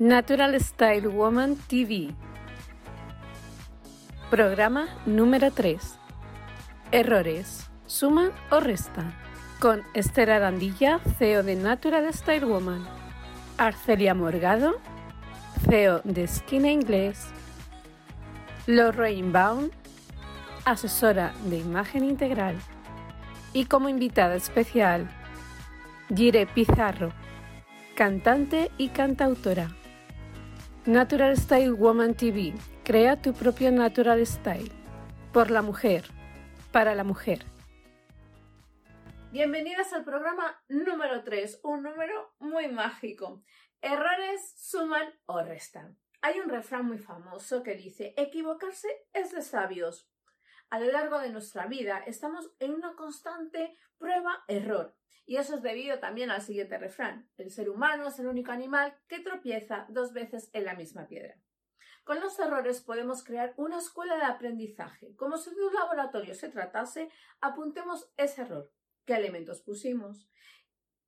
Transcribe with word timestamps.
Natural 0.00 0.60
Style 0.60 1.06
Woman 1.06 1.54
TV. 1.68 2.12
Programa 4.28 4.88
número 5.06 5.52
3. 5.52 5.80
Errores. 6.90 7.70
¿Suman 7.86 8.32
o 8.50 8.58
restan? 8.58 9.14
Con 9.60 9.84
Esther 9.94 10.32
Arandilla, 10.32 10.98
CEO 11.16 11.44
de 11.44 11.54
Natural 11.54 12.12
Style 12.12 12.44
Woman. 12.44 12.84
Arcelia 13.56 14.14
Morgado, 14.14 14.80
CEO 15.68 16.00
de 16.02 16.26
Skin 16.26 16.66
Inglés. 16.66 17.28
Lorraine 18.66 19.30
Baum, 19.30 19.70
asesora 20.64 21.32
de 21.44 21.58
imagen 21.58 22.04
integral. 22.04 22.56
Y 23.52 23.66
como 23.66 23.88
invitada 23.88 24.34
especial, 24.34 25.08
Gire 26.12 26.46
Pizarro, 26.46 27.12
cantante 27.94 28.72
y 28.76 28.88
cantautora. 28.88 29.68
Natural 30.86 31.34
Style 31.38 31.72
Woman 31.72 32.14
TV. 32.14 32.52
Crea 32.84 33.16
tu 33.16 33.32
propio 33.32 33.72
Natural 33.72 34.20
Style. 34.26 34.70
Por 35.32 35.50
la 35.50 35.62
mujer. 35.62 36.04
Para 36.72 36.94
la 36.94 37.04
mujer. 37.04 37.38
Bienvenidas 39.32 39.94
al 39.94 40.04
programa 40.04 40.62
número 40.68 41.24
3, 41.24 41.60
un 41.62 41.84
número 41.84 42.34
muy 42.38 42.68
mágico. 42.68 43.42
Errores 43.80 44.52
suman 44.58 45.08
o 45.24 45.40
restan. 45.42 45.96
Hay 46.20 46.38
un 46.40 46.50
refrán 46.50 46.84
muy 46.84 46.98
famoso 46.98 47.62
que 47.62 47.76
dice, 47.76 48.12
equivocarse 48.18 48.88
es 49.14 49.32
de 49.32 49.40
sabios. 49.40 50.10
A 50.68 50.78
lo 50.78 50.92
largo 50.92 51.18
de 51.18 51.30
nuestra 51.30 51.66
vida 51.66 52.04
estamos 52.06 52.52
en 52.58 52.74
una 52.74 52.94
constante 52.94 53.74
prueba-error. 53.96 54.94
Y 55.26 55.36
eso 55.36 55.56
es 55.56 55.62
debido 55.62 55.98
también 56.00 56.30
al 56.30 56.42
siguiente 56.42 56.76
refrán. 56.76 57.30
El 57.36 57.50
ser 57.50 57.70
humano 57.70 58.08
es 58.08 58.18
el 58.18 58.26
único 58.26 58.52
animal 58.52 58.94
que 59.08 59.20
tropieza 59.20 59.86
dos 59.88 60.12
veces 60.12 60.50
en 60.52 60.64
la 60.64 60.74
misma 60.74 61.06
piedra. 61.06 61.38
Con 62.04 62.20
los 62.20 62.38
errores 62.38 62.82
podemos 62.82 63.24
crear 63.24 63.54
una 63.56 63.78
escuela 63.78 64.16
de 64.16 64.24
aprendizaje. 64.24 65.16
Como 65.16 65.38
si 65.38 65.54
de 65.54 65.64
un 65.64 65.72
laboratorio 65.72 66.34
se 66.34 66.50
tratase, 66.50 67.08
apuntemos 67.40 68.12
ese 68.18 68.42
error. 68.42 68.70
¿Qué 69.06 69.14
elementos 69.14 69.62
pusimos? 69.62 70.28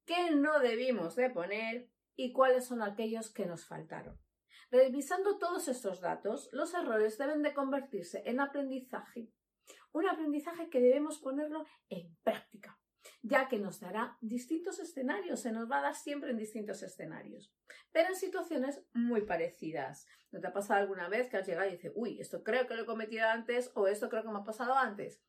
¿Qué 0.06 0.30
no 0.30 0.61
debimos 0.61 1.14
de 1.17 1.28
poner? 1.28 1.91
¿Y 2.14 2.33
cuáles 2.33 2.64
son 2.64 2.80
aquellos 2.80 3.30
que 3.30 3.45
nos 3.45 3.67
faltaron? 3.67 4.19
Revisando 4.70 5.39
todos 5.39 5.69
estos 5.69 6.01
datos, 6.01 6.48
los 6.53 6.73
errores 6.73 7.19
deben 7.19 7.42
de 7.42 7.53
convertirse 7.53 8.23
en 8.25 8.41
aprendizaje. 8.41 9.28
Un 9.92 10.08
aprendizaje 10.08 10.70
que 10.70 10.80
debemos 10.80 11.19
ponerlo 11.19 11.67
en 11.91 12.17
práctica 12.23 12.78
ya 13.23 13.49
que 13.49 13.59
nos 13.59 13.81
dará 13.81 14.17
distintos 14.21 14.79
escenarios, 14.79 15.41
se 15.41 15.53
nos 15.53 15.71
va 15.71 15.79
a 15.79 15.83
dar 15.83 15.95
siempre 15.95 16.31
en 16.31 16.39
distintos 16.39 16.83
escenarios, 16.83 17.53
pero 17.93 18.09
en 18.09 18.17
situaciones 18.17 18.83
muy 18.93 19.23
parecidas. 19.23 20.07
¿No 20.31 20.41
te 20.41 20.48
ha 20.48 20.53
pasado 20.53 20.81
alguna 20.81 21.09
vez 21.09 21.29
que 21.29 21.37
has 21.37 21.47
llegado 21.47 21.69
y 21.69 21.73
dices, 21.73 21.93
uy, 21.95 22.21
esto 22.21 22.43
creo 22.43 22.67
que 22.67 22.75
lo 22.75 22.83
he 22.83 22.87
cometido 22.87 23.27
antes 23.27 23.71
o 23.75 23.87
esto 23.87 24.09
creo 24.09 24.23
que 24.23 24.31
me 24.31 24.39
ha 24.39 24.45
pasado 24.45 24.75
antes? 24.75 25.23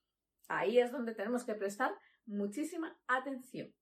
Ahí 0.47 0.79
es 0.79 0.91
donde 0.91 1.13
tenemos 1.13 1.43
que 1.43 1.55
prestar 1.55 1.93
muchísima 2.25 2.97
atención. 3.07 3.73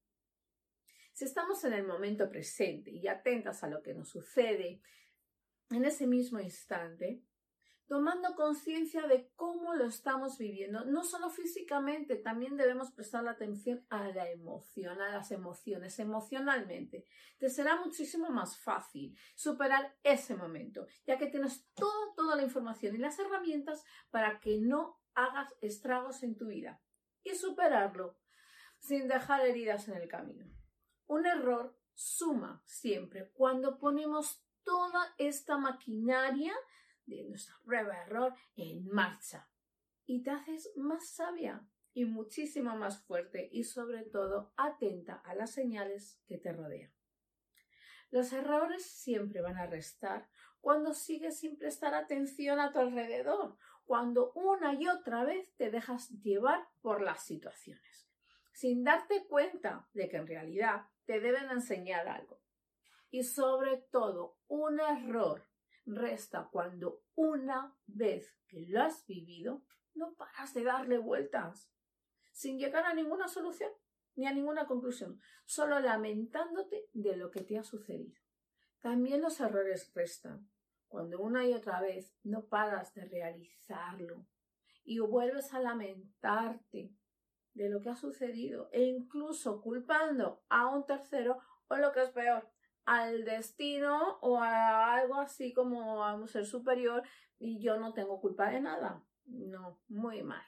Si 1.13 1.25
estamos 1.25 1.63
en 1.63 1.73
el 1.73 1.85
momento 1.85 2.29
presente 2.29 2.91
y 2.91 3.07
atentas 3.07 3.63
a 3.63 3.67
lo 3.67 3.81
que 3.81 3.93
nos 3.93 4.09
sucede 4.09 4.81
en 5.69 5.85
ese 5.85 6.07
mismo 6.07 6.39
instante, 6.39 7.21
tomando 7.87 8.35
conciencia 8.35 9.07
de 9.07 9.31
cómo 9.35 9.75
lo 9.75 9.85
estamos 9.85 10.37
viviendo, 10.37 10.85
no 10.85 11.03
solo 11.03 11.29
físicamente, 11.29 12.15
también 12.15 12.57
debemos 12.57 12.91
prestar 12.91 13.23
la 13.23 13.31
atención 13.31 13.85
a 13.89 14.07
la 14.09 14.29
emoción, 14.29 15.01
a 15.01 15.09
las 15.09 15.31
emociones, 15.31 15.99
emocionalmente. 15.99 17.05
Te 17.37 17.49
será 17.49 17.75
muchísimo 17.77 18.29
más 18.29 18.57
fácil 18.57 19.17
superar 19.35 19.95
ese 20.03 20.35
momento, 20.35 20.87
ya 21.05 21.17
que 21.17 21.27
tienes 21.27 21.67
toda, 21.73 22.13
toda 22.15 22.35
la 22.35 22.43
información 22.43 22.95
y 22.95 22.99
las 22.99 23.19
herramientas 23.19 23.83
para 24.09 24.39
que 24.39 24.59
no 24.59 24.99
hagas 25.13 25.53
estragos 25.61 26.23
en 26.23 26.35
tu 26.35 26.47
vida 26.47 26.81
y 27.23 27.35
superarlo 27.35 28.17
sin 28.79 29.07
dejar 29.07 29.45
heridas 29.45 29.87
en 29.87 29.95
el 29.95 30.07
camino. 30.07 30.45
Un 31.07 31.25
error 31.25 31.77
suma 31.93 32.61
siempre 32.65 33.31
cuando 33.33 33.77
ponemos 33.77 34.43
toda 34.63 35.13
esta 35.17 35.57
maquinaria 35.57 36.53
de 37.05 37.23
nuestra 37.23 37.55
prueba 37.63 37.97
error 38.01 38.33
en 38.55 38.87
marcha. 38.87 39.49
Y 40.05 40.23
te 40.23 40.31
haces 40.31 40.71
más 40.75 41.09
sabia 41.09 41.67
y 41.93 42.05
muchísimo 42.05 42.75
más 42.75 43.01
fuerte 43.03 43.49
y 43.51 43.63
sobre 43.63 44.03
todo 44.03 44.53
atenta 44.57 45.15
a 45.15 45.33
las 45.33 45.51
señales 45.51 46.21
que 46.27 46.37
te 46.37 46.51
rodean. 46.51 46.93
Los 48.11 48.31
errores 48.33 48.85
siempre 48.85 49.41
van 49.41 49.57
a 49.57 49.65
restar 49.65 50.29
cuando 50.61 50.93
sigues 50.93 51.39
sin 51.39 51.57
prestar 51.57 51.93
atención 51.93 52.59
a 52.59 52.71
tu 52.71 52.79
alrededor, 52.79 53.57
cuando 53.85 54.31
una 54.33 54.73
y 54.73 54.87
otra 54.87 55.23
vez 55.23 55.55
te 55.57 55.69
dejas 55.69 56.09
llevar 56.21 56.67
por 56.81 57.01
las 57.01 57.23
situaciones, 57.23 58.09
sin 58.51 58.83
darte 58.83 59.25
cuenta 59.27 59.87
de 59.93 60.09
que 60.09 60.17
en 60.17 60.27
realidad 60.27 60.87
te 61.05 61.19
deben 61.19 61.49
enseñar 61.51 62.07
algo. 62.07 62.39
Y 63.11 63.23
sobre 63.23 63.77
todo, 63.91 64.37
un 64.47 64.79
error 64.79 65.47
resta 65.85 66.49
cuando 66.51 67.03
una 67.15 67.75
vez 67.85 68.35
que 68.47 68.61
lo 68.61 68.81
has 68.81 69.05
vivido, 69.05 69.63
no 69.93 70.13
paras 70.15 70.53
de 70.53 70.63
darle 70.63 70.97
vueltas, 70.97 71.71
sin 72.31 72.59
llegar 72.59 72.85
a 72.85 72.93
ninguna 72.93 73.27
solución 73.27 73.71
ni 74.15 74.27
a 74.27 74.33
ninguna 74.33 74.65
conclusión, 74.65 75.19
solo 75.45 75.79
lamentándote 75.79 76.89
de 76.93 77.17
lo 77.17 77.31
que 77.31 77.41
te 77.41 77.57
ha 77.57 77.63
sucedido. 77.63 78.19
También 78.79 79.21
los 79.21 79.39
errores 79.39 79.91
restan 79.93 80.49
cuando 80.87 81.19
una 81.19 81.45
y 81.45 81.53
otra 81.53 81.81
vez 81.81 82.15
no 82.23 82.45
paras 82.45 82.93
de 82.93 83.05
realizarlo 83.05 84.25
y 84.83 84.99
vuelves 84.99 85.53
a 85.53 85.59
lamentarte 85.59 86.95
de 87.53 87.69
lo 87.69 87.81
que 87.81 87.89
ha 87.89 87.95
sucedido 87.95 88.69
e 88.71 88.83
incluso 88.83 89.61
culpando 89.61 90.43
a 90.49 90.67
un 90.67 90.85
tercero 90.85 91.39
o 91.67 91.75
lo 91.77 91.91
que 91.91 92.03
es 92.03 92.09
peor, 92.11 92.47
al 92.85 93.25
destino 93.25 94.19
o 94.21 94.39
a 94.39 94.95
algo 94.95 95.15
así 95.15 95.53
como 95.53 96.03
a 96.03 96.15
un 96.15 96.27
ser 96.27 96.45
superior 96.45 97.03
y 97.39 97.59
yo 97.59 97.77
no 97.77 97.93
tengo 97.93 98.21
culpa 98.21 98.49
de 98.49 98.61
nada. 98.61 99.03
No, 99.25 99.81
muy 99.87 100.21
mal. 100.23 100.43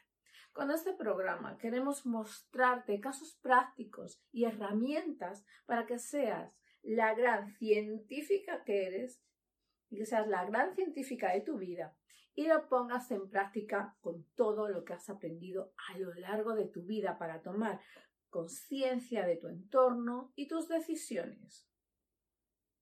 Con 0.53 0.71
este 0.71 0.93
programa 0.93 1.57
queremos 1.57 2.05
mostrarte 2.05 2.99
casos 2.99 3.37
prácticos 3.41 4.23
y 4.31 4.45
herramientas 4.45 5.45
para 5.65 5.85
que 5.85 5.99
seas 5.99 6.51
la 6.83 7.13
gran 7.13 7.51
científica 7.57 8.63
que 8.63 8.87
eres 8.87 9.21
que 9.89 10.05
seas 10.05 10.27
la 10.27 10.45
gran 10.45 10.75
científica 10.75 11.31
de 11.31 11.41
tu 11.41 11.57
vida 11.57 11.95
y 12.35 12.47
lo 12.47 12.67
pongas 12.67 13.09
en 13.11 13.29
práctica 13.29 13.97
con 14.01 14.25
todo 14.35 14.67
lo 14.67 14.83
que 14.83 14.93
has 14.93 15.09
aprendido 15.09 15.73
a 15.89 15.97
lo 15.97 16.13
largo 16.15 16.53
de 16.55 16.67
tu 16.67 16.83
vida 16.83 17.17
para 17.17 17.41
tomar 17.41 17.79
conciencia 18.29 19.25
de 19.25 19.37
tu 19.37 19.47
entorno 19.47 20.33
y 20.35 20.47
tus 20.47 20.67
decisiones 20.67 21.67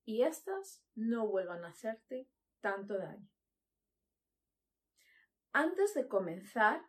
y 0.05 0.21
éstas 0.21 0.83
no 0.93 1.27
vuelvan 1.27 1.65
a 1.65 1.69
hacerte 1.69 2.29
tanto 2.61 2.97
daño. 2.97 3.29
Antes 5.51 5.93
de 5.93 6.07
comenzar, 6.07 6.85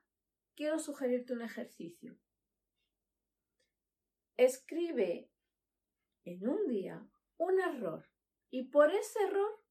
quiero 0.54 0.78
sugerirte 0.78 1.32
un 1.32 1.42
ejercicio. 1.42 2.18
Escribe 4.36 5.30
en 6.24 6.48
un 6.48 6.68
día 6.68 7.08
un 7.38 7.60
error 7.60 8.08
y 8.50 8.68
por 8.68 8.90
ese 8.90 9.22
error 9.22 9.62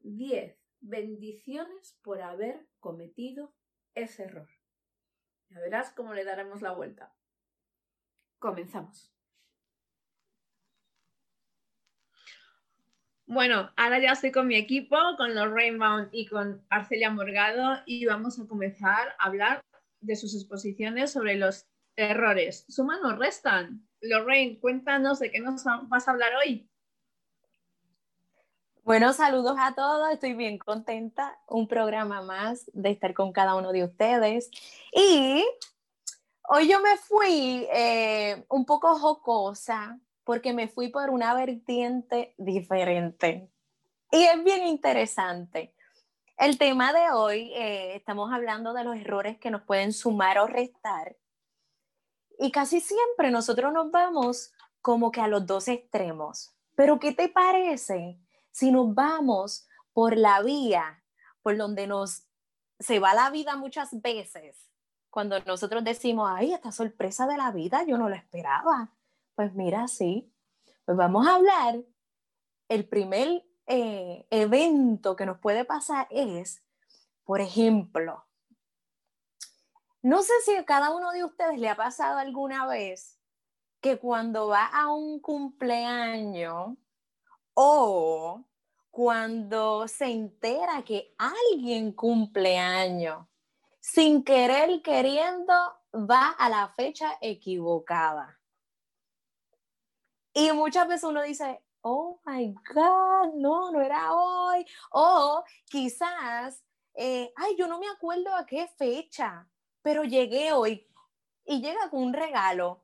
10 0.00 0.56
bendiciones 0.80 1.98
por 2.02 2.22
haber 2.22 2.68
cometido 2.78 3.54
ese 3.94 4.24
error. 4.24 4.48
Ya 5.48 5.60
verás 5.60 5.92
cómo 5.92 6.14
le 6.14 6.24
daremos 6.24 6.62
la 6.62 6.72
vuelta. 6.72 7.14
Comenzamos. 8.38 9.12
Bueno, 13.32 13.70
ahora 13.76 14.00
ya 14.00 14.10
estoy 14.10 14.32
con 14.32 14.48
mi 14.48 14.56
equipo, 14.56 14.96
con 15.16 15.36
los 15.36 15.52
Rainbow 15.52 16.08
y 16.10 16.26
con 16.26 16.66
Arcelia 16.68 17.10
Morgado 17.10 17.80
y 17.86 18.04
vamos 18.04 18.40
a 18.40 18.48
comenzar 18.48 19.14
a 19.20 19.26
hablar 19.26 19.60
de 20.00 20.16
sus 20.16 20.34
exposiciones 20.34 21.12
sobre 21.12 21.36
los 21.36 21.64
errores. 21.94 22.64
¿Suman 22.68 23.04
o 23.04 23.14
restan? 23.14 23.86
Lorraine, 24.00 24.58
cuéntanos 24.58 25.20
de 25.20 25.30
qué 25.30 25.38
nos 25.38 25.62
vas 25.84 26.08
a 26.08 26.10
hablar 26.10 26.32
hoy. 26.44 26.68
Bueno, 28.82 29.12
saludos 29.12 29.56
a 29.60 29.76
todos, 29.76 30.10
estoy 30.12 30.34
bien 30.34 30.58
contenta. 30.58 31.38
Un 31.46 31.68
programa 31.68 32.22
más 32.22 32.68
de 32.74 32.90
estar 32.90 33.14
con 33.14 33.30
cada 33.30 33.54
uno 33.54 33.70
de 33.70 33.84
ustedes. 33.84 34.50
Y 34.92 35.46
hoy 36.48 36.68
yo 36.68 36.80
me 36.80 36.96
fui 36.96 37.68
eh, 37.72 38.44
un 38.48 38.66
poco 38.66 38.96
jocosa 38.96 40.00
porque 40.30 40.52
me 40.52 40.68
fui 40.68 40.90
por 40.90 41.10
una 41.10 41.34
vertiente 41.34 42.36
diferente. 42.38 43.50
Y 44.12 44.22
es 44.22 44.44
bien 44.44 44.64
interesante. 44.64 45.74
El 46.36 46.56
tema 46.56 46.92
de 46.92 47.10
hoy, 47.10 47.52
eh, 47.52 47.96
estamos 47.96 48.32
hablando 48.32 48.72
de 48.72 48.84
los 48.84 48.94
errores 48.94 49.40
que 49.40 49.50
nos 49.50 49.62
pueden 49.62 49.92
sumar 49.92 50.38
o 50.38 50.46
restar. 50.46 51.16
Y 52.38 52.52
casi 52.52 52.80
siempre 52.80 53.32
nosotros 53.32 53.72
nos 53.72 53.90
vamos 53.90 54.52
como 54.80 55.10
que 55.10 55.20
a 55.20 55.26
los 55.26 55.44
dos 55.46 55.66
extremos. 55.66 56.54
Pero 56.76 57.00
¿qué 57.00 57.10
te 57.12 57.28
parece 57.28 58.20
si 58.52 58.70
nos 58.70 58.94
vamos 58.94 59.66
por 59.92 60.16
la 60.16 60.42
vía 60.42 61.02
por 61.42 61.56
donde 61.56 61.88
nos 61.88 62.28
se 62.78 63.00
va 63.00 63.14
la 63.14 63.30
vida 63.30 63.56
muchas 63.56 64.00
veces, 64.00 64.70
cuando 65.10 65.40
nosotros 65.40 65.82
decimos, 65.82 66.30
ay, 66.32 66.52
esta 66.52 66.70
sorpresa 66.70 67.26
de 67.26 67.36
la 67.36 67.50
vida, 67.50 67.82
yo 67.84 67.98
no 67.98 68.08
lo 68.08 68.14
esperaba. 68.14 68.92
Pues 69.34 69.54
mira, 69.54 69.88
sí. 69.88 70.32
Pues 70.84 70.96
vamos 70.96 71.26
a 71.26 71.36
hablar. 71.36 71.82
El 72.68 72.88
primer 72.88 73.44
eh, 73.66 74.26
evento 74.30 75.16
que 75.16 75.26
nos 75.26 75.38
puede 75.38 75.64
pasar 75.64 76.06
es, 76.10 76.64
por 77.24 77.40
ejemplo, 77.40 78.24
no 80.02 80.22
sé 80.22 80.32
si 80.44 80.56
a 80.56 80.64
cada 80.64 80.90
uno 80.90 81.12
de 81.12 81.24
ustedes 81.24 81.58
le 81.58 81.68
ha 81.68 81.76
pasado 81.76 82.18
alguna 82.18 82.66
vez 82.66 83.18
que 83.80 83.98
cuando 83.98 84.48
va 84.48 84.66
a 84.66 84.92
un 84.92 85.20
cumpleaños 85.20 86.76
o 87.54 88.44
cuando 88.90 89.86
se 89.88 90.06
entera 90.06 90.82
que 90.82 91.14
alguien 91.18 91.92
cumple 91.92 92.58
años, 92.58 93.26
sin 93.78 94.24
querer 94.24 94.82
queriendo, 94.82 95.54
va 95.94 96.30
a 96.30 96.48
la 96.48 96.68
fecha 96.68 97.18
equivocada. 97.20 98.39
Y 100.40 100.52
muchas 100.52 100.88
veces 100.88 101.04
uno 101.04 101.20
dice, 101.20 101.60
oh 101.82 102.18
my 102.24 102.54
God, 102.74 103.34
no, 103.34 103.70
no 103.70 103.82
era 103.82 104.14
hoy. 104.14 104.64
O 104.90 105.44
quizás, 105.66 106.64
eh, 106.94 107.30
ay, 107.36 107.56
yo 107.58 107.66
no 107.66 107.78
me 107.78 107.86
acuerdo 107.88 108.34
a 108.34 108.46
qué 108.46 108.66
fecha, 108.78 109.46
pero 109.82 110.02
llegué 110.02 110.54
hoy 110.54 110.88
y 111.44 111.60
llega 111.60 111.90
con 111.90 112.04
un 112.04 112.14
regalo. 112.14 112.80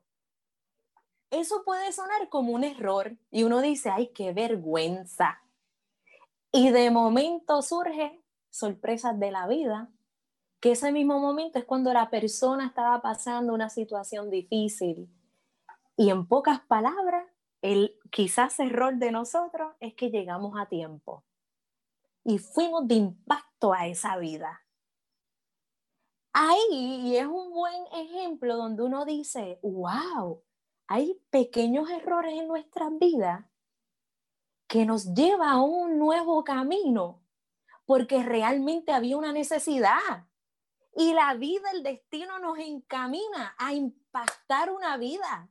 Eso 1.31 1.63
puede 1.65 1.91
sonar 1.93 2.29
como 2.29 2.53
un 2.53 2.63
error 2.63 3.17
y 3.31 3.41
uno 3.41 3.59
dice, 3.61 3.89
ay, 3.89 4.11
qué 4.13 4.33
vergüenza. 4.33 5.41
Y 6.51 6.69
de 6.69 6.91
momento 6.91 7.63
surge 7.63 8.21
sorpresas 8.51 9.19
de 9.19 9.31
la 9.31 9.47
vida, 9.47 9.89
que 10.59 10.73
ese 10.73 10.91
mismo 10.91 11.19
momento 11.19 11.57
es 11.57 11.65
cuando 11.65 11.91
la 11.91 12.11
persona 12.11 12.67
estaba 12.67 13.01
pasando 13.01 13.51
una 13.51 13.71
situación 13.71 14.29
difícil. 14.29 15.09
Y 15.95 16.11
en 16.11 16.27
pocas 16.27 16.59
palabras, 16.59 17.25
el 17.61 17.97
quizás 18.11 18.59
error 18.59 18.95
de 18.97 19.11
nosotros 19.11 19.75
es 19.79 19.93
que 19.95 20.09
llegamos 20.09 20.59
a 20.59 20.67
tiempo 20.67 21.23
y 22.23 22.39
fuimos 22.39 22.87
de 22.87 22.95
impacto 22.95 23.73
a 23.73 23.87
esa 23.87 24.17
vida. 24.17 24.61
Ahí, 26.33 26.67
y 26.71 27.17
es 27.17 27.25
un 27.25 27.51
buen 27.51 27.85
ejemplo 27.93 28.57
donde 28.57 28.83
uno 28.83 29.05
dice, 29.05 29.59
wow, 29.63 30.43
hay 30.87 31.19
pequeños 31.29 31.89
errores 31.89 32.33
en 32.33 32.47
nuestras 32.47 32.91
vidas 32.99 33.45
que 34.67 34.85
nos 34.85 35.13
lleva 35.13 35.51
a 35.51 35.61
un 35.61 35.97
nuevo 35.97 36.43
camino, 36.43 37.23
porque 37.85 38.21
realmente 38.21 38.91
había 38.91 39.17
una 39.17 39.31
necesidad. 39.31 40.27
Y 40.95 41.13
la 41.13 41.33
vida, 41.35 41.71
el 41.71 41.83
destino 41.83 42.39
nos 42.39 42.59
encamina 42.59 43.55
a 43.57 43.73
impactar 43.73 44.71
una 44.71 44.97
vida. 44.97 45.49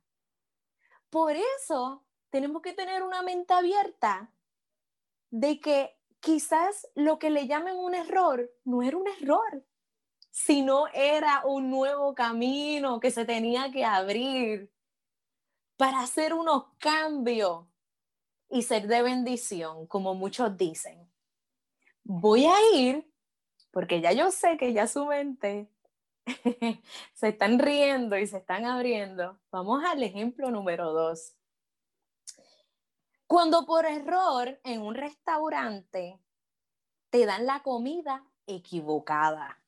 Por 1.09 1.35
eso 1.35 2.03
tenemos 2.29 2.61
que 2.61 2.73
tener 2.73 3.03
una 3.03 3.21
mente 3.21 3.53
abierta 3.53 4.31
de 5.29 5.59
que 5.59 5.97
quizás 6.19 6.87
lo 6.95 7.19
que 7.19 7.29
le 7.29 7.47
llamen 7.47 7.75
un 7.77 7.95
error 7.95 8.51
no 8.65 8.83
era 8.83 8.97
un 8.97 9.07
error, 9.07 9.65
sino 10.31 10.87
era 10.93 11.43
un 11.45 11.69
nuevo 11.69 12.13
camino 12.13 12.99
que 12.99 13.11
se 13.11 13.25
tenía 13.25 13.71
que 13.71 13.85
abrir 13.85 14.71
para 15.77 16.01
hacer 16.01 16.33
unos 16.33 16.65
cambios 16.79 17.65
y 18.49 18.63
ser 18.63 18.87
de 18.87 19.01
bendición, 19.01 19.87
como 19.87 20.15
muchos 20.15 20.57
dicen. 20.57 21.09
Voy 22.03 22.45
a 22.45 22.55
ir, 22.73 23.11
porque 23.71 24.01
ya 24.01 24.11
yo 24.11 24.31
sé 24.31 24.57
que 24.57 24.73
ya 24.73 24.87
su 24.87 25.05
mente 25.05 25.69
se 27.13 27.29
están 27.29 27.59
riendo 27.59 28.17
y 28.17 28.27
se 28.27 28.37
están 28.37 28.65
abriendo. 28.65 29.39
Vamos 29.51 29.83
al 29.83 30.03
ejemplo 30.03 30.51
número 30.51 30.91
dos. 30.91 31.33
Cuando 33.25 33.65
por 33.65 33.85
error 33.85 34.59
en 34.63 34.81
un 34.81 34.95
restaurante 34.95 36.19
te 37.09 37.25
dan 37.25 37.45
la 37.45 37.61
comida 37.61 38.25
equivocada. 38.45 39.61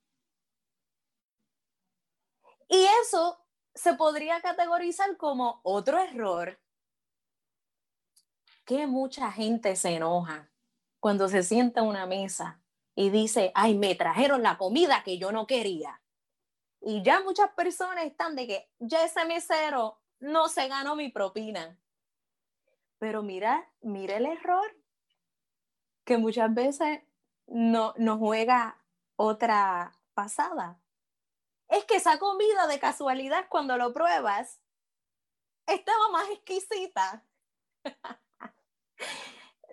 Y 2.67 2.85
eso 3.01 3.45
se 3.73 3.93
podría 3.93 4.41
categorizar 4.41 5.17
como 5.17 5.59
otro 5.63 5.99
error 5.99 6.59
que 8.65 8.85
mucha 8.85 9.31
gente 9.31 9.75
se 9.75 9.95
enoja 9.95 10.51
cuando 10.99 11.27
se 11.27 11.43
sienta 11.43 11.81
a 11.81 11.83
una 11.83 12.05
mesa 12.05 12.61
y 12.93 13.09
dice, 13.09 13.51
ay, 13.55 13.75
me 13.75 13.95
trajeron 13.95 14.43
la 14.43 14.57
comida 14.57 15.03
que 15.03 15.17
yo 15.17 15.31
no 15.31 15.47
quería. 15.47 15.98
Y 16.81 17.03
ya 17.03 17.21
muchas 17.21 17.51
personas 17.51 18.05
están 18.05 18.35
de 18.35 18.47
que 18.47 18.71
ya 18.79 19.03
ese 19.03 19.25
mesero 19.25 19.99
no 20.19 20.47
se 20.49 20.67
ganó 20.67 20.95
mi 20.95 21.09
propina. 21.09 21.79
Pero 22.97 23.21
mira, 23.21 23.69
mira 23.81 24.17
el 24.17 24.25
error 24.25 24.75
que 26.05 26.17
muchas 26.17 26.53
veces 26.53 27.01
no, 27.47 27.93
nos 27.97 28.19
juega 28.19 28.83
otra 29.15 29.91
pasada. 30.13 30.81
Es 31.67 31.85
que 31.85 31.97
esa 31.97 32.17
comida 32.17 32.67
de 32.67 32.79
casualidad 32.79 33.47
cuando 33.49 33.77
lo 33.77 33.93
pruebas 33.93 34.61
estaba 35.67 36.09
más 36.09 36.29
exquisita 36.29 37.25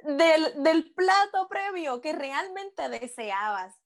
del, 0.04 0.92
plato 0.94 1.48
previo 1.48 2.00
que 2.00 2.12
realmente 2.12 2.88
deseabas. 2.88 3.80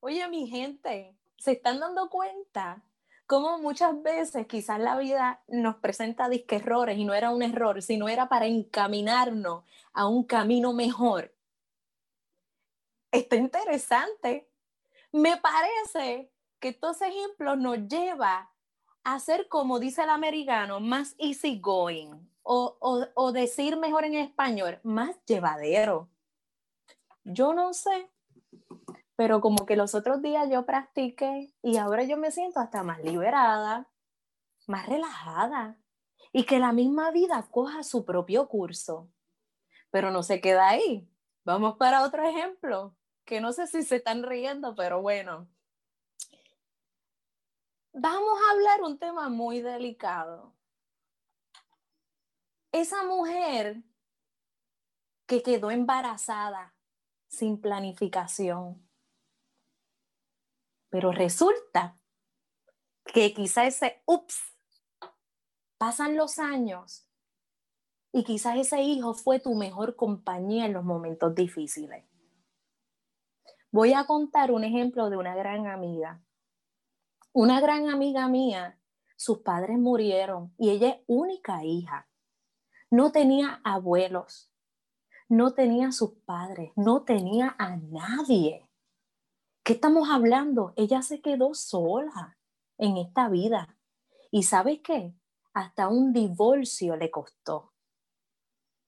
Oye, 0.00 0.26
mi 0.28 0.48
gente, 0.48 1.17
¿se 1.38 1.52
están 1.52 1.80
dando 1.80 2.10
cuenta 2.10 2.82
cómo 3.26 3.58
muchas 3.58 4.02
veces 4.02 4.46
quizás 4.46 4.78
la 4.80 4.96
vida 4.96 5.42
nos 5.48 5.76
presenta 5.76 6.28
disque 6.28 6.56
errores 6.56 6.98
y 6.98 7.04
no 7.04 7.14
era 7.14 7.30
un 7.30 7.42
error, 7.42 7.82
sino 7.82 8.08
era 8.08 8.28
para 8.28 8.46
encaminarnos 8.46 9.64
a 9.92 10.06
un 10.06 10.24
camino 10.24 10.72
mejor? 10.72 11.34
Está 13.10 13.36
interesante. 13.36 14.50
Me 15.12 15.38
parece 15.38 16.30
que 16.60 16.68
estos 16.68 17.00
ejemplos 17.00 17.56
nos 17.56 17.88
lleva 17.88 18.50
a 19.04 19.18
ser, 19.20 19.48
como 19.48 19.78
dice 19.78 20.02
el 20.02 20.10
americano, 20.10 20.80
más 20.80 21.14
easy 21.18 21.58
going 21.60 22.28
o, 22.42 23.32
decir 23.32 23.76
mejor 23.76 24.04
en 24.04 24.14
español, 24.14 24.80
más 24.82 25.16
llevadero. 25.26 26.08
Yo 27.24 27.52
no 27.52 27.74
sé, 27.74 28.10
pero 29.18 29.40
como 29.40 29.66
que 29.66 29.74
los 29.74 29.96
otros 29.96 30.22
días 30.22 30.48
yo 30.48 30.64
practiqué 30.64 31.52
y 31.60 31.76
ahora 31.78 32.04
yo 32.04 32.16
me 32.16 32.30
siento 32.30 32.60
hasta 32.60 32.84
más 32.84 33.02
liberada, 33.02 33.90
más 34.68 34.86
relajada 34.86 35.76
y 36.30 36.44
que 36.44 36.60
la 36.60 36.70
misma 36.70 37.10
vida 37.10 37.48
coja 37.50 37.82
su 37.82 38.04
propio 38.04 38.46
curso. 38.46 39.10
Pero 39.90 40.12
no 40.12 40.22
se 40.22 40.40
queda 40.40 40.68
ahí. 40.68 41.10
Vamos 41.44 41.78
para 41.78 42.04
otro 42.04 42.28
ejemplo, 42.28 42.94
que 43.24 43.40
no 43.40 43.52
sé 43.52 43.66
si 43.66 43.82
se 43.82 43.96
están 43.96 44.22
riendo, 44.22 44.76
pero 44.76 45.02
bueno. 45.02 45.48
Vamos 47.92 48.38
a 48.40 48.52
hablar 48.52 48.82
un 48.82 49.00
tema 49.00 49.28
muy 49.28 49.60
delicado 49.62 50.54
esa 52.70 53.02
mujer 53.02 53.82
que 55.26 55.42
quedó 55.42 55.72
embarazada 55.72 56.76
sin 57.26 57.60
planificación. 57.60 58.87
Pero 60.90 61.12
resulta 61.12 61.98
que 63.04 63.32
quizá 63.34 63.66
ese, 63.66 64.02
ups, 64.06 64.40
pasan 65.78 66.16
los 66.16 66.38
años 66.38 67.06
y 68.12 68.24
quizás 68.24 68.56
ese 68.56 68.82
hijo 68.82 69.14
fue 69.14 69.38
tu 69.40 69.54
mejor 69.54 69.96
compañía 69.96 70.66
en 70.66 70.72
los 70.72 70.84
momentos 70.84 71.34
difíciles. 71.34 72.04
Voy 73.70 73.92
a 73.92 74.04
contar 74.06 74.50
un 74.50 74.64
ejemplo 74.64 75.10
de 75.10 75.16
una 75.16 75.34
gran 75.36 75.66
amiga. 75.66 76.22
Una 77.32 77.60
gran 77.60 77.90
amiga 77.90 78.28
mía, 78.28 78.80
sus 79.16 79.38
padres 79.38 79.78
murieron 79.78 80.54
y 80.58 80.70
ella 80.70 80.88
es 80.88 80.96
única 81.06 81.64
hija 81.64 82.08
no 82.90 83.12
tenía 83.12 83.60
abuelos, 83.64 84.50
no 85.28 85.52
tenía 85.52 85.92
sus 85.92 86.14
padres, 86.24 86.72
no 86.76 87.02
tenía 87.02 87.54
a 87.58 87.76
nadie. 87.76 88.67
¿Qué 89.68 89.74
estamos 89.74 90.08
hablando? 90.08 90.72
Ella 90.76 91.02
se 91.02 91.20
quedó 91.20 91.52
sola 91.52 92.38
en 92.78 92.96
esta 92.96 93.28
vida. 93.28 93.76
¿Y 94.30 94.44
sabes 94.44 94.80
qué? 94.82 95.12
Hasta 95.52 95.88
un 95.88 96.14
divorcio 96.14 96.96
le 96.96 97.10
costó. 97.10 97.74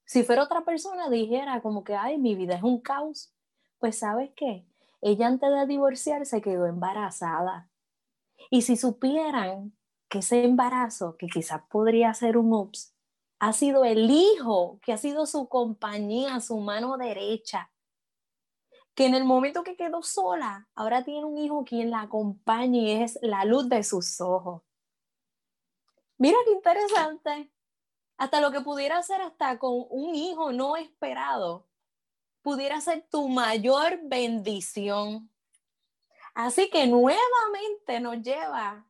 Si 0.06 0.22
fuera 0.22 0.42
otra 0.42 0.64
persona 0.64 1.10
dijera 1.10 1.60
como 1.60 1.84
que, 1.84 1.94
ay, 1.94 2.16
mi 2.16 2.34
vida 2.34 2.54
es 2.54 2.62
un 2.62 2.80
caos, 2.80 3.34
pues 3.78 3.98
sabes 3.98 4.30
qué? 4.34 4.66
Ella 5.02 5.26
antes 5.26 5.50
de 5.50 5.66
divorciarse 5.66 6.40
quedó 6.40 6.64
embarazada. 6.64 7.68
Y 8.48 8.62
si 8.62 8.78
supieran 8.78 9.76
que 10.08 10.20
ese 10.20 10.44
embarazo, 10.44 11.18
que 11.18 11.26
quizás 11.26 11.60
podría 11.68 12.14
ser 12.14 12.38
un 12.38 12.54
ups, 12.54 12.94
ha 13.38 13.52
sido 13.52 13.84
el 13.84 14.10
hijo 14.10 14.78
que 14.80 14.94
ha 14.94 14.96
sido 14.96 15.26
su 15.26 15.46
compañía, 15.46 16.40
su 16.40 16.58
mano 16.58 16.96
derecha, 16.96 17.70
que 18.94 19.06
en 19.06 19.14
el 19.14 19.24
momento 19.24 19.62
que 19.62 19.76
quedó 19.76 20.02
sola, 20.02 20.68
ahora 20.74 21.04
tiene 21.04 21.24
un 21.24 21.38
hijo 21.38 21.64
quien 21.64 21.90
la 21.90 22.02
acompaña 22.02 22.78
y 22.78 22.90
es 23.02 23.18
la 23.22 23.44
luz 23.44 23.68
de 23.68 23.82
sus 23.82 24.20
ojos. 24.20 24.62
Mira 26.18 26.36
qué 26.44 26.52
interesante. 26.52 27.50
Hasta 28.18 28.40
lo 28.42 28.50
que 28.50 28.60
pudiera 28.60 28.98
hacer 28.98 29.22
hasta 29.22 29.58
con 29.58 29.86
un 29.88 30.14
hijo 30.14 30.52
no 30.52 30.76
esperado, 30.76 31.66
pudiera 32.42 32.80
ser 32.82 33.06
tu 33.10 33.28
mayor 33.28 34.00
bendición. 34.02 35.30
Así 36.34 36.68
que 36.68 36.86
nuevamente 36.86 38.00
nos 38.00 38.20
lleva 38.20 38.86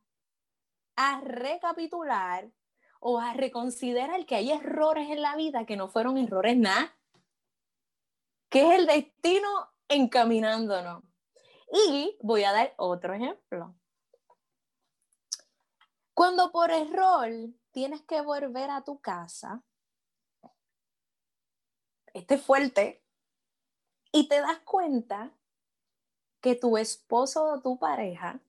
a 0.97 1.21
recapitular 1.21 2.50
o 2.99 3.19
a 3.19 3.33
reconsiderar 3.33 4.26
que 4.26 4.35
hay 4.35 4.50
errores 4.50 5.09
en 5.11 5.23
la 5.23 5.37
vida 5.37 5.64
que 5.64 5.76
no 5.76 5.88
fueron 5.88 6.19
errores 6.19 6.57
nada, 6.57 6.97
que 8.49 8.62
es 8.62 8.80
el 8.80 8.87
destino 8.87 9.71
encaminándonos. 9.90 11.02
Y 11.73 12.16
voy 12.23 12.44
a 12.44 12.52
dar 12.52 12.73
otro 12.78 13.12
ejemplo. 13.12 13.75
Cuando 16.14 16.50
por 16.50 16.70
error 16.70 17.28
tienes 17.73 18.02
que 18.02 18.20
volver 18.23 18.70
a 18.70 18.82
tu 18.82 19.00
casa, 19.00 19.62
este 22.14 22.38
fuerte, 22.38 23.04
y 24.12 24.28
te 24.28 24.40
das 24.40 24.59
cuenta 24.61 25.32
que 26.40 26.56
tu 26.56 26.76
esposo 26.76 27.44
o 27.44 27.61
tu 27.61 27.78
pareja 27.78 28.40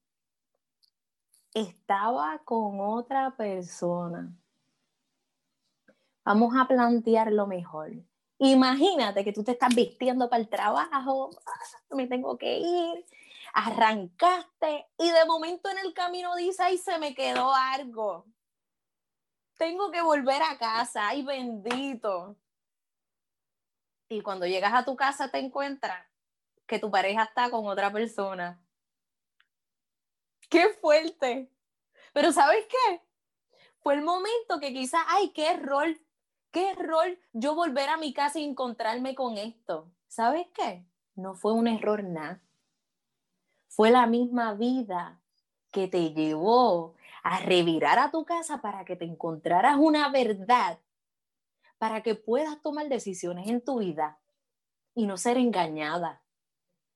estaba 1.53 2.39
con 2.39 2.79
otra 2.79 3.35
persona. 3.35 4.33
Vamos 6.23 6.55
a 6.57 6.67
plantear 6.67 7.31
lo 7.31 7.47
mejor. 7.47 7.91
Imagínate 8.43 9.23
que 9.23 9.33
tú 9.33 9.43
te 9.43 9.51
estás 9.51 9.73
vistiendo 9.75 10.27
para 10.27 10.41
el 10.41 10.49
trabajo, 10.49 11.29
ah, 11.45 11.95
me 11.95 12.07
tengo 12.07 12.39
que 12.39 12.57
ir, 12.57 13.05
arrancaste 13.53 14.87
y 14.97 15.11
de 15.11 15.25
momento 15.25 15.69
en 15.69 15.77
el 15.77 15.93
camino 15.93 16.35
dice, 16.35 16.63
ay, 16.63 16.79
se 16.79 16.97
me 16.97 17.13
quedó 17.13 17.53
algo. 17.53 18.25
Tengo 19.59 19.91
que 19.91 20.01
volver 20.01 20.41
a 20.41 20.57
casa, 20.57 21.09
ay, 21.09 21.21
bendito. 21.21 22.35
Y 24.09 24.21
cuando 24.21 24.47
llegas 24.47 24.73
a 24.73 24.85
tu 24.85 24.95
casa 24.95 25.29
te 25.29 25.37
encuentras 25.37 26.03
que 26.65 26.79
tu 26.79 26.89
pareja 26.89 27.25
está 27.25 27.51
con 27.51 27.67
otra 27.67 27.91
persona. 27.91 28.59
¡Qué 30.49 30.69
fuerte! 30.81 31.47
Pero 32.11 32.31
¿sabes 32.31 32.65
qué? 32.67 33.03
Fue 33.81 33.93
el 33.93 34.01
momento 34.01 34.59
que 34.59 34.73
quizás, 34.73 35.03
ay, 35.09 35.29
qué 35.29 35.51
error 35.51 35.95
¿Qué 36.51 36.71
error 36.71 37.17
yo 37.31 37.55
volver 37.55 37.87
a 37.89 37.97
mi 37.97 38.13
casa 38.13 38.39
y 38.39 38.43
encontrarme 38.43 39.15
con 39.15 39.37
esto? 39.37 39.89
¿Sabes 40.07 40.47
qué? 40.53 40.85
No 41.15 41.33
fue 41.33 41.53
un 41.53 41.67
error 41.67 42.03
nada. 42.03 42.41
Fue 43.69 43.89
la 43.89 44.05
misma 44.05 44.53
vida 44.53 45.21
que 45.71 45.87
te 45.87 46.13
llevó 46.13 46.95
a 47.23 47.39
revirar 47.39 47.99
a 47.99 48.11
tu 48.11 48.25
casa 48.25 48.61
para 48.61 48.83
que 48.83 48.97
te 48.97 49.05
encontraras 49.05 49.77
una 49.77 50.09
verdad, 50.09 50.79
para 51.77 52.03
que 52.03 52.15
puedas 52.15 52.61
tomar 52.61 52.89
decisiones 52.89 53.47
en 53.47 53.63
tu 53.63 53.79
vida 53.79 54.19
y 54.93 55.05
no 55.05 55.15
ser 55.17 55.37
engañada. 55.37 56.21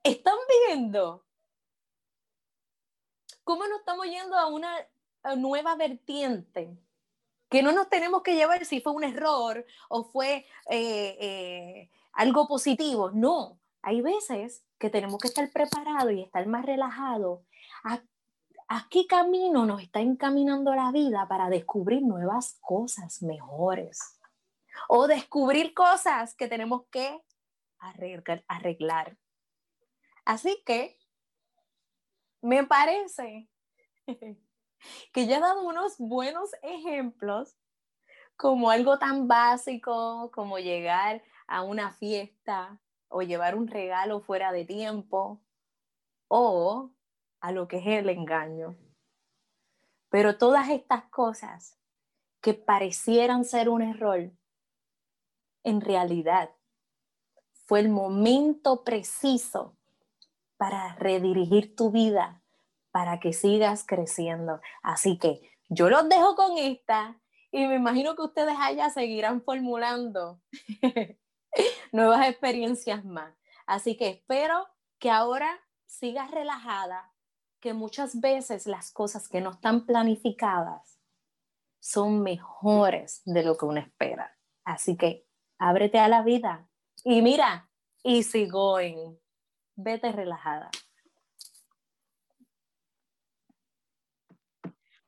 ¿Están 0.03 0.37
viendo? 0.67 1.25
¿Cómo 3.45 3.65
nos 3.67 3.79
estamos 3.79 4.05
yendo 4.07 4.35
a 4.35 4.47
una 4.47 4.75
nueva 5.37 5.75
vertiente? 5.75 6.77
Que 7.49 7.63
no 7.63 7.71
nos 7.71 7.89
tenemos 7.89 8.23
que 8.23 8.35
llevar 8.35 8.65
si 8.65 8.81
fue 8.81 8.93
un 8.93 9.03
error 9.03 9.65
o 9.89 10.03
fue 10.05 10.45
eh, 10.69 11.17
eh, 11.19 11.91
algo 12.13 12.47
positivo. 12.47 13.11
No, 13.11 13.59
hay 13.81 14.01
veces 14.01 14.63
que 14.79 14.89
tenemos 14.89 15.19
que 15.19 15.27
estar 15.27 15.49
preparados 15.51 16.11
y 16.13 16.21
estar 16.21 16.45
más 16.47 16.65
relajados. 16.65 17.41
¿A, 17.83 18.01
¿A, 18.67 18.87
qué 18.89 19.05
camino 19.07 19.65
nos 19.65 19.81
está 19.81 20.01
encaminando 20.01 20.73
la 20.73 20.91
vida 20.91 21.27
para 21.27 21.49
descubrir 21.49 22.01
nuevas 22.01 22.57
cosas 22.61 23.21
mejores? 23.21 24.19
O 24.89 25.07
descubrir 25.07 25.73
cosas 25.73 26.35
que 26.35 26.47
tenemos 26.47 26.83
que 26.91 27.21
arreglar. 28.47 29.17
Así 30.25 30.61
que 30.65 30.97
me 32.41 32.65
parece 32.65 33.47
que 35.11 35.27
ya 35.27 35.37
he 35.37 35.39
dado 35.39 35.63
unos 35.63 35.97
buenos 35.97 36.51
ejemplos 36.61 37.55
como 38.37 38.69
algo 38.69 38.99
tan 38.99 39.27
básico 39.27 40.31
como 40.33 40.59
llegar 40.59 41.23
a 41.47 41.63
una 41.63 41.91
fiesta 41.91 42.79
o 43.07 43.21
llevar 43.21 43.55
un 43.55 43.67
regalo 43.67 44.19
fuera 44.19 44.51
de 44.51 44.65
tiempo 44.65 45.41
o 46.27 46.91
a 47.39 47.51
lo 47.51 47.67
que 47.67 47.77
es 47.77 47.87
el 47.87 48.09
engaño. 48.09 48.75
Pero 50.09 50.37
todas 50.37 50.69
estas 50.69 51.05
cosas 51.05 51.77
que 52.41 52.53
parecieran 52.53 53.45
ser 53.45 53.69
un 53.69 53.81
error, 53.81 54.31
en 55.63 55.81
realidad 55.81 56.51
fue 57.65 57.79
el 57.79 57.89
momento 57.89 58.83
preciso 58.83 59.75
para 60.57 60.95
redirigir 60.95 61.75
tu 61.75 61.91
vida 61.91 62.44
para 62.95 63.19
que 63.19 63.33
sigas 63.33 63.85
creciendo. 63.85 64.61
Así 64.81 65.17
que 65.17 65.41
yo 65.67 65.89
los 65.89 66.07
dejo 66.07 66.33
con 66.37 66.57
esta 66.57 67.19
y 67.51 67.67
me 67.67 67.75
imagino 67.75 68.15
que 68.15 68.21
ustedes 68.21 68.55
allá 68.57 68.89
seguirán 68.89 69.41
formulando 69.41 70.41
nuevas 71.91 72.25
experiencias 72.29 73.03
más. 73.03 73.35
Así 73.67 73.97
que 73.97 74.07
espero 74.07 74.65
que 74.97 75.11
ahora 75.11 75.59
sigas 75.85 76.31
relajada, 76.31 77.11
que 77.59 77.73
muchas 77.73 78.21
veces 78.21 78.65
las 78.65 78.93
cosas 78.93 79.27
que 79.27 79.41
no 79.41 79.49
están 79.49 79.85
planificadas 79.85 80.97
son 81.81 82.23
mejores 82.23 83.23
de 83.25 83.43
lo 83.43 83.57
que 83.57 83.65
uno 83.65 83.81
espera. 83.81 84.37
Así 84.63 84.95
que 84.95 85.27
ábrete 85.57 85.99
a 85.99 86.07
la 86.07 86.21
vida 86.21 86.69
y 87.03 87.21
mira, 87.21 87.69
easy 88.05 88.47
going. 88.47 89.17
Vete 89.75 90.13
relajada. 90.13 90.71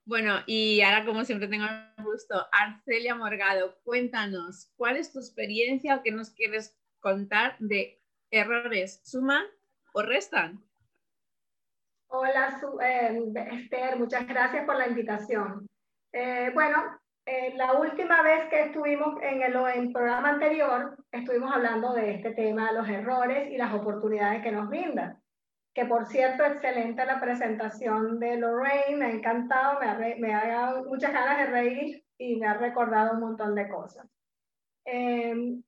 Bueno, 0.07 0.35
y 0.45 0.79
ahora 0.79 1.03
como 1.03 1.25
siempre 1.25 1.49
tengo 1.49 1.65
gusto, 1.97 2.47
Arcelia 2.53 3.13
Morgado, 3.13 3.77
cuéntanos, 3.83 4.71
¿cuál 4.77 4.95
es 4.95 5.11
tu 5.11 5.19
experiencia 5.19 5.97
o 5.97 6.01
qué 6.01 6.11
nos 6.11 6.29
quieres 6.29 6.79
contar 7.01 7.57
de 7.59 8.01
errores? 8.31 9.01
¿Suman 9.03 9.43
o 9.91 10.01
restan? 10.01 10.63
Hola, 12.07 12.57
eh, 12.81 13.19
Esther, 13.51 13.99
muchas 13.99 14.25
gracias 14.25 14.65
por 14.65 14.77
la 14.77 14.87
invitación. 14.87 15.67
Eh, 16.13 16.51
bueno, 16.53 16.97
eh, 17.25 17.53
la 17.57 17.73
última 17.73 18.21
vez 18.21 18.47
que 18.49 18.61
estuvimos 18.61 19.21
en 19.21 19.41
el, 19.41 19.55
en 19.55 19.87
el 19.87 19.91
programa 19.91 20.29
anterior, 20.29 20.95
estuvimos 21.11 21.53
hablando 21.53 21.91
de 21.91 22.13
este 22.13 22.31
tema, 22.31 22.71
los 22.71 22.87
errores 22.87 23.51
y 23.51 23.57
las 23.57 23.73
oportunidades 23.73 24.41
que 24.41 24.53
nos 24.53 24.69
brindan 24.69 25.21
que 25.77 25.85
por 25.85 26.07
cierto, 26.07 26.43
excelente 26.43 27.05
la 27.05 27.19
presentación 27.19 28.19
de 28.19 28.35
Lorraine, 28.37 28.97
me 28.97 29.05
ha 29.05 29.11
encantado, 29.11 29.79
me 30.17 30.33
ha, 30.33 30.47
dado 30.47 30.85
muchas 30.85 31.13
ganas 31.13 31.37
de 31.37 31.45
reír 31.45 32.03
y 32.17 32.37
me 32.37 32.47
ha 32.47 32.55
recordado 32.55 33.13
un 33.13 33.19
montón 33.19 33.53
de 33.53 33.69
cosas. 33.69 34.07
Em, 34.85 35.61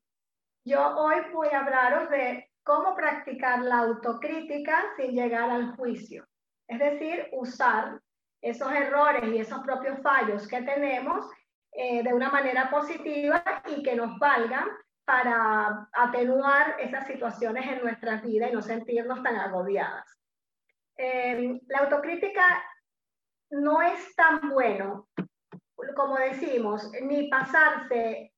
yo 0.65 0.95
hoy 0.97 1.17
voy 1.31 1.49
a 1.49 1.59
hablaros 1.59 2.09
de 2.09 2.49
cómo 2.63 2.95
practicar 2.95 3.59
la 3.61 3.81
autocrítica 3.81 4.83
sin 4.97 5.11
llegar 5.11 5.47
al 5.47 5.75
juicio, 5.75 6.25
es 6.67 6.79
decir, 6.79 7.27
usar 7.33 8.01
esos 8.41 8.71
errores 8.71 9.31
y 9.31 9.37
esos 9.37 9.59
propios 9.59 10.01
fallos 10.01 10.47
que 10.47 10.63
tenemos 10.63 11.23
eh, 11.71 12.01
de 12.01 12.15
una 12.15 12.31
manera 12.31 12.71
positiva 12.71 13.43
y 13.67 13.83
que 13.83 13.95
nos 13.95 14.17
valgan 14.17 14.69
para 15.09 15.89
atenuar 15.91 16.75
esas 16.79 17.07
situaciones 17.07 17.67
en 17.67 17.81
nuestras 17.81 18.21
vidas 18.21 18.51
y 18.51 18.53
no 18.53 18.61
sentirnos 18.61 19.23
tan 19.23 19.37
agobiadas. 19.37 20.05
Eh, 20.95 21.59
la 21.65 21.79
autocrítica 21.79 22.63
no 23.49 23.81
es 23.81 24.15
tan 24.15 24.51
bueno, 24.51 25.09
como 25.95 26.15
decimos, 26.17 26.91
ni 27.01 27.27
pasarse 27.27 28.31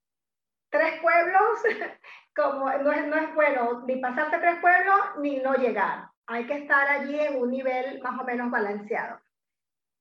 tres 0.69 1.01
pueblos, 1.01 1.59
como 2.37 2.71
no 2.77 2.91
es, 2.93 3.05
no 3.05 3.17
es 3.17 3.35
bueno 3.35 3.83
ni 3.85 3.97
pasarse 3.97 4.37
tres 4.37 4.61
pueblos 4.61 4.95
ni 5.19 5.41
no 5.41 5.55
llegar. 5.55 6.07
Hay 6.25 6.47
que 6.47 6.59
estar 6.59 6.87
allí 6.87 7.19
en 7.19 7.35
un 7.35 7.51
nivel 7.51 8.01
más 8.01 8.17
o 8.17 8.23
menos 8.23 8.49
balanceado. 8.49 9.19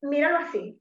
Míralo 0.03 0.39
así. 0.39 0.81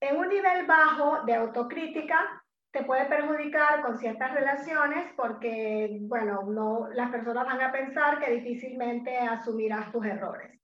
En 0.00 0.18
un 0.18 0.28
nivel 0.28 0.66
bajo 0.66 1.24
de 1.24 1.34
autocrítica, 1.34 2.44
te 2.70 2.84
puede 2.84 3.06
perjudicar 3.06 3.82
con 3.82 3.98
ciertas 3.98 4.34
relaciones 4.34 5.12
porque, 5.16 5.98
bueno, 6.02 6.42
no, 6.42 6.88
las 6.92 7.10
personas 7.10 7.46
van 7.46 7.60
a 7.60 7.72
pensar 7.72 8.18
que 8.18 8.30
difícilmente 8.30 9.16
asumirás 9.16 9.90
tus 9.90 10.04
errores. 10.04 10.60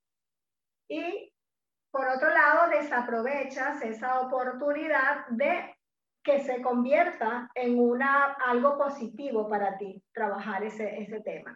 Y 0.89 1.33
por 1.91 2.09
otro 2.09 2.29
lado, 2.29 2.71
desaprovechas 2.71 3.81
esa 3.83 4.21
oportunidad 4.21 5.27
de 5.29 5.75
que 6.23 6.41
se 6.41 6.61
convierta 6.61 7.49
en 7.55 7.79
una, 7.79 8.33
algo 8.47 8.77
positivo 8.77 9.49
para 9.49 9.77
ti 9.77 10.03
trabajar 10.13 10.65
ese, 10.65 11.01
ese 11.01 11.21
tema. 11.21 11.55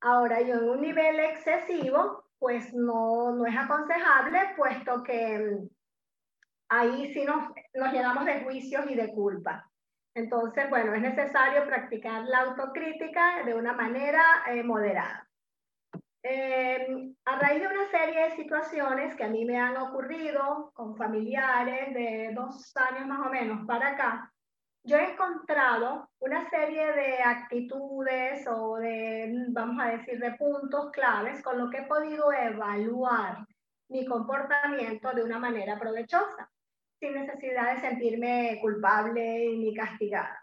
Ahora, 0.00 0.40
yo 0.40 0.54
en 0.54 0.70
un 0.70 0.80
nivel 0.80 1.18
excesivo, 1.20 2.24
pues 2.38 2.72
no, 2.72 3.32
no 3.34 3.46
es 3.46 3.56
aconsejable, 3.56 4.38
puesto 4.56 5.02
que 5.02 5.58
ahí 6.68 7.12
sí 7.12 7.24
nos, 7.24 7.48
nos 7.74 7.92
llenamos 7.92 8.24
de 8.24 8.40
juicios 8.44 8.84
y 8.88 8.94
de 8.94 9.12
culpa. 9.12 9.68
Entonces, 10.16 10.70
bueno, 10.70 10.94
es 10.94 11.02
necesario 11.02 11.66
practicar 11.66 12.24
la 12.24 12.38
autocrítica 12.38 13.44
de 13.44 13.54
una 13.54 13.74
manera 13.74 14.22
eh, 14.48 14.62
moderada. 14.62 15.28
Eh, 16.22 17.12
a 17.26 17.38
raíz 17.38 17.60
de 17.60 17.68
una 17.68 17.90
serie 17.90 18.22
de 18.22 18.36
situaciones 18.36 19.14
que 19.14 19.24
a 19.24 19.28
mí 19.28 19.44
me 19.44 19.60
han 19.60 19.76
ocurrido 19.76 20.72
con 20.72 20.96
familiares 20.96 21.92
de 21.92 22.32
dos 22.34 22.74
años 22.78 23.06
más 23.06 23.26
o 23.26 23.30
menos 23.30 23.66
para 23.66 23.88
acá, 23.88 24.32
yo 24.84 24.96
he 24.96 25.12
encontrado 25.12 26.08
una 26.20 26.48
serie 26.48 26.92
de 26.92 27.18
actitudes 27.22 28.46
o 28.48 28.76
de, 28.76 29.34
vamos 29.50 29.84
a 29.84 29.90
decir, 29.98 30.18
de 30.18 30.32
puntos 30.32 30.92
claves 30.92 31.42
con 31.42 31.58
lo 31.58 31.68
que 31.68 31.78
he 31.78 31.86
podido 31.86 32.32
evaluar 32.32 33.46
mi 33.90 34.06
comportamiento 34.06 35.12
de 35.12 35.24
una 35.24 35.38
manera 35.38 35.78
provechosa 35.78 36.50
sin 37.00 37.14
necesidad 37.14 37.74
de 37.74 37.80
sentirme 37.80 38.58
culpable 38.60 39.56
ni 39.56 39.74
castigada. 39.74 40.42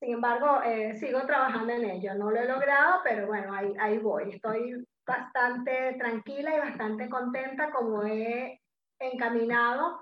Sin 0.00 0.14
embargo, 0.14 0.62
eh, 0.62 0.94
sigo 0.94 1.24
trabajando 1.24 1.72
en 1.72 1.84
ello. 1.90 2.14
No 2.14 2.30
lo 2.30 2.38
he 2.38 2.46
logrado, 2.46 3.00
pero 3.04 3.26
bueno, 3.26 3.54
ahí, 3.54 3.72
ahí 3.78 3.98
voy. 3.98 4.30
Estoy 4.30 4.84
bastante 5.06 5.94
tranquila 5.98 6.56
y 6.56 6.60
bastante 6.60 7.08
contenta 7.08 7.70
como 7.70 8.02
he 8.04 8.60
encaminado 8.98 10.00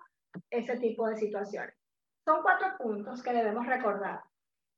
ese 0.51 0.79
tipo 0.79 1.07
de 1.09 1.17
situaciones. 1.17 1.75
Son 2.25 2.43
cuatro 2.43 2.77
puntos 2.79 3.23
que 3.23 3.33
debemos 3.33 3.67
recordar 3.67 4.23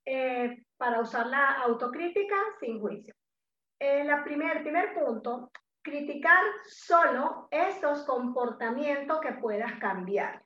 eh, 0.06 0.64
para 0.76 1.00
usar 1.00 1.26
la 1.26 1.60
autocrítica 1.62 2.36
sin 2.60 2.80
juicio. 2.80 3.14
Eh, 3.80 4.04
la 4.04 4.24
primer, 4.24 4.58
el 4.58 4.62
primer 4.62 4.94
punto, 4.94 5.50
criticar 5.82 6.42
solo 6.64 7.48
esos 7.50 8.04
comportamientos 8.04 9.20
que 9.20 9.32
puedas 9.34 9.78
cambiar 9.78 10.43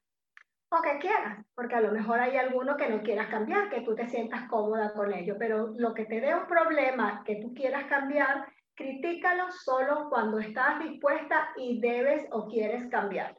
o 0.70 0.82
que 0.82 0.98
quieras, 0.98 1.44
porque 1.54 1.76
a 1.76 1.80
lo 1.80 1.92
mejor 1.92 2.20
hay 2.20 2.36
alguno 2.36 2.76
que 2.76 2.88
no 2.88 3.02
quieras 3.02 3.28
cambiar, 3.28 3.70
que 3.70 3.80
tú 3.80 3.94
te 3.94 4.06
sientas 4.06 4.48
cómoda 4.48 4.92
con 4.92 5.12
ello, 5.12 5.36
pero 5.38 5.72
lo 5.76 5.94
que 5.94 6.04
te 6.04 6.20
dé 6.20 6.34
un 6.34 6.46
problema 6.46 7.22
que 7.24 7.36
tú 7.36 7.54
quieras 7.54 7.84
cambiar, 7.86 8.46
critícalo 8.74 9.50
solo 9.50 10.08
cuando 10.10 10.38
estás 10.38 10.80
dispuesta 10.80 11.50
y 11.56 11.80
debes 11.80 12.26
o 12.30 12.46
quieres 12.46 12.86
cambiar. 12.90 13.36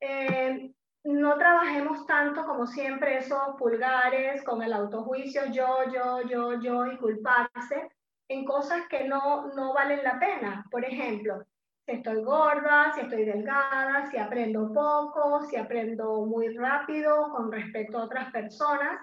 Eh, 0.00 0.72
no 1.04 1.36
trabajemos 1.38 2.06
tanto 2.06 2.44
como 2.44 2.66
siempre 2.66 3.18
esos 3.18 3.56
pulgares 3.58 4.42
con 4.42 4.62
el 4.62 4.72
autojuicio, 4.72 5.46
yo, 5.52 5.84
yo, 5.92 6.22
yo, 6.28 6.60
yo 6.60 6.86
y 6.86 6.96
culparse 6.96 7.90
en 8.28 8.44
cosas 8.44 8.86
que 8.88 9.04
no, 9.04 9.48
no 9.54 9.72
valen 9.72 10.02
la 10.02 10.18
pena. 10.18 10.64
Por 10.70 10.84
ejemplo, 10.84 11.44
si 11.86 11.92
estoy 11.92 12.22
gorda, 12.22 12.92
si 12.94 13.02
estoy 13.02 13.24
delgada, 13.24 14.06
si 14.10 14.16
aprendo 14.16 14.72
poco, 14.72 15.42
si 15.42 15.56
aprendo 15.56 16.24
muy 16.24 16.56
rápido 16.56 17.30
con 17.30 17.52
respecto 17.52 17.98
a 17.98 18.04
otras 18.04 18.32
personas, 18.32 19.00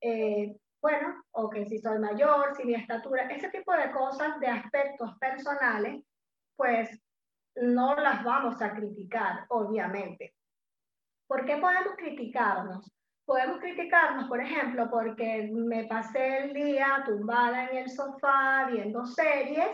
eh, 0.00 0.56
bueno, 0.80 1.22
o 1.32 1.50
que 1.50 1.66
si 1.66 1.78
soy 1.78 1.98
mayor, 1.98 2.56
si 2.56 2.64
mi 2.64 2.74
estatura, 2.74 3.28
ese 3.28 3.50
tipo 3.50 3.72
de 3.72 3.90
cosas, 3.92 4.40
de 4.40 4.48
aspectos 4.48 5.16
personales, 5.18 6.02
pues 6.56 7.00
no 7.54 7.94
las 7.96 8.24
vamos 8.24 8.60
a 8.62 8.74
criticar, 8.74 9.44
obviamente. 9.48 10.34
¿Por 11.28 11.44
qué 11.44 11.58
podemos 11.58 11.94
criticarnos? 11.96 12.90
Podemos 13.26 13.60
criticarnos, 13.60 14.28
por 14.28 14.40
ejemplo, 14.40 14.90
porque 14.90 15.50
me 15.52 15.84
pasé 15.84 16.38
el 16.38 16.54
día 16.54 17.04
tumbada 17.06 17.70
en 17.70 17.76
el 17.76 17.90
sofá 17.90 18.66
viendo 18.70 19.04
series 19.04 19.68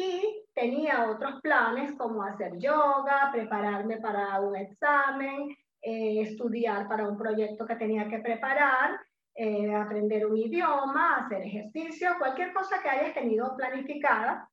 y 0.00 0.46
tenía 0.54 1.10
otros 1.10 1.40
planes 1.42 1.92
como 1.98 2.22
hacer 2.22 2.58
yoga, 2.58 3.30
prepararme 3.32 3.98
para 3.98 4.40
un 4.40 4.56
examen, 4.56 5.50
eh, 5.82 6.22
estudiar 6.22 6.88
para 6.88 7.06
un 7.06 7.18
proyecto 7.18 7.66
que 7.66 7.76
tenía 7.76 8.08
que 8.08 8.18
preparar, 8.18 8.98
eh, 9.34 9.74
aprender 9.74 10.26
un 10.26 10.36
idioma, 10.36 11.16
hacer 11.16 11.42
ejercicio, 11.42 12.16
cualquier 12.18 12.52
cosa 12.52 12.82
que 12.82 12.88
hayas 12.88 13.14
tenido 13.14 13.54
planificada. 13.56 14.48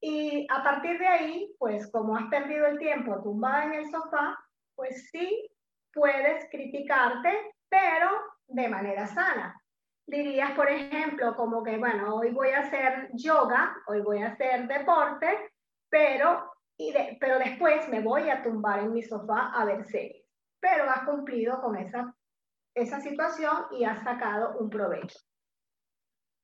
Y 0.00 0.46
a 0.50 0.62
partir 0.62 0.98
de 0.98 1.06
ahí, 1.06 1.54
pues 1.58 1.90
como 1.90 2.16
has 2.16 2.28
perdido 2.28 2.66
el 2.66 2.78
tiempo 2.78 3.22
tumbada 3.22 3.64
en 3.64 3.74
el 3.74 3.90
sofá, 3.90 4.38
pues 4.74 5.10
sí 5.10 5.48
puedes 5.92 6.48
criticarte, 6.50 7.30
pero 7.68 8.08
de 8.48 8.68
manera 8.68 9.06
sana 9.06 9.61
dirías, 10.06 10.52
por 10.52 10.68
ejemplo, 10.68 11.34
como 11.36 11.62
que, 11.62 11.78
bueno, 11.78 12.16
hoy 12.16 12.30
voy 12.30 12.50
a 12.50 12.60
hacer 12.60 13.10
yoga, 13.14 13.74
hoy 13.86 14.00
voy 14.00 14.22
a 14.22 14.28
hacer 14.28 14.66
deporte, 14.66 15.52
pero, 15.88 16.52
y 16.76 16.94
pero 17.20 17.38
después 17.38 17.88
me 17.88 18.00
voy 18.00 18.28
a 18.30 18.42
tumbar 18.42 18.80
en 18.80 18.92
mi 18.92 19.02
sofá 19.02 19.52
a 19.54 19.64
ver 19.64 19.84
series. 19.84 20.24
Pero 20.60 20.88
has 20.88 21.04
cumplido 21.04 21.60
con 21.60 21.76
esa, 21.76 22.14
esa 22.74 23.00
situación 23.00 23.66
y 23.72 23.84
has 23.84 24.02
sacado 24.02 24.58
un 24.58 24.70
provecho. 24.70 25.18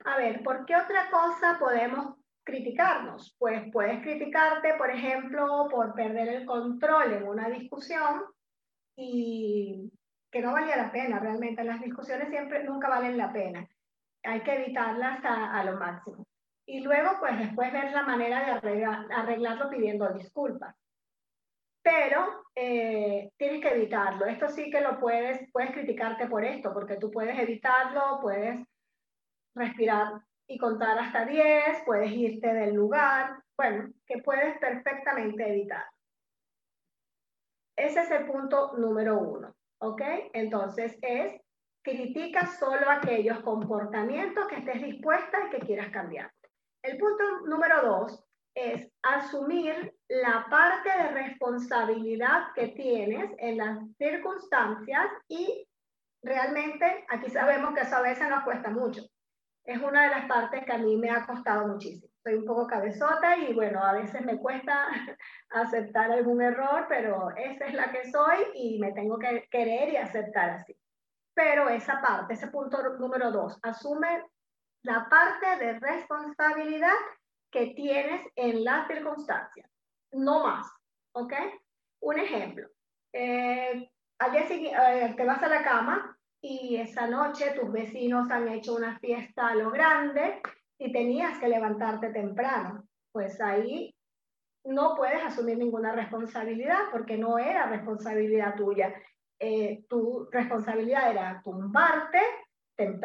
A 0.04 0.16
ver, 0.16 0.42
¿por 0.42 0.64
qué 0.64 0.76
otra 0.76 1.10
cosa 1.10 1.56
podemos 1.58 2.16
criticarnos? 2.44 3.36
Pues 3.38 3.62
puedes 3.72 4.00
criticarte, 4.02 4.74
por 4.74 4.90
ejemplo, 4.90 5.68
por 5.70 5.94
perder 5.94 6.28
el 6.28 6.46
control 6.46 7.12
en 7.12 7.28
una 7.28 7.48
discusión 7.48 8.22
y 8.96 9.92
que 10.30 10.40
no 10.40 10.52
valía 10.52 10.76
la 10.76 10.92
pena 10.92 11.18
realmente. 11.18 11.64
Las 11.64 11.80
discusiones 11.80 12.28
siempre 12.28 12.64
nunca 12.64 12.88
valen 12.88 13.16
la 13.16 13.32
pena. 13.32 13.68
Hay 14.24 14.40
que 14.42 14.54
evitarlas 14.54 15.20
a, 15.24 15.62
lo 15.64 15.76
máximo. 15.76 16.26
Y 16.66 16.80
luego, 16.80 17.12
pues 17.20 17.38
después 17.38 17.72
ver 17.72 17.92
la 17.92 18.02
manera 18.02 18.60
de 18.60 18.84
arreglarlo 18.84 19.70
pidiendo 19.70 20.08
disculpas. 20.12 20.74
Pero 21.82 22.44
eh, 22.54 23.30
tienes 23.38 23.62
que 23.62 23.70
evitarlo. 23.70 24.26
Esto 24.26 24.48
sí 24.50 24.70
que 24.70 24.80
lo 24.80 24.98
puedes, 24.98 25.50
puedes 25.52 25.70
criticarte 25.72 26.26
por 26.26 26.44
esto, 26.44 26.74
porque 26.74 26.96
tú 26.96 27.10
puedes 27.10 27.38
evitarlo, 27.38 28.18
puedes 28.20 28.66
respirar 29.54 30.20
y 30.46 30.58
contar 30.58 30.98
hasta 30.98 31.24
10, 31.24 31.82
puedes 31.84 32.10
irte 32.10 32.52
del 32.52 32.74
lugar, 32.74 33.42
bueno, 33.56 33.92
que 34.06 34.18
puedes 34.18 34.58
perfectamente 34.58 35.48
evitar. 35.48 35.84
Ese 37.76 38.00
es 38.00 38.10
el 38.10 38.26
punto 38.26 38.76
número 38.76 39.18
uno. 39.18 39.54
¿Ok? 39.80 40.02
Entonces 40.32 40.98
es, 41.02 41.40
critica 41.82 42.46
solo 42.46 42.90
aquellos 42.90 43.40
comportamientos 43.40 44.46
que 44.48 44.56
estés 44.56 44.82
dispuesta 44.82 45.46
y 45.46 45.50
que 45.50 45.66
quieras 45.66 45.90
cambiar. 45.90 46.30
El 46.82 46.98
punto 46.98 47.24
número 47.46 47.82
dos 47.82 48.24
es 48.54 48.90
asumir 49.02 49.94
la 50.08 50.46
parte 50.50 50.90
de 50.90 51.08
responsabilidad 51.10 52.52
que 52.54 52.68
tienes 52.68 53.30
en 53.38 53.56
las 53.58 53.78
circunstancias 53.96 55.06
y 55.28 55.66
realmente 56.22 57.06
aquí 57.08 57.30
sabemos 57.30 57.74
que 57.74 57.82
eso 57.82 57.96
a 57.96 58.02
veces 58.02 58.28
nos 58.28 58.44
cuesta 58.44 58.70
mucho. 58.70 59.02
Es 59.64 59.80
una 59.80 60.04
de 60.04 60.10
las 60.10 60.26
partes 60.26 60.64
que 60.64 60.72
a 60.72 60.78
mí 60.78 60.96
me 60.96 61.10
ha 61.10 61.24
costado 61.26 61.68
muchísimo 61.68 62.07
soy 62.28 62.36
un 62.36 62.44
poco 62.44 62.66
cabezota 62.66 63.38
y 63.38 63.54
bueno, 63.54 63.82
a 63.82 63.94
veces 63.94 64.22
me 64.22 64.36
cuesta 64.36 64.86
aceptar 65.50 66.10
algún 66.10 66.42
error, 66.42 66.84
pero 66.86 67.30
esa 67.36 67.66
es 67.66 67.74
la 67.74 67.90
que 67.90 68.10
soy 68.10 68.36
y 68.54 68.78
me 68.78 68.92
tengo 68.92 69.18
que 69.18 69.48
querer 69.50 69.88
y 69.88 69.96
aceptar 69.96 70.50
así. 70.50 70.76
Pero 71.32 71.70
esa 71.70 72.02
parte, 72.02 72.34
ese 72.34 72.48
punto 72.48 72.82
número 72.98 73.30
dos, 73.30 73.58
asume 73.62 74.24
la 74.82 75.08
parte 75.08 75.64
de 75.64 75.78
responsabilidad 75.78 76.92
que 77.50 77.68
tienes 77.68 78.20
en 78.36 78.62
las 78.62 78.86
circunstancias, 78.88 79.70
no 80.12 80.44
más, 80.44 80.70
¿ok? 81.12 81.32
Un 82.00 82.18
ejemplo, 82.18 82.68
eh, 83.14 83.90
al 84.18 84.32
día 84.32 84.46
siguiente 84.46 84.76
eh, 84.76 85.14
te 85.16 85.24
vas 85.24 85.42
a 85.42 85.48
la 85.48 85.62
cama 85.62 86.18
y 86.42 86.76
esa 86.76 87.06
noche 87.06 87.52
tus 87.58 87.72
vecinos 87.72 88.30
han 88.30 88.48
hecho 88.48 88.74
una 88.74 88.98
fiesta 88.98 89.48
a 89.48 89.54
lo 89.54 89.70
grande 89.70 90.42
y 90.78 90.92
tenías 90.92 91.38
que 91.38 91.48
levantarte 91.48 92.10
temprano, 92.10 92.84
pues 93.12 93.40
ahí 93.40 93.94
no 94.64 94.94
puedes 94.96 95.22
asumir 95.24 95.58
ninguna 95.58 95.92
responsabilidad 95.92 96.90
porque 96.92 97.18
no 97.18 97.38
era 97.38 97.66
responsabilidad 97.66 98.54
tuya. 98.54 98.94
Eh, 99.40 99.84
tu 99.88 100.28
responsabilidad 100.30 101.10
era 101.10 101.40
tumbarte, 101.42 102.20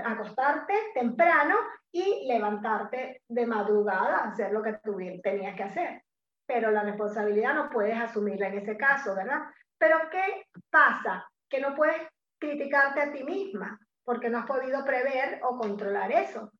acostarte 0.03 0.73
temprano 0.93 1.55
y 1.91 2.27
levantarte 2.27 3.21
de 3.27 3.45
madrugada, 3.45 4.25
hacer 4.25 4.51
lo 4.51 4.61
que 4.61 4.79
tenías 5.23 5.55
que 5.55 5.63
hacer. 5.63 6.03
Pero 6.45 6.71
la 6.71 6.83
responsabilidad 6.83 7.55
no 7.55 7.69
puedes 7.69 7.97
asumirla 7.97 8.47
en 8.47 8.59
ese 8.59 8.77
caso, 8.77 9.15
¿verdad? 9.15 9.41
Pero 9.77 9.97
¿qué 10.11 10.45
pasa? 10.69 11.25
Que 11.49 11.59
no 11.59 11.75
puedes 11.75 12.01
criticarte 12.39 13.01
a 13.01 13.11
ti 13.11 13.23
misma 13.23 13.79
porque 14.03 14.29
no 14.29 14.39
has 14.39 14.45
podido 14.45 14.83
prever 14.83 15.39
o 15.43 15.57
controlar 15.57 16.11
eso 16.11 16.51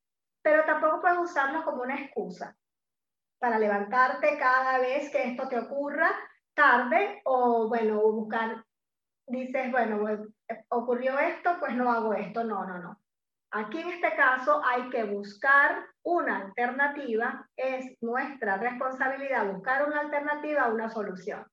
pero 0.44 0.66
tampoco 0.66 1.02
puedes 1.02 1.18
usarlo 1.18 1.64
como 1.64 1.82
una 1.82 2.00
excusa 2.00 2.56
para 3.40 3.58
levantarte 3.58 4.38
cada 4.38 4.78
vez 4.80 5.10
que 5.10 5.30
esto 5.30 5.48
te 5.48 5.58
ocurra 5.58 6.12
tarde 6.54 7.22
o, 7.26 7.68
bueno, 7.68 8.00
buscar, 8.12 8.64
dices, 9.28 9.72
bueno, 9.72 10.06
ocurrió 10.70 11.18
esto, 11.20 11.58
pues 11.60 11.76
no 11.76 11.92
hago 11.92 12.14
esto. 12.14 12.44
No, 12.44 12.66
no, 12.66 12.78
no. 12.78 13.00
Aquí 13.52 13.80
en 13.80 13.90
este 13.90 14.16
caso 14.16 14.62
hay 14.66 14.90
que 14.90 15.04
buscar 15.04 15.86
una 16.04 16.38
alternativa, 16.38 17.48
es 17.56 17.98
nuestra 18.02 18.58
responsabilidad 18.58 19.52
buscar 19.52 19.88
una 19.88 20.02
alternativa, 20.02 20.70
una 20.70 20.90
solución. 20.90 21.46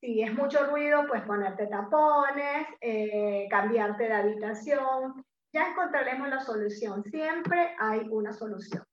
Si 0.00 0.22
es 0.22 0.32
mucho 0.34 0.66
ruido, 0.66 1.06
pues 1.06 1.22
ponerte 1.22 1.66
tapones, 1.66 2.66
eh, 2.80 3.46
cambiarte 3.50 4.04
de 4.04 4.12
habitación, 4.12 5.24
ya 5.54 5.68
encontraremos 5.68 6.28
la 6.28 6.40
solución. 6.40 7.04
Siempre 7.04 7.76
hay 7.78 8.00
una 8.10 8.32
solución. 8.32 8.84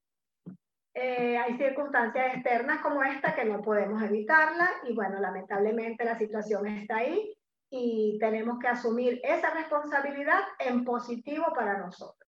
Eh, 0.93 1.37
hay 1.37 1.57
circunstancias 1.57 2.35
externas 2.35 2.81
como 2.81 3.01
esta 3.03 3.33
que 3.33 3.45
no 3.45 3.61
podemos 3.61 4.01
evitarla 4.03 4.69
y 4.83 4.93
bueno, 4.93 5.19
lamentablemente 5.19 6.05
la 6.05 6.17
situación 6.17 6.67
está 6.67 6.97
ahí 6.97 7.33
y 7.71 8.17
tenemos 8.19 8.59
que 8.59 8.67
asumir 8.67 9.19
esa 9.23 9.51
responsabilidad 9.51 10.41
en 10.59 10.83
positivo 10.83 11.47
para 11.55 11.79
nosotros. 11.79 12.29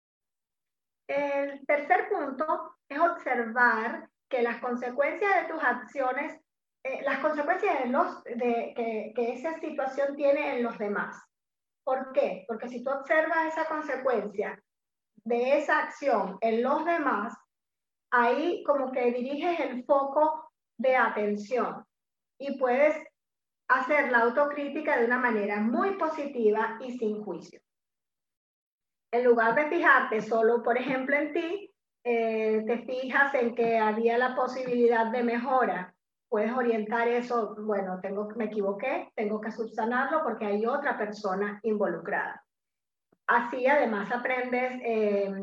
El 1.07 1.65
tercer 1.65 2.09
punto 2.09 2.75
es 2.87 2.99
observar 2.99 4.09
que 4.29 4.43
las 4.43 4.59
consecuencias 4.59 5.41
de 5.41 5.53
tus 5.53 5.63
acciones, 5.63 6.39
eh, 6.83 7.01
las 7.03 7.19
consecuencias 7.19 7.79
de, 7.79 7.89
los, 7.89 8.23
de 8.25 8.73
que, 8.75 9.13
que 9.15 9.33
esa 9.33 9.59
situación 9.59 10.15
tiene 10.15 10.57
en 10.57 10.63
los 10.63 10.77
demás. 10.77 11.28
¿Por 11.89 12.11
qué? 12.11 12.45
Porque 12.47 12.69
si 12.69 12.83
tú 12.83 12.91
observas 12.91 13.47
esa 13.47 13.65
consecuencia 13.65 14.61
de 15.23 15.57
esa 15.57 15.79
acción 15.79 16.37
en 16.39 16.61
los 16.61 16.85
demás, 16.85 17.35
ahí 18.11 18.63
como 18.63 18.91
que 18.91 19.11
diriges 19.11 19.59
el 19.59 19.83
foco 19.85 20.51
de 20.77 20.95
atención 20.95 21.83
y 22.39 22.59
puedes 22.59 22.95
hacer 23.69 24.11
la 24.11 24.19
autocrítica 24.19 24.99
de 24.99 25.05
una 25.05 25.17
manera 25.17 25.61
muy 25.61 25.97
positiva 25.97 26.77
y 26.79 26.95
sin 26.99 27.23
juicio. 27.23 27.59
En 29.11 29.23
lugar 29.23 29.55
de 29.55 29.69
fijarte 29.69 30.21
solo, 30.21 30.61
por 30.61 30.77
ejemplo, 30.77 31.15
en 31.15 31.33
ti, 31.33 31.73
eh, 32.03 32.63
te 32.67 32.85
fijas 32.85 33.33
en 33.33 33.55
que 33.55 33.79
había 33.79 34.19
la 34.19 34.35
posibilidad 34.35 35.07
de 35.07 35.23
mejora. 35.23 35.95
Puedes 36.29 36.51
orientar 36.53 37.07
eso, 37.07 37.55
bueno, 37.57 37.99
tengo, 38.01 38.29
me 38.35 38.45
equivoqué, 38.45 39.11
tengo 39.15 39.41
que 39.41 39.51
subsanarlo 39.51 40.23
porque 40.23 40.45
hay 40.45 40.65
otra 40.65 40.97
persona 40.97 41.59
involucrada. 41.63 42.43
Así 43.27 43.65
además 43.67 44.11
aprendes 44.11 44.81
eh, 44.83 45.33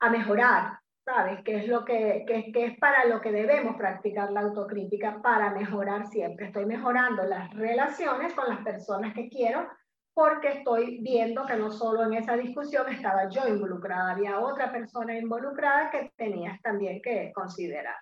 a 0.00 0.10
mejorar, 0.10 0.78
¿sabes? 1.04 1.42
Que 1.44 1.56
es, 1.56 1.68
lo 1.68 1.84
que, 1.84 2.24
que, 2.26 2.52
que, 2.52 2.66
es 2.66 2.78
para 2.78 3.04
lo 3.06 3.20
que 3.20 3.32
debemos 3.32 3.76
practicar 3.76 4.30
la 4.30 4.40
autocrítica 4.40 5.20
para 5.20 5.50
mejorar 5.50 6.06
siempre. 6.06 6.46
Estoy 6.46 6.66
mejorando 6.66 7.24
las 7.24 7.52
relaciones 7.52 8.32
con 8.34 8.48
las 8.48 8.60
personas 8.64 9.14
que 9.14 9.28
quiero 9.28 9.68
porque 10.14 10.58
estoy 10.58 11.00
viendo 11.02 11.44
que 11.44 11.56
no 11.56 11.72
solo 11.72 12.04
en 12.04 12.14
esa 12.14 12.36
discusión 12.36 12.88
estaba 12.88 13.28
yo 13.28 13.48
involucrada, 13.48 14.12
había 14.12 14.38
otra 14.38 14.70
persona 14.70 15.18
involucrada 15.18 15.90
que 15.90 16.12
tenías 16.16 16.62
también 16.62 17.02
que 17.02 17.32
considerar. 17.34 17.96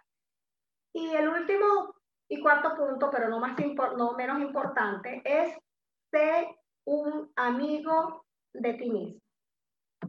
Y 0.92 1.14
el 1.14 1.26
último 1.26 1.94
y 2.32 2.40
cuarto 2.40 2.74
punto, 2.74 3.10
pero 3.10 3.28
no, 3.28 3.38
más 3.40 3.54
no 3.98 4.14
menos 4.14 4.40
importante, 4.40 5.20
es 5.22 5.54
ser 6.10 6.46
un 6.86 7.30
amigo 7.36 8.24
de 8.54 8.72
ti 8.72 8.90
mismo. 8.90 9.20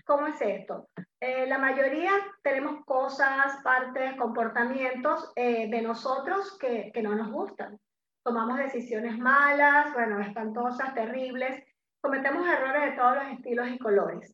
¿Cómo 0.06 0.28
es 0.28 0.40
esto? 0.40 0.88
Eh, 1.20 1.46
la 1.48 1.58
mayoría 1.58 2.12
tenemos 2.42 2.86
cosas, 2.86 3.62
partes, 3.62 4.16
comportamientos 4.16 5.34
eh, 5.36 5.70
de 5.70 5.82
nosotros 5.82 6.58
que, 6.58 6.92
que, 6.94 7.04
no 7.04 7.14
nos 7.14 7.30
gustan. 7.30 7.78
Tomamos 8.24 8.58
decisiones 8.58 9.18
malas, 9.20 9.94
bueno, 9.94 10.22
espantosas, 10.22 10.94
terribles. 10.94 11.62
Cometemos 12.02 12.48
errores 12.48 12.84
de 12.84 12.98
todos 12.98 13.16
los 13.16 13.28
estilos 13.34 13.68
y 13.68 13.78
colores. 13.78 14.34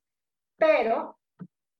Pero 0.58 1.18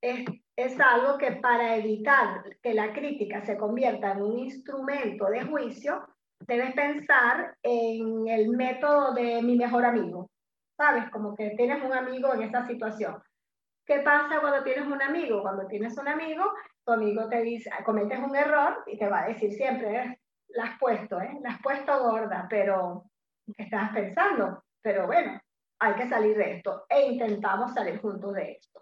es, 0.02 0.24
es 0.64 0.78
algo 0.80 1.18
que 1.18 1.32
para 1.32 1.76
evitar 1.76 2.44
que 2.62 2.74
la 2.74 2.92
crítica 2.92 3.44
se 3.44 3.56
convierta 3.56 4.12
en 4.12 4.22
un 4.22 4.38
instrumento 4.38 5.26
de 5.26 5.42
juicio, 5.42 6.06
debes 6.46 6.74
pensar 6.74 7.56
en 7.62 8.28
el 8.28 8.48
método 8.48 9.12
de 9.14 9.42
mi 9.42 9.56
mejor 9.56 9.84
amigo. 9.84 10.30
¿Sabes? 10.76 11.10
Como 11.10 11.34
que 11.36 11.50
tienes 11.50 11.84
un 11.84 11.92
amigo 11.92 12.32
en 12.32 12.42
esa 12.42 12.66
situación 12.66 13.22
¿Qué 13.90 13.98
pasa 14.02 14.40
cuando 14.40 14.62
tienes 14.62 14.86
un 14.86 15.02
amigo? 15.02 15.42
Cuando 15.42 15.66
tienes 15.66 15.98
un 15.98 16.06
amigo, 16.06 16.44
tu 16.84 16.92
amigo 16.92 17.28
te 17.28 17.42
dice, 17.42 17.70
cometes 17.84 18.20
un 18.20 18.36
error 18.36 18.84
y 18.86 18.96
te 18.96 19.08
va 19.08 19.22
a 19.22 19.26
decir 19.26 19.52
siempre, 19.52 19.96
eh, 19.96 20.20
la 20.50 20.64
has 20.66 20.78
puesto, 20.78 21.20
¿eh? 21.20 21.40
la 21.42 21.50
has 21.50 21.60
puesto 21.60 22.00
gorda, 22.00 22.46
pero 22.48 23.06
¿qué 23.56 23.64
estás 23.64 23.90
pensando? 23.92 24.62
Pero 24.80 25.08
bueno, 25.08 25.40
hay 25.80 25.94
que 25.94 26.08
salir 26.08 26.36
de 26.36 26.58
esto 26.58 26.84
e 26.88 27.04
intentamos 27.04 27.74
salir 27.74 28.00
juntos 28.00 28.32
de 28.34 28.52
esto. 28.52 28.79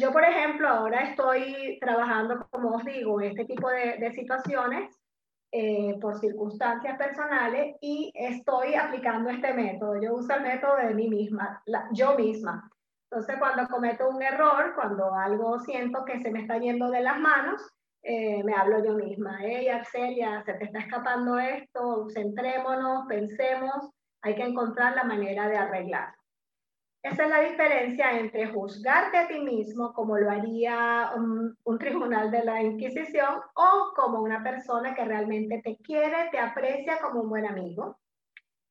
Yo, 0.00 0.12
por 0.12 0.22
ejemplo, 0.22 0.68
ahora 0.68 1.10
estoy 1.10 1.76
trabajando, 1.80 2.46
como 2.50 2.76
os 2.76 2.84
digo, 2.84 3.20
en 3.20 3.30
este 3.32 3.44
tipo 3.46 3.68
de, 3.68 4.12
situaciones 4.14 4.96
eh, 5.50 5.98
por 6.00 6.20
circunstancias 6.20 6.96
personales 6.96 7.74
y 7.80 8.12
estoy 8.14 8.76
aplicando 8.76 9.28
este 9.30 9.52
método. 9.52 10.00
Yo 10.00 10.14
uso 10.14 10.32
el 10.34 10.42
método 10.42 10.76
de 10.76 10.94
mí 10.94 11.08
misma, 11.08 11.60
yo 11.92 12.14
misma. 12.14 12.70
Entonces, 13.10 13.36
cuando 13.40 13.66
cometo 13.66 14.08
un 14.08 14.22
error, 14.22 14.72
cuando 14.76 15.12
algo 15.14 15.58
siento 15.58 16.04
que 16.04 16.20
se 16.20 16.30
me 16.30 16.42
está 16.42 16.58
yendo 16.58 16.90
de 16.90 17.00
las 17.00 17.18
manos, 17.18 17.60
eh, 18.02 18.44
me 18.44 18.54
hablo 18.54 18.84
yo 18.84 18.94
misma. 18.94 19.38
Hey, 19.40 19.68
Arcelia, 19.68 20.44
se 20.44 20.54
te 20.54 20.66
está 20.66 20.78
escapando 20.78 21.40
esto, 21.40 22.06
centrémonos, 22.14 23.06
pensemos, 23.08 23.90
hay 24.22 24.36
que 24.36 24.44
encontrar 24.44 24.94
la 24.94 25.02
manera 25.02 25.48
de 25.48 25.56
arreglar. 25.56 26.17
Esa 27.02 27.24
es 27.24 27.30
la 27.30 27.40
diferencia 27.40 28.18
entre 28.18 28.48
juzgarte 28.48 29.16
a 29.16 29.28
ti 29.28 29.38
mismo 29.40 29.92
como 29.92 30.18
lo 30.18 30.30
haría 30.30 31.12
un, 31.16 31.56
un, 31.64 31.78
tribunal 31.78 32.30
de 32.30 32.44
la 32.44 32.60
Inquisición 32.62 33.40
o 33.54 33.92
como 33.94 34.20
una 34.20 34.42
persona 34.42 34.94
que 34.94 35.04
realmente 35.04 35.60
te 35.62 35.76
quiere, 35.76 36.28
te 36.30 36.38
aprecia 36.38 36.98
como 37.00 37.22
un 37.22 37.28
buen 37.28 37.46
amigo 37.46 37.98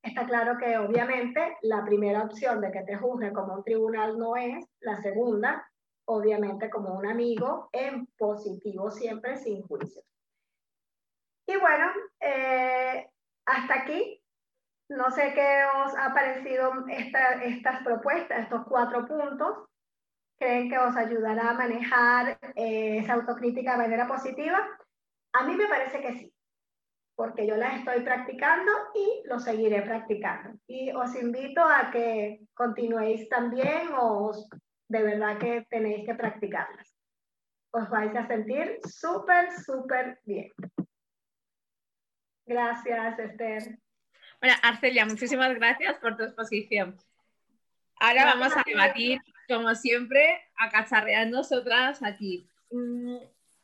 Está 0.08 0.26
claro 0.26 0.58
que 0.58 0.78
obviamente 0.78 1.58
la 1.64 1.84
primera 1.84 2.24
opción 2.24 2.62
de 2.62 2.72
que 2.72 2.84
te 2.84 2.96
juzgue 2.96 3.34
como 3.34 3.56
un 3.56 3.64
tribunal 3.64 4.18
no 4.18 4.38
es, 4.38 4.66
la 4.80 5.02
segunda, 5.02 5.70
obviamente 6.06 6.70
como 6.70 6.94
un 6.94 7.06
amigo, 7.06 7.70
en 7.74 8.08
positivo 8.18 8.90
siempre, 8.90 9.36
sin 9.36 9.62
juicio. 9.64 10.02
Y 11.46 11.58
bueno, 11.58 11.88
eh, 12.22 13.10
hasta 13.46 13.82
aquí. 13.82 14.17
No 14.90 15.12
sé 15.12 15.34
qué 15.34 15.64
os 15.84 15.94
ha 15.98 16.14
parecido 16.14 16.72
esta, 16.90 17.44
estas 17.44 17.84
propuestas, 17.84 18.44
estos 18.44 18.66
cuatro 18.68 19.06
puntos. 19.06 19.68
¿Creen 20.40 20.70
que 20.70 20.78
os 20.78 20.96
ayudará 20.96 21.50
a 21.50 21.54
manejar 21.54 22.40
eh, 22.56 23.00
esa 23.00 23.14
autocrítica 23.14 23.72
de 23.72 23.78
manera 23.78 24.08
positiva? 24.08 24.60
A 25.34 25.44
mí 25.44 25.56
me 25.56 25.68
parece 25.68 26.00
que 26.00 26.14
sí 26.14 26.34
porque 27.18 27.48
yo 27.48 27.58
las 27.58 27.80
estoy 27.80 28.02
practicando 28.02 28.72
y 28.94 29.28
lo 29.28 29.40
seguiré 29.40 29.82
practicando. 29.82 30.58
Y 30.68 30.92
os 30.92 31.16
invito 31.16 31.62
a 31.64 31.90
que 31.90 32.42
continuéis 32.54 33.28
también 33.28 33.90
o 33.98 34.32
de 34.88 35.02
verdad 35.02 35.40
que 35.40 35.66
tenéis 35.68 36.06
que 36.06 36.14
practicarlas. 36.14 36.96
Os 37.72 37.90
vais 37.90 38.16
a 38.16 38.28
sentir 38.28 38.78
súper, 38.88 39.52
súper 39.52 40.20
bien. 40.26 40.52
Gracias, 42.46 43.20
Esther. 43.20 43.80
Bueno, 44.40 44.56
Arcelia, 44.62 45.06
muchísimas 45.06 45.56
gracias 45.56 45.98
por 45.98 46.16
tu 46.16 46.24
exposición. 46.24 46.96
Ahora 48.00 48.26
vamos 48.26 48.56
a 48.56 48.64
debatir, 48.66 49.20
como 49.48 49.74
siempre, 49.74 50.42
a 50.58 50.70
cacharrear 50.70 51.28
nosotras 51.28 52.04
aquí. 52.04 52.48
Mm, 52.72 53.18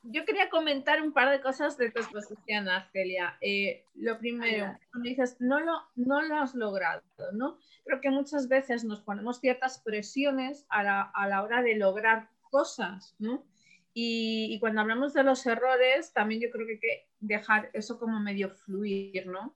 yo 0.04 0.26
quería 0.26 0.50
comentar 0.50 1.02
un 1.02 1.14
par 1.14 1.30
de 1.30 1.42
cosas 1.42 1.78
de 1.78 1.92
tu 1.92 2.00
exposición, 2.02 2.68
Arcelia. 2.68 3.38
Eh, 3.42 3.86
lo 3.96 4.18
primero, 4.18 4.76
cuando 4.92 5.10
dices, 5.10 5.38
no 5.40 5.60
lo, 5.60 5.74
no 5.96 6.22
lo 6.24 6.38
has 6.38 6.56
logrado, 6.56 7.04
¿no? 7.34 7.58
Creo 7.86 8.02
que 8.02 8.10
muchas 8.10 8.48
veces 8.48 8.84
nos 8.84 9.02
ponemos 9.02 9.40
ciertas 9.40 9.80
presiones 9.80 10.66
a 10.70 10.84
la, 10.84 11.02
a 11.02 11.28
la 11.28 11.44
hora 11.44 11.62
de 11.62 11.76
lograr 11.76 12.30
cosas, 12.50 13.16
¿no? 13.20 13.46
Y, 13.94 14.58
cuando 14.60 14.82
hablamos 14.82 15.14
de 15.14 15.24
los 15.24 15.46
errores, 15.46 16.14
también 16.14 16.42
yo 16.42 16.50
creo 16.50 16.66
que 16.66 16.74
hay 16.74 16.80
que 16.80 17.08
dejar 17.20 17.70
eso 17.74 18.00
como 18.00 18.20
medio 18.20 18.50
fluir, 18.50 19.28
¿no? 19.28 19.56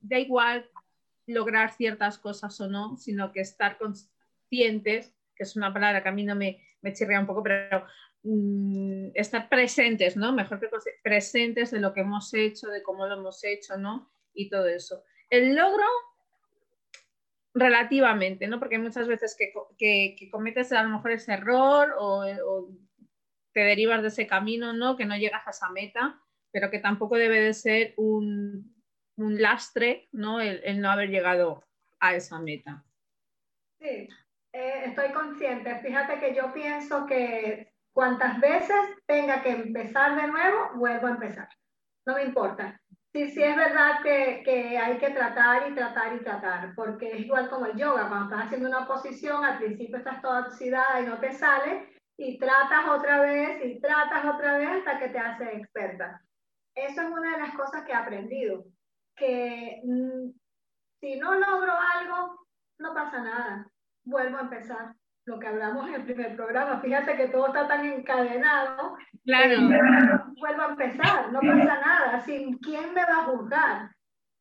Da 0.00 0.18
igual 0.18 0.70
lograr 1.26 1.70
ciertas 1.72 2.18
cosas 2.18 2.58
o 2.60 2.68
no, 2.68 2.96
sino 2.96 3.30
que 3.32 3.40
estar 3.40 3.76
conscientes, 3.78 5.14
que 5.36 5.42
es 5.42 5.56
una 5.56 5.72
palabra 5.72 6.02
que 6.02 6.08
a 6.08 6.12
mí 6.12 6.24
no 6.24 6.34
me, 6.34 6.62
me 6.80 6.94
chirrea 6.94 7.20
un 7.20 7.26
poco, 7.26 7.42
pero 7.42 7.84
Mm, 8.24 9.10
estar 9.14 9.48
presentes, 9.48 10.16
¿no? 10.16 10.32
Mejor 10.32 10.60
que 10.60 10.68
presentes 11.02 11.72
de 11.72 11.80
lo 11.80 11.92
que 11.92 12.02
hemos 12.02 12.32
hecho, 12.34 12.68
de 12.68 12.82
cómo 12.82 13.06
lo 13.06 13.16
hemos 13.16 13.42
hecho, 13.42 13.76
¿no? 13.76 14.12
Y 14.32 14.48
todo 14.48 14.68
eso. 14.68 15.02
El 15.28 15.56
logro, 15.56 15.84
relativamente, 17.52 18.46
¿no? 18.46 18.60
Porque 18.60 18.76
hay 18.76 18.82
muchas 18.82 19.08
veces 19.08 19.36
que, 19.36 19.52
que, 20.16 20.30
cometes 20.30 20.72
a 20.72 20.84
lo 20.84 20.90
mejor 20.90 21.10
ese 21.10 21.32
error 21.32 21.94
o, 21.98 22.68
te 23.52 23.60
derivas 23.60 24.02
de 24.02 24.08
ese 24.08 24.26
camino, 24.26 24.72
¿no? 24.72 24.96
Que 24.96 25.04
no 25.04 25.16
llegas 25.16 25.46
a 25.46 25.50
esa 25.50 25.70
meta, 25.70 26.20
pero 26.50 26.70
que 26.70 26.78
tampoco 26.78 27.16
debe 27.16 27.40
de 27.40 27.54
ser 27.54 27.94
un, 27.96 28.74
un 29.16 29.40
lastre, 29.40 30.08
¿no? 30.12 30.40
El, 30.40 30.60
el, 30.64 30.80
no 30.80 30.90
haber 30.90 31.10
llegado 31.10 31.64
a 32.00 32.14
esa 32.14 32.38
meta. 32.38 32.84
Sí, 33.80 34.08
eh, 34.52 34.82
estoy 34.86 35.12
consciente. 35.12 35.78
Fíjate 35.80 36.18
que 36.18 36.34
yo 36.34 36.52
pienso 36.52 37.06
que 37.06 37.72
cuantas 37.92 38.40
veces 38.40 38.76
tenga 39.06 39.42
que 39.42 39.50
empezar 39.50 40.20
de 40.20 40.28
nuevo, 40.28 40.70
vuelvo 40.76 41.06
a 41.06 41.12
empezar. 41.12 41.48
No 42.06 42.14
me 42.14 42.24
importa. 42.24 42.80
Sí, 43.12 43.30
sí 43.30 43.42
es 43.42 43.54
verdad 43.54 44.00
que, 44.02 44.42
que, 44.42 44.78
hay 44.78 44.96
que 44.96 45.10
tratar 45.10 45.70
y 45.70 45.74
tratar 45.74 46.16
y 46.16 46.24
tratar, 46.24 46.74
porque 46.74 47.12
es 47.12 47.20
igual 47.20 47.50
como 47.50 47.66
el 47.66 47.76
yoga, 47.76 48.08
cuando 48.08 48.24
estás 48.24 48.46
haciendo 48.46 48.68
una 48.68 48.86
posición, 48.86 49.44
al 49.44 49.58
principio 49.58 49.98
estás 49.98 50.22
toda 50.22 50.46
oxidada 50.46 50.98
y 51.02 51.06
no 51.06 51.18
te 51.18 51.30
sale, 51.32 51.92
y 52.22 52.38
tratas 52.38 52.88
otra 52.88 53.20
vez 53.20 53.64
y 53.64 53.80
tratas 53.80 54.24
otra 54.24 54.56
vez 54.56 54.68
hasta 54.68 54.98
que 55.00 55.08
te 55.08 55.18
haces 55.18 55.48
experta. 55.54 56.22
Eso 56.72 57.02
es 57.02 57.08
una 57.08 57.32
de 57.32 57.42
las 57.42 57.54
cosas 57.56 57.82
que 57.84 57.90
he 57.90 57.96
aprendido, 57.96 58.64
que 59.16 59.80
mm, 59.84 60.30
si 61.00 61.16
no 61.16 61.34
logro 61.34 61.72
algo, 61.98 62.46
no 62.78 62.94
pasa 62.94 63.22
nada, 63.22 63.66
vuelvo 64.04 64.38
a 64.38 64.42
empezar. 64.42 64.94
Lo 65.24 65.38
que 65.38 65.48
hablamos 65.48 65.88
en 65.88 65.94
el 65.94 66.04
primer 66.04 66.36
programa, 66.36 66.80
fíjate 66.80 67.16
que 67.16 67.28
todo 67.28 67.48
está 67.48 67.66
tan 67.66 67.84
encadenado. 67.86 68.96
Claro. 69.24 69.56
vuelvo 70.40 70.62
a 70.62 70.70
empezar, 70.70 71.32
no 71.32 71.40
pasa 71.40 71.80
nada. 71.80 72.20
¿Sin 72.20 72.58
quién 72.58 72.94
me 72.94 73.04
va 73.04 73.20
a 73.20 73.24
juzgar? 73.24 73.90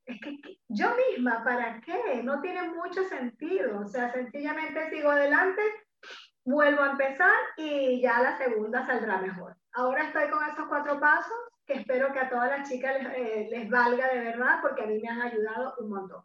Es 0.06 0.20
que 0.22 0.40
yo 0.70 0.88
misma, 1.10 1.44
¿para 1.44 1.82
qué? 1.82 2.22
No 2.24 2.42
tiene 2.42 2.70
mucho 2.70 3.04
sentido. 3.04 3.80
O 3.80 3.88
sea, 3.88 4.12
sencillamente 4.12 4.90
sigo 4.90 5.12
adelante, 5.12 5.62
vuelvo 6.44 6.82
a 6.82 6.92
empezar 6.92 7.36
y 7.58 8.02
ya 8.02 8.22
la 8.22 8.38
segunda 8.38 8.86
saldrá 8.86 9.20
mejor. 9.20 9.56
Ahora 9.74 10.04
estoy 10.04 10.30
con 10.30 10.44
esos 10.50 10.68
cuatro 10.68 11.00
pasos 11.00 11.38
que 11.66 11.74
espero 11.74 12.12
que 12.12 12.20
a 12.20 12.30
todas 12.30 12.50
las 12.50 12.70
chicas 12.70 13.02
les, 13.02 13.14
eh, 13.14 13.48
les 13.52 13.70
valga 13.70 14.14
de 14.14 14.20
verdad 14.20 14.60
porque 14.62 14.84
a 14.84 14.88
mí 14.88 15.00
me 15.00 15.10
han 15.10 15.22
ayudado 15.22 15.76
un 15.80 15.90
montón. 15.90 16.24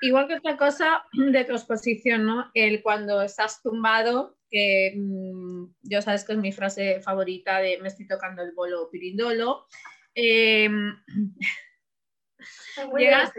Igual 0.00 0.26
que 0.28 0.34
otra 0.34 0.56
cosa 0.56 1.04
de 1.12 1.44
tu 1.44 1.52
exposición, 1.52 2.26
¿no? 2.26 2.50
El 2.52 2.82
cuando 2.82 3.22
estás 3.22 3.62
tumbado, 3.62 4.36
que 4.50 4.92
mmm, 4.96 5.66
yo 5.82 6.02
sabes 6.02 6.24
que 6.24 6.32
es 6.32 6.38
mi 6.38 6.52
frase 6.52 7.00
favorita 7.00 7.58
de 7.58 7.78
me 7.80 7.88
estoy 7.88 8.06
tocando 8.06 8.42
el 8.42 8.52
bolo 8.52 8.90
pirindolo. 8.90 9.66
Eh, 10.14 10.68
llegas, 12.96 13.32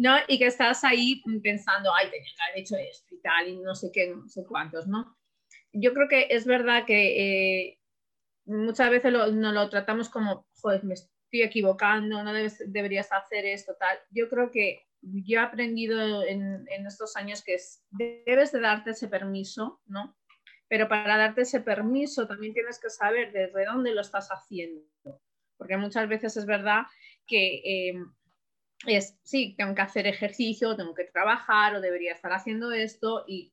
¿no? 0.00 0.16
Y 0.28 0.38
que 0.38 0.46
estás 0.46 0.82
ahí 0.82 1.22
pensando, 1.42 1.94
ay, 1.94 2.08
tenía 2.10 2.30
que 2.34 2.42
haber 2.42 2.60
hecho 2.62 2.76
esto 2.76 3.14
y 3.14 3.20
tal, 3.20 3.48
y 3.48 3.58
no 3.58 3.74
sé 3.74 3.90
qué, 3.92 4.08
no 4.08 4.26
sé 4.30 4.46
cuántos, 4.46 4.86
¿no? 4.86 5.14
Yo 5.74 5.92
creo 5.92 6.08
que 6.08 6.28
es 6.30 6.46
verdad 6.46 6.86
que 6.86 7.66
eh, 7.66 7.78
muchas 8.46 8.88
veces 8.88 9.12
lo, 9.12 9.30
nos 9.30 9.52
lo 9.52 9.68
tratamos 9.68 10.08
como, 10.08 10.46
joder, 10.54 10.84
me 10.84 10.94
estoy 10.94 11.42
equivocando, 11.42 12.24
no 12.24 12.32
debes, 12.32 12.62
deberías 12.72 13.12
hacer 13.12 13.44
esto, 13.44 13.76
tal. 13.78 13.98
Yo 14.10 14.30
creo 14.30 14.50
que 14.50 14.86
yo 15.02 15.38
he 15.38 15.42
aprendido 15.42 16.22
en, 16.22 16.66
en 16.70 16.86
estos 16.86 17.14
años 17.16 17.44
que 17.44 17.56
es, 17.56 17.84
debes 17.90 18.52
de 18.52 18.60
darte 18.60 18.92
ese 18.92 19.06
permiso, 19.06 19.82
¿no? 19.84 20.16
Pero 20.66 20.88
para 20.88 21.18
darte 21.18 21.42
ese 21.42 21.60
permiso 21.60 22.26
también 22.26 22.54
tienes 22.54 22.80
que 22.80 22.88
saber 22.88 23.32
desde 23.32 23.66
dónde 23.66 23.92
lo 23.94 24.00
estás 24.00 24.28
haciendo. 24.30 24.82
Porque 25.58 25.76
muchas 25.76 26.08
veces 26.08 26.38
es 26.38 26.46
verdad 26.46 26.84
que 27.26 27.56
eh, 27.56 27.94
es, 28.86 29.18
sí, 29.22 29.54
tengo 29.56 29.74
que 29.74 29.82
hacer 29.82 30.06
ejercicio, 30.06 30.76
tengo 30.76 30.94
que 30.94 31.04
trabajar 31.04 31.74
o 31.74 31.80
debería 31.80 32.12
estar 32.12 32.32
haciendo 32.32 32.72
esto 32.72 33.24
y 33.26 33.52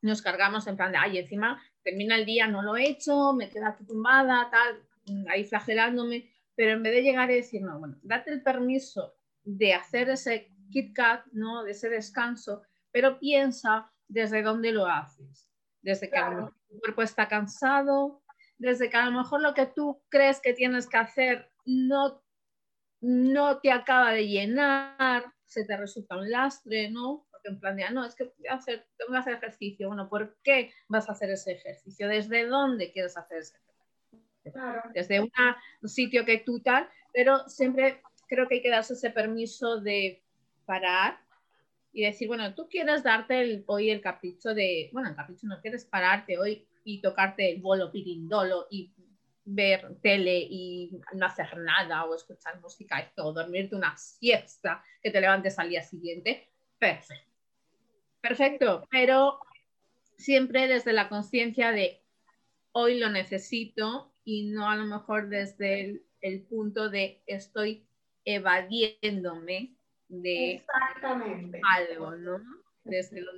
nos 0.00 0.22
cargamos 0.22 0.66
en 0.66 0.76
plan 0.76 0.92
de, 0.92 0.98
ay, 0.98 1.18
encima 1.18 1.62
termina 1.82 2.16
el 2.16 2.26
día, 2.26 2.46
no 2.46 2.62
lo 2.62 2.76
he 2.76 2.88
hecho, 2.88 3.32
me 3.32 3.48
quedo 3.48 3.66
aquí 3.66 3.84
tumbada, 3.84 4.50
tal, 4.50 5.26
ahí 5.28 5.44
flagelándome, 5.44 6.30
pero 6.54 6.72
en 6.72 6.82
vez 6.82 6.94
de 6.94 7.02
llegar 7.02 7.30
y 7.30 7.36
decir, 7.36 7.62
no, 7.62 7.78
bueno, 7.78 7.98
date 8.02 8.30
el 8.30 8.42
permiso 8.42 9.14
de 9.42 9.74
hacer 9.74 10.08
ese 10.08 10.50
Kit 10.70 10.94
Kat, 10.94 11.26
¿no? 11.32 11.62
De 11.62 11.72
ese 11.72 11.88
descanso, 11.88 12.62
pero 12.90 13.18
piensa 13.18 13.92
desde 14.08 14.42
dónde 14.42 14.72
lo 14.72 14.86
haces. 14.86 15.48
Desde 15.82 16.08
que 16.08 16.16
a 16.16 16.30
lo 16.30 16.36
mejor 16.36 16.54
tu 16.68 16.80
cuerpo 16.80 17.02
está 17.02 17.28
cansado, 17.28 18.22
desde 18.56 18.88
que 18.88 18.96
a 18.96 19.06
lo 19.06 19.18
mejor 19.18 19.42
lo 19.42 19.52
que 19.52 19.66
tú 19.66 20.02
crees 20.08 20.40
que 20.40 20.54
tienes 20.54 20.88
que 20.88 20.96
hacer 20.96 21.50
no, 21.66 22.23
no 23.04 23.60
te 23.60 23.70
acaba 23.70 24.12
de 24.12 24.26
llenar, 24.26 25.26
se 25.44 25.64
te 25.66 25.76
resulta 25.76 26.16
un 26.16 26.30
lastre, 26.30 26.90
¿no? 26.90 27.26
Porque 27.30 27.48
en 27.48 27.60
plan 27.60 27.76
de, 27.76 27.84
ah, 27.84 27.90
no, 27.90 28.04
es 28.04 28.14
que 28.14 28.32
hacer, 28.48 28.86
tengo 28.96 29.12
que 29.12 29.18
hacer 29.18 29.34
ejercicio. 29.34 29.88
Bueno, 29.88 30.08
¿por 30.08 30.38
qué 30.42 30.72
vas 30.88 31.08
a 31.08 31.12
hacer 31.12 31.30
ese 31.30 31.52
ejercicio? 31.52 32.08
¿Desde 32.08 32.46
dónde 32.46 32.92
quieres 32.92 33.16
hacer 33.18 33.38
ese 33.38 33.56
ejercicio? 33.56 34.52
Claro. 34.52 34.82
Desde 34.94 35.20
un 35.20 35.88
sitio 35.88 36.24
que 36.24 36.38
tú 36.38 36.60
tal, 36.60 36.88
pero 37.12 37.46
siempre 37.46 38.02
creo 38.26 38.48
que 38.48 38.56
hay 38.56 38.62
que 38.62 38.70
darse 38.70 38.94
ese 38.94 39.10
permiso 39.10 39.80
de 39.80 40.22
parar 40.64 41.18
y 41.92 42.04
decir, 42.04 42.26
bueno, 42.26 42.54
tú 42.54 42.68
quieres 42.68 43.02
darte 43.02 43.40
el, 43.40 43.64
hoy 43.66 43.90
el 43.90 44.00
capricho 44.00 44.54
de, 44.54 44.88
bueno, 44.92 45.10
el 45.10 45.14
capricho 45.16 45.46
no 45.46 45.60
quieres 45.60 45.84
pararte 45.84 46.38
hoy 46.38 46.66
y 46.84 47.02
tocarte 47.02 47.52
el 47.52 47.60
bolo 47.60 47.92
pirindolo 47.92 48.66
y 48.70 48.92
ver 49.44 49.96
tele 50.02 50.38
y 50.38 50.90
no 51.14 51.26
hacer 51.26 51.56
nada 51.58 52.04
o 52.04 52.14
escuchar 52.14 52.60
música 52.60 53.00
y 53.00 53.14
todo, 53.14 53.32
dormirte 53.32 53.76
una 53.76 53.96
siesta 53.96 54.82
que 55.02 55.10
te 55.10 55.20
levantes 55.20 55.58
al 55.58 55.68
día 55.68 55.82
siguiente, 55.82 56.50
perfecto. 56.78 57.30
Perfecto, 58.20 58.88
pero 58.90 59.38
siempre 60.16 60.66
desde 60.66 60.94
la 60.94 61.10
conciencia 61.10 61.72
de 61.72 62.02
hoy 62.72 62.98
lo 62.98 63.10
necesito 63.10 64.14
y 64.24 64.46
no 64.46 64.70
a 64.70 64.76
lo 64.76 64.86
mejor 64.86 65.28
desde 65.28 65.80
el, 65.82 66.06
el 66.22 66.42
punto 66.42 66.88
de 66.88 67.22
estoy 67.26 67.86
evadiéndome 68.24 69.76
de 70.08 70.54
Exactamente. 70.54 71.60
algo, 71.70 72.12
¿no? 72.12 72.40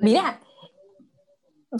Mira, 0.00 0.40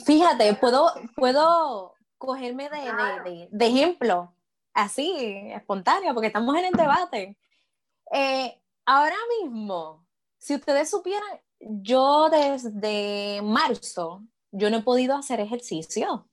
fíjate, 0.05 0.55
puedo, 0.55 0.93
puedo 1.17 1.96
cogerme 2.19 2.69
de, 2.69 3.31
de, 3.31 3.49
de, 3.51 3.67
ejemplo, 3.67 4.33
así, 4.73 5.15
espontáneo, 5.53 6.15
porque 6.15 6.29
estamos 6.29 6.57
en 6.57 6.67
el 6.67 6.73
debate. 6.73 7.37
Eh, 8.13 8.61
ahora 8.85 9.17
mismo, 9.41 10.07
si 10.39 10.55
ustedes 10.55 10.91
supieran, 10.91 11.41
yo 11.61 12.29
desde 12.31 13.41
marzo, 13.43 14.23
yo 14.53 14.71
no 14.71 14.79
he 14.79 14.83
podido 14.83 15.17
hacer 15.17 15.41
ejercicio. 15.41 16.29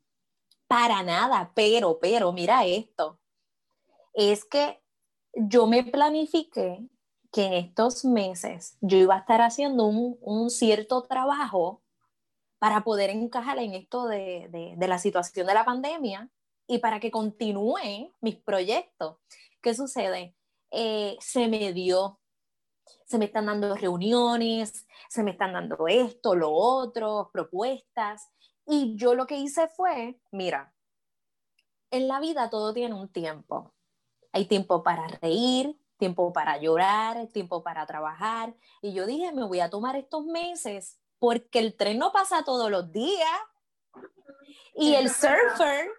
Para 0.68 1.04
nada, 1.04 1.52
pero, 1.54 2.00
pero, 2.00 2.32
mira 2.32 2.66
esto. 2.66 3.20
Es 4.14 4.46
que 4.46 4.82
yo 5.34 5.68
me 5.68 5.84
planifiqué 5.84 6.88
que 7.32 7.46
en 7.46 7.54
estos 7.54 8.06
meses 8.06 8.78
yo 8.82 8.98
iba 8.98 9.16
a 9.16 9.20
estar 9.20 9.42
haciendo 9.42 9.86
un, 9.86 10.18
un 10.22 10.50
cierto 10.50 11.04
trabajo 11.04 11.83
para 12.64 12.86
poder 12.86 13.10
encajar 13.10 13.60
en 13.60 13.74
esto 13.74 14.08
de, 14.08 14.48
de, 14.78 14.88
la 14.88 14.98
situación 14.98 15.46
de 15.46 15.54
la 15.54 15.66
pandemia 15.66 16.30
y 16.66 16.78
para 16.78 17.02
que 17.02 17.12
continúen 17.12 18.14
mis 18.22 18.38
proyectos. 18.38 19.18
¿Qué 19.62 19.74
sucede? 19.74 20.34
Eh, 20.72 21.18
se 21.20 21.50
me 21.50 21.74
dio, 21.74 22.22
se 23.06 23.18
me 23.18 23.26
están 23.26 23.48
dando 23.48 23.76
reuniones, 23.76 24.88
se 25.10 25.24
me 25.24 25.32
están 25.32 25.52
dando 25.52 25.90
esto, 25.90 26.36
lo 26.36 26.54
otro, 26.54 27.32
propuestas. 27.34 28.30
Y 28.66 28.96
yo 28.96 29.14
lo 29.14 29.28
que 29.28 29.36
hice 29.36 29.68
fue, 29.68 30.22
mira, 30.32 30.74
en 31.92 32.08
la 32.08 32.22
vida 32.22 32.50
todo 32.50 32.74
tiene 32.74 32.96
un 32.96 33.10
tiempo. 33.10 33.74
Hay 34.32 34.46
tiempo 34.46 34.84
para 34.84 35.06
reír, 35.22 35.78
tiempo 35.98 36.32
para 36.32 36.58
llorar, 36.60 37.28
tiempo 37.28 37.62
para 37.62 37.86
trabajar. 37.86 38.56
Y 38.82 38.94
yo 38.94 39.06
dije, 39.06 39.34
me 39.34 39.44
voy 39.44 39.60
a 39.60 39.70
tomar 39.70 39.98
estos 39.98 40.24
meses 40.24 41.03
porque 41.24 41.60
el 41.60 41.78
tren 41.78 42.00
no 42.00 42.12
pasa 42.12 42.44
todos 42.44 42.70
los 42.70 42.92
días. 42.92 43.40
Y 44.76 44.94
el 44.94 45.10
surfer, 45.10 45.90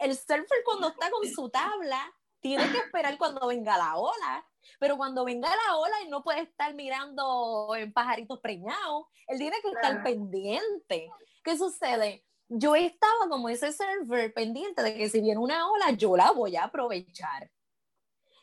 el 0.00 0.16
surfer 0.16 0.64
cuando 0.64 0.88
está 0.88 1.12
con 1.12 1.24
su 1.28 1.48
tabla, 1.48 2.12
tiene 2.40 2.68
que 2.72 2.78
esperar 2.78 3.16
cuando 3.16 3.46
venga 3.46 3.78
la 3.78 3.96
ola. 3.96 4.44
Pero 4.80 4.96
cuando 4.96 5.24
venga 5.24 5.48
la 5.48 5.76
ola, 5.76 5.94
él 6.02 6.10
no 6.10 6.24
puede 6.24 6.40
estar 6.40 6.74
mirando 6.74 7.72
en 7.76 7.92
pajaritos 7.92 8.40
preñados. 8.40 9.06
Él 9.28 9.38
tiene 9.38 9.62
que 9.62 9.68
estar 9.68 10.02
pendiente. 10.02 11.08
¿Qué 11.44 11.56
sucede? 11.56 12.26
Yo 12.48 12.74
estaba 12.74 13.28
como 13.28 13.48
ese 13.48 13.72
surfer 13.72 14.34
pendiente 14.34 14.82
de 14.82 14.96
que 14.96 15.08
si 15.08 15.20
viene 15.20 15.38
una 15.38 15.70
ola, 15.70 15.92
yo 15.92 16.16
la 16.16 16.32
voy 16.32 16.56
a 16.56 16.64
aprovechar. 16.64 17.48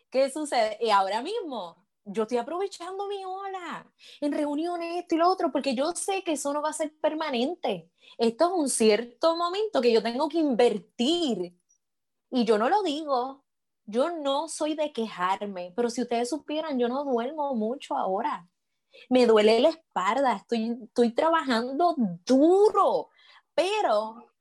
¿Qué 0.09 0.29
sucede? 0.29 0.77
Y 0.79 0.91
ahora 0.91 1.21
mismo 1.21 1.80
yo 2.05 2.23
estoy 2.23 2.37
aprovechando 2.37 3.07
mi 3.07 3.23
ola 3.23 3.85
en 4.19 4.31
reuniones, 4.31 4.97
esto 4.97 5.15
y 5.15 5.17
lo 5.17 5.29
otro, 5.29 5.51
porque 5.51 5.75
yo 5.75 5.91
sé 5.91 6.23
que 6.23 6.33
eso 6.33 6.53
no 6.53 6.61
va 6.61 6.69
a 6.69 6.73
ser 6.73 6.93
permanente. 6.99 7.89
Esto 8.17 8.45
es 8.45 8.51
un 8.53 8.69
cierto 8.69 9.35
momento 9.35 9.81
que 9.81 9.91
yo 9.91 10.01
tengo 10.01 10.27
que 10.27 10.39
invertir. 10.39 11.55
Y 12.29 12.45
yo 12.45 12.57
no 12.57 12.69
lo 12.69 12.81
digo, 12.83 13.43
yo 13.85 14.09
no 14.09 14.47
soy 14.47 14.75
de 14.75 14.91
quejarme, 14.93 15.73
pero 15.75 15.89
si 15.89 16.01
ustedes 16.01 16.29
supieran, 16.29 16.79
yo 16.79 16.87
no 16.87 17.03
duermo 17.03 17.53
mucho 17.55 17.95
ahora. 17.95 18.47
Me 19.09 19.25
duele 19.25 19.59
la 19.59 19.69
espalda, 19.69 20.35
estoy, 20.35 20.77
estoy 20.83 21.13
trabajando 21.13 21.95
duro, 22.25 23.09
pero 23.53 24.31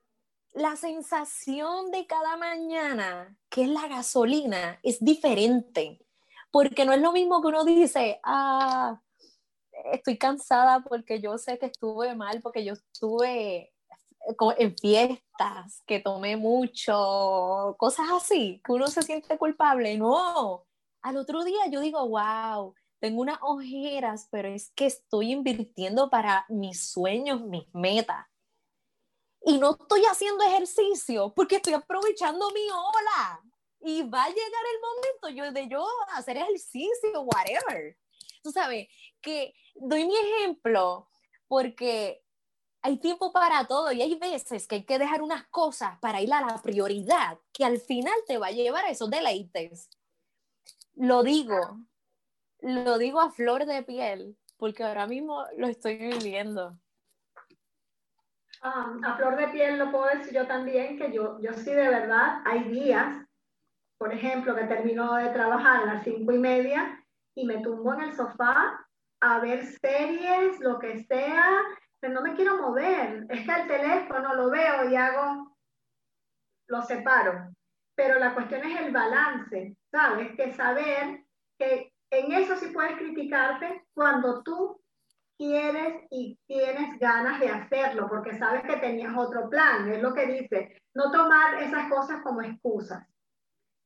la 0.53 0.77
sensación 0.77 1.91
de 1.91 2.07
cada 2.07 2.37
mañana, 2.37 3.37
que 3.49 3.63
es 3.63 3.69
la 3.69 3.87
gasolina, 3.87 4.79
es 4.83 5.03
diferente. 5.05 6.05
Porque 6.51 6.85
no 6.85 6.93
es 6.93 7.01
lo 7.01 7.13
mismo 7.13 7.41
que 7.41 7.49
uno 7.49 7.65
dice, 7.65 8.21
ah, 8.25 9.01
estoy 9.93 10.19
cansada 10.19 10.81
porque 10.81 11.21
yo 11.21 11.39
sé 11.39 11.59
que 11.59 11.67
estuve 11.67 12.15
mal, 12.15 12.41
porque 12.43 12.65
yo 12.65 12.75
estuve 12.75 13.73
en 14.59 14.77
fiestas, 14.77 15.83
que 15.87 16.01
tomé 16.01 16.37
mucho, 16.37 17.75
cosas 17.79 18.09
así, 18.13 18.61
que 18.65 18.73
uno 18.73 18.87
se 18.89 19.03
siente 19.03 19.39
culpable. 19.39 19.97
No, 19.97 20.67
al 21.03 21.17
otro 21.17 21.45
día 21.45 21.67
yo 21.71 21.81
digo, 21.81 22.07
wow, 22.09 22.75
tengo 23.01 23.23
unas 23.23 23.39
ojeras, 23.41 24.29
pero 24.31 24.49
es 24.49 24.71
que 24.75 24.87
estoy 24.87 25.33
invirtiendo 25.33 26.11
para 26.11 26.45
mis 26.49 26.91
sueños, 26.91 27.41
mis 27.41 27.67
metas. 27.75 28.27
Y 29.43 29.57
no 29.57 29.71
estoy 29.71 30.03
haciendo 30.03 30.45
ejercicio 30.45 31.33
porque 31.35 31.57
estoy 31.57 31.73
aprovechando 31.73 32.51
mi 32.51 32.69
ola. 32.71 33.41
Y 33.81 34.03
va 34.03 34.25
a 34.25 34.29
llegar 34.29 34.65
el 34.75 34.81
momento 34.81 35.29
yo, 35.29 35.53
de 35.53 35.69
yo 35.69 35.87
hacer 36.15 36.37
ejercicio, 36.37 37.23
whatever. 37.23 37.97
Tú 38.43 38.53
sabes, 38.53 38.89
que 39.21 39.55
doy 39.75 40.07
mi 40.07 40.17
ejemplo 40.17 41.09
porque 41.49 42.23
hay 42.83 42.99
tiempo 42.99 43.33
para 43.33 43.67
todo 43.67 43.93
y 43.93 44.03
hay 44.03 44.15
veces 44.17 44.67
que 44.67 44.77
hay 44.77 44.85
que 44.85 44.99
dejar 44.99 45.23
unas 45.23 45.47
cosas 45.49 45.99
para 46.01 46.21
ir 46.21 46.33
a 46.33 46.41
la 46.41 46.61
prioridad 46.63 47.39
que 47.53 47.65
al 47.65 47.79
final 47.79 48.15
te 48.27 48.39
va 48.39 48.49
a 48.49 48.53
llevar 48.53 48.85
a 48.85 48.91
esos 48.91 49.11
deleites. 49.11 49.91
Lo 50.95 51.23
digo, 51.23 51.79
lo 52.61 52.99
digo 52.99 53.21
a 53.21 53.31
flor 53.31 53.67
de 53.67 53.83
piel, 53.83 54.37
porque 54.57 54.85
ahora 54.85 55.07
mismo 55.07 55.45
lo 55.57 55.67
estoy 55.67 55.97
viviendo. 55.97 56.79
Ah, 58.63 58.95
a 59.05 59.17
flor 59.17 59.37
de 59.37 59.49
piel 59.49 59.79
lo 59.79 59.91
puedo 59.91 60.07
decir 60.07 60.35
yo 60.35 60.47
también, 60.47 60.99
que 60.99 61.13
yo, 61.13 61.41
yo 61.41 61.53
sí 61.55 61.71
de 61.71 61.89
verdad, 61.89 62.43
hay 62.45 62.65
días, 62.65 63.17
por 64.01 64.15
ejemplo, 64.15 64.57
que 64.57 64.65
termino 64.65 65.15
de 65.17 65.29
trabajar 65.29 65.83
a 65.83 65.95
las 65.95 66.05
cinco 66.05 66.33
y 66.33 66.39
media 66.39 67.05
y 67.35 67.45
me 67.45 67.59
tumbo 67.59 67.93
en 67.93 68.01
el 68.01 68.17
sofá 68.17 68.83
a 69.21 69.41
ver 69.41 69.63
series, 69.63 70.59
lo 70.61 70.79
que 70.79 71.05
sea, 71.05 71.45
pero 72.01 72.15
no 72.15 72.23
me 72.23 72.35
quiero 72.35 72.57
mover. 72.57 73.27
Es 73.29 73.45
que 73.45 73.53
el 73.53 73.69
teléfono 73.69 74.35
lo 74.35 74.49
veo 74.49 74.89
y 74.89 74.97
hago, 74.97 75.55
lo 76.69 76.81
separo. 76.81 77.51
Pero 77.95 78.19
la 78.19 78.33
cuestión 78.33 78.65
es 78.65 78.81
el 78.81 78.91
balance, 78.91 79.77
¿sabes? 79.91 80.35
Que 80.35 80.55
saber 80.55 81.23
que 81.59 81.93
en 82.11 82.33
eso 82.33 82.57
sí 82.57 82.69
puedes 82.69 82.97
criticarte 82.97 83.85
cuando 83.93 84.43
tú 84.43 84.81
quieres 85.37 86.07
y 86.09 86.39
tienes 86.47 86.99
ganas 86.99 87.39
de 87.39 87.51
hacerlo, 87.51 88.09
porque 88.09 88.39
sabes 88.39 88.63
que 88.63 88.79
tenías 88.79 89.15
otro 89.15 89.51
plan, 89.51 89.93
es 89.93 90.01
lo 90.01 90.15
que 90.15 90.25
dice, 90.25 90.83
no 90.95 91.13
tomar 91.13 91.63
esas 91.63 91.91
cosas 91.91 92.23
como 92.23 92.41
excusas. 92.41 93.07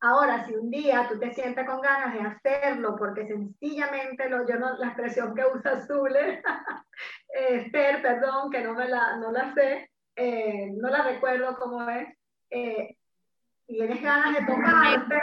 Ahora, 0.06 0.44
si 0.46 0.54
un 0.54 0.70
día 0.70 1.08
tú 1.08 1.18
te 1.18 1.32
sientes 1.32 1.66
con 1.66 1.80
ganas 1.80 2.12
de 2.12 2.20
hacerlo, 2.20 2.94
porque 2.94 3.26
sencillamente, 3.26 4.28
lo, 4.28 4.46
yo 4.46 4.56
no, 4.58 4.76
la 4.76 4.88
expresión 4.88 5.34
que 5.34 5.46
usa 5.46 5.80
Zule, 5.86 6.42
Esther, 7.28 8.02
perdón, 8.02 8.50
que 8.50 8.60
no, 8.60 8.74
me 8.74 8.86
la, 8.86 9.16
no 9.16 9.32
la 9.32 9.54
sé, 9.54 9.90
eh, 10.14 10.70
no 10.76 10.90
la 10.90 11.04
recuerdo 11.04 11.56
cómo 11.58 11.88
es, 11.88 12.06
eh, 12.50 12.98
tienes 13.66 14.02
ganas 14.02 14.34
de 14.34 14.44
tocarte, 14.44 15.22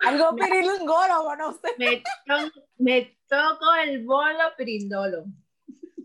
algo 0.00 0.34
pirilingólogo, 0.34 1.36
no 1.36 1.52
sé. 1.52 1.68
Me, 1.78 2.02
me 2.78 3.18
toco 3.28 3.72
el 3.84 4.04
bolo 4.04 4.52
pirindolo. 4.56 5.26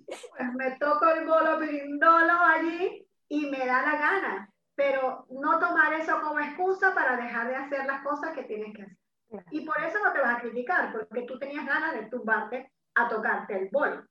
Pues 0.06 0.54
me 0.54 0.78
toco 0.78 1.10
el 1.10 1.26
bolo 1.26 1.60
pirindolo 1.60 2.34
allí 2.34 3.08
y 3.28 3.48
me 3.48 3.58
da 3.58 3.82
la 3.82 3.98
gana, 3.98 4.53
pero 4.76 5.26
no 5.30 5.60
tomar 5.60 5.94
eso 5.94 6.20
como 6.22 6.40
excusa 6.40 6.94
para 6.94 7.18
dejar 7.18 7.48
de 7.48 7.56
hacer 7.56 7.86
las 7.86 8.02
cosas 8.04 8.34
que 8.34 8.44
tienes 8.44 8.76
que 8.76 8.84
hacer. 8.84 8.98
Y 9.52 9.66
por 9.66 9.80
eso 9.84 9.98
no 10.04 10.14
te 10.14 10.20
vas 10.20 10.38
a 10.38 10.42
criticar, 10.42 10.92
porque 10.92 11.24
tú 11.24 11.40
tenías 11.40 11.66
ganas 11.66 11.94
de 11.94 12.06
tumbarte 12.08 12.72
a 12.96 13.10
tocarte 13.10 13.58
el 13.58 13.70
bolo. 13.72 14.06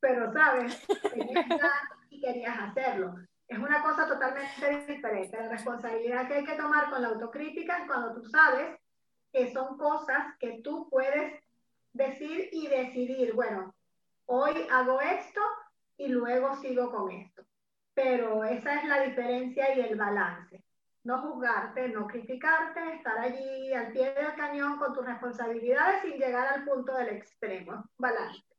Pero, 0.00 0.32
¿sabes? 0.32 0.86
Tenías 1.12 1.48
ganas 1.48 1.82
y 2.08 2.20
querías 2.20 2.58
hacerlo. 2.58 3.14
Es 3.46 3.58
una 3.58 3.82
cosa 3.82 4.08
totalmente 4.08 4.86
diferente. 4.86 5.36
La 5.36 5.48
responsabilidad 5.48 6.26
que 6.26 6.34
hay 6.34 6.44
que 6.44 6.56
tomar 6.56 6.90
con 6.90 7.02
la 7.02 7.08
autocrítica 7.08 7.78
es 7.78 7.86
cuando 7.86 8.14
tú 8.14 8.24
sabes 8.28 8.78
que 9.32 9.52
son 9.52 9.76
cosas 9.76 10.36
que 10.38 10.60
tú 10.62 10.88
puedes 10.88 11.40
decir 11.92 12.48
y 12.52 12.68
decidir, 12.68 13.34
bueno, 13.34 13.74
hoy 14.26 14.66
hago 14.70 15.00
esto 15.00 15.40
y 15.96 16.08
luego 16.08 16.56
sigo 16.56 16.90
con 16.90 17.10
esto. 17.10 17.42
Pero 17.94 18.44
esa 18.44 18.80
es 18.80 18.88
la 18.88 19.02
diferencia 19.02 19.74
y 19.74 19.80
el 19.80 19.96
balance. 19.96 20.62
No 21.02 21.22
juzgarte, 21.22 21.88
no 21.88 22.06
criticarte, 22.06 22.94
estar 22.94 23.18
allí 23.18 23.72
al 23.72 23.92
pie 23.92 24.12
del 24.12 24.34
cañón 24.36 24.78
con 24.78 24.94
tus 24.94 25.04
responsabilidades 25.04 26.02
sin 26.02 26.18
llegar 26.18 26.46
al 26.54 26.64
punto 26.64 26.94
del 26.94 27.08
extremo. 27.08 27.84
Balance. 27.96 28.50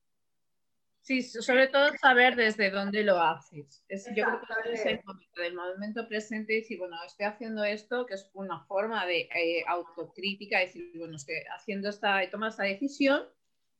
Sí, 1.02 1.24
sobre 1.24 1.68
todo 1.68 1.92
saber 1.98 2.36
desde 2.36 2.70
dónde 2.70 3.04
lo 3.04 3.20
haces. 3.20 3.84
Es, 3.88 4.06
yo 4.16 4.24
creo 4.24 4.40
que 4.64 4.74
es 4.74 4.86
el 4.86 5.02
momento 5.04 5.42
del 5.42 5.56
momento 5.56 6.08
presente 6.08 6.54
y 6.54 6.58
decir, 6.58 6.78
bueno, 6.78 6.96
estoy 7.06 7.26
haciendo 7.26 7.64
esto, 7.64 8.06
que 8.06 8.14
es 8.14 8.30
una 8.34 8.60
forma 8.66 9.06
de 9.08 9.22
eh, 9.34 9.64
autocrítica, 9.68 10.60
decir, 10.60 10.92
bueno, 10.96 11.16
estoy 11.16 11.38
haciendo 11.56 11.90
esta, 11.90 12.22
he 12.22 12.28
tomado 12.28 12.52
esta 12.52 12.64
decisión 12.64 13.24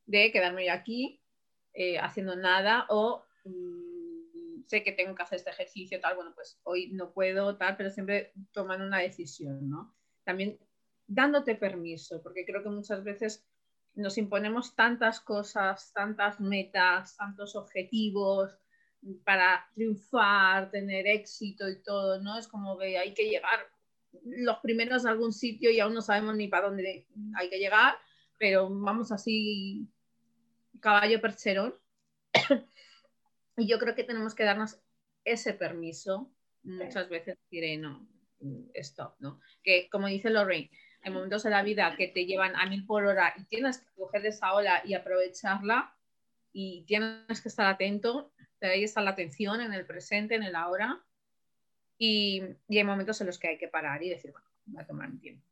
de 0.06 0.32
quedarme 0.32 0.68
aquí 0.68 1.20
eh, 1.74 1.98
haciendo 1.98 2.34
nada 2.34 2.86
o 2.88 3.24
mm, 3.44 3.81
sé 4.66 4.82
que 4.82 4.92
tengo 4.92 5.14
que 5.14 5.22
hacer 5.22 5.36
este 5.36 5.50
ejercicio, 5.50 6.00
tal, 6.00 6.16
bueno, 6.16 6.32
pues 6.34 6.58
hoy 6.64 6.90
no 6.92 7.12
puedo, 7.12 7.56
tal, 7.56 7.76
pero 7.76 7.90
siempre 7.90 8.32
tomando 8.52 8.84
una 8.84 8.98
decisión, 8.98 9.68
¿no? 9.68 9.94
También 10.24 10.58
dándote 11.06 11.54
permiso, 11.54 12.22
porque 12.22 12.44
creo 12.44 12.62
que 12.62 12.68
muchas 12.68 13.04
veces 13.04 13.44
nos 13.94 14.16
imponemos 14.18 14.74
tantas 14.74 15.20
cosas, 15.20 15.92
tantas 15.92 16.40
metas, 16.40 17.16
tantos 17.16 17.56
objetivos 17.56 18.56
para 19.24 19.68
triunfar, 19.74 20.70
tener 20.70 21.06
éxito 21.06 21.68
y 21.68 21.82
todo, 21.82 22.20
¿no? 22.20 22.38
Es 22.38 22.48
como 22.48 22.78
que 22.78 22.96
hay 22.98 23.12
que 23.14 23.28
llegar 23.28 23.60
los 24.24 24.58
primeros 24.58 25.04
a 25.04 25.10
algún 25.10 25.32
sitio 25.32 25.70
y 25.70 25.80
aún 25.80 25.94
no 25.94 26.02
sabemos 26.02 26.36
ni 26.36 26.48
para 26.48 26.68
dónde 26.68 27.06
hay 27.34 27.50
que 27.50 27.58
llegar, 27.58 27.94
pero 28.38 28.68
vamos 28.70 29.10
así 29.12 29.88
caballo 30.80 31.20
percherón. 31.20 31.74
Y 33.56 33.66
yo 33.66 33.78
creo 33.78 33.94
que 33.94 34.04
tenemos 34.04 34.34
que 34.34 34.44
darnos 34.44 34.78
ese 35.24 35.54
permiso 35.54 36.32
muchas 36.62 37.08
veces 37.08 37.38
diré 37.50 37.76
no, 37.76 38.06
stop, 38.74 39.16
¿no? 39.20 39.40
Que 39.62 39.88
como 39.90 40.06
dice 40.06 40.30
Lorraine, 40.30 40.70
hay 41.02 41.12
momentos 41.12 41.42
de 41.42 41.50
la 41.50 41.62
vida 41.62 41.94
que 41.96 42.08
te 42.08 42.26
llevan 42.26 42.54
a 42.56 42.66
mil 42.66 42.86
por 42.86 43.04
hora 43.04 43.34
y 43.36 43.44
tienes 43.44 43.78
que 43.78 43.92
coger 43.94 44.24
esa 44.26 44.54
ola 44.54 44.82
y 44.84 44.94
aprovecharla 44.94 45.96
y 46.52 46.84
tienes 46.86 47.40
que 47.40 47.48
estar 47.48 47.66
atento, 47.66 48.32
ahí 48.60 48.84
está 48.84 49.00
la 49.00 49.10
atención 49.10 49.60
en 49.60 49.72
el 49.72 49.86
presente, 49.86 50.34
en 50.34 50.42
el 50.42 50.54
ahora 50.54 51.02
y, 51.98 52.42
y 52.68 52.78
hay 52.78 52.84
momentos 52.84 53.20
en 53.20 53.26
los 53.26 53.38
que 53.38 53.48
hay 53.48 53.58
que 53.58 53.68
parar 53.68 54.02
y 54.02 54.10
decir, 54.10 54.32
bueno, 54.32 54.46
voy 54.66 54.82
a 54.82 54.86
tomar 54.86 55.08
un 55.08 55.20
tiempo. 55.20 55.44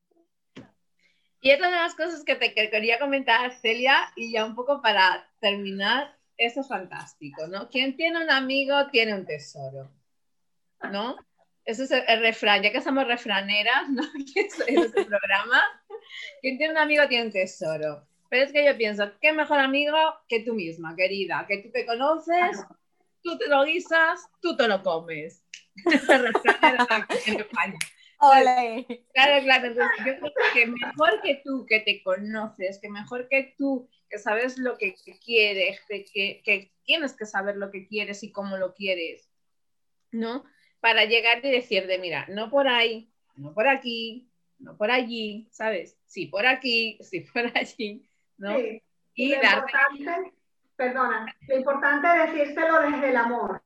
Y 1.43 1.53
otra 1.53 1.71
de 1.71 1.77
las 1.77 1.95
cosas 1.95 2.23
que 2.23 2.35
te 2.35 2.53
quería 2.53 2.99
comentar, 2.99 3.51
Celia, 3.61 4.13
y 4.15 4.31
ya 4.33 4.45
un 4.45 4.55
poco 4.55 4.83
para 4.83 5.27
terminar, 5.41 6.19
eso 6.41 6.63
es 6.63 6.69
fantástico, 6.69 7.47
¿no? 7.49 7.69
Quien 7.69 7.97
tiene 7.97 8.25
un 8.25 8.31
amigo 8.31 8.75
tiene 8.91 9.15
un 9.15 9.27
tesoro, 9.27 9.91
¿no? 10.91 11.17
Ese 11.67 11.85
es 11.85 11.91
el, 11.91 12.21
refrán, 12.21 12.63
ya 12.63 12.73
que 12.73 12.81
somos 12.81 13.07
refraneras, 13.07 13.91
¿no? 13.91 14.03
en 14.67 14.79
este 14.79 15.05
programa. 15.05 15.63
Quien 16.41 16.57
tiene 16.57 16.73
un 16.73 16.79
amigo 16.79 17.07
tiene 17.09 17.27
un 17.27 17.33
tesoro. 17.33 18.07
Pero 18.31 18.47
es 18.47 18.53
que 18.53 18.65
yo 18.65 18.75
pienso, 18.77 19.13
¿qué 19.21 19.35
mejor 19.35 19.59
amigo 19.59 19.99
que 20.29 20.41
tú 20.41 20.55
misma, 20.55 20.97
querida? 20.97 21.45
Que 21.47 21.59
tú 21.59 21.71
te 21.71 21.85
conoces, 21.85 22.65
tú 23.23 23.37
te 23.37 23.49
lo 23.49 23.65
guisas, 23.65 24.27
tú 24.41 24.57
te 24.57 24.67
lo 24.67 24.83
comes. 24.83 25.45
Claro, 29.15 29.45
claro. 29.45 29.67
Entonces, 29.67 29.97
yo 29.99 30.19
creo 30.19 30.33
que 30.53 30.67
mejor 30.67 31.23
que 31.23 31.43
tú, 31.45 31.67
que 31.67 31.81
te 31.81 32.03
conoces, 32.03 32.79
que 32.79 32.89
mejor 32.89 33.29
que 33.29 33.55
tú, 33.57 33.89
que 34.09 34.19
sabes 34.19 34.59
lo 34.59 34.77
que 34.77 34.95
quieres, 35.25 35.81
que, 35.89 36.43
que 36.45 36.73
tienes 36.85 37.15
que 37.15 37.27
saber 37.27 37.57
lo 37.57 37.71
que 37.71 37.87
quieres 37.87 38.23
y 38.23 38.33
cómo 38.33 38.57
lo 38.57 38.75
quieres, 38.75 39.31
¿no? 40.11 40.45
para 40.81 41.05
llegar 41.05 41.45
y 41.45 41.51
decir 41.51 41.87
de, 41.87 41.99
mira, 41.99 42.27
no 42.29 42.51
por 42.51 42.67
ahí, 42.69 43.13
no 43.37 43.53
por 43.55 43.69
aquí, 43.69 44.31
no 44.59 44.77
por 44.77 44.91
allí, 44.91 45.49
¿sabes? 45.53 45.99
Sí 46.07 46.27
por 46.27 46.47
aquí, 46.47 46.99
sí 47.03 47.21
por 47.21 47.47
allí, 47.57 48.09
¿no? 48.39 48.59
Y, 49.15 49.35
perdona, 50.77 51.27
lo 51.47 51.57
importante 51.59 52.09
es 52.09 52.33
decírselo 52.33 52.81
desde 52.81 53.11
el 53.11 53.17
amor, 53.17 53.63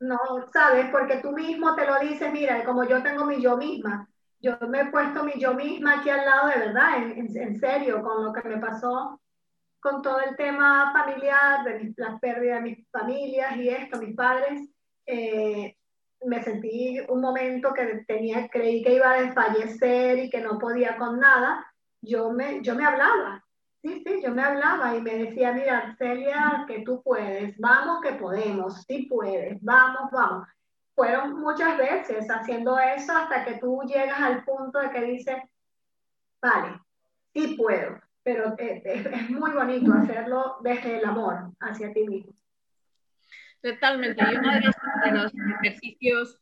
¿no? 0.00 0.18
¿Sabes? 0.52 0.86
Porque 0.90 1.18
tú 1.18 1.32
mismo 1.32 1.74
te 1.74 1.86
lo 1.86 1.98
dices, 2.00 2.32
mira, 2.32 2.64
como 2.64 2.84
yo 2.84 3.02
tengo 3.02 3.24
mi 3.24 3.40
yo 3.40 3.56
misma, 3.56 4.08
yo 4.40 4.56
me 4.68 4.82
he 4.82 4.86
puesto 4.86 5.24
mi 5.24 5.32
yo 5.38 5.54
misma 5.54 5.98
aquí 5.98 6.10
al 6.10 6.24
lado 6.24 6.48
de 6.48 6.58
verdad, 6.58 7.02
en, 7.02 7.36
en, 7.36 7.58
serio, 7.58 8.02
con 8.02 8.24
lo 8.24 8.32
que 8.32 8.48
me 8.48 8.58
pasó 8.58 9.20
con 9.80 10.02
todo 10.02 10.20
el 10.20 10.36
tema 10.36 10.92
familiar, 10.92 11.64
de 11.64 11.92
las 11.96 12.18
pérdidas 12.20 12.62
de 12.62 12.70
mis 12.70 12.90
familias 12.90 13.56
y 13.56 13.68
esto, 13.68 13.98
mis 13.98 14.14
padres. 14.14 14.68
Eh, 15.06 15.76
me 16.26 16.42
sentí 16.42 16.98
un 17.08 17.20
momento 17.20 17.72
que 17.72 18.04
tenía, 18.06 18.48
creí 18.48 18.82
que 18.82 18.94
iba 18.94 19.12
a 19.12 19.22
desfallecer 19.22 20.18
y 20.18 20.30
que 20.30 20.40
no 20.40 20.58
podía 20.58 20.96
con 20.96 21.20
nada, 21.20 21.64
yo 22.00 22.30
me, 22.32 22.60
yo 22.62 22.74
me 22.74 22.84
hablaba, 22.84 23.44
sí, 23.82 24.02
sí, 24.04 24.20
yo 24.22 24.30
me 24.32 24.42
hablaba 24.42 24.96
y 24.96 25.00
me 25.00 25.16
decía, 25.16 25.52
mira, 25.52 25.94
Celia, 25.98 26.64
que 26.66 26.80
tú 26.80 27.02
puedes, 27.02 27.56
vamos 27.58 28.00
que 28.02 28.12
podemos, 28.12 28.82
sí 28.82 29.06
puedes, 29.08 29.62
vamos, 29.62 30.10
vamos. 30.12 30.48
fueron 30.94 31.40
muchas 31.40 31.78
veces 31.78 32.26
haciendo 32.28 32.78
eso 32.78 33.16
hasta 33.16 33.44
que 33.44 33.58
tú 33.58 33.82
llegas 33.86 34.20
al 34.20 34.44
punto 34.44 34.78
de 34.80 34.90
que 34.90 35.02
dices, 35.02 35.36
vale, 36.40 36.80
sí 37.32 37.54
puedo, 37.56 38.00
pero 38.22 38.54
es, 38.58 39.30
muy 39.30 39.52
bonito 39.52 39.92
hacerlo 39.92 40.56
desde 40.62 40.98
el 40.98 41.04
amor 41.04 41.52
hacia 41.60 41.92
ti 41.92 42.04
mismo. 42.04 42.32
Totalmente. 43.62 44.22
Y 44.22 44.36
uno 44.36 44.52
de 44.52 44.60
los, 45.12 45.32
ejercicios 45.62 46.40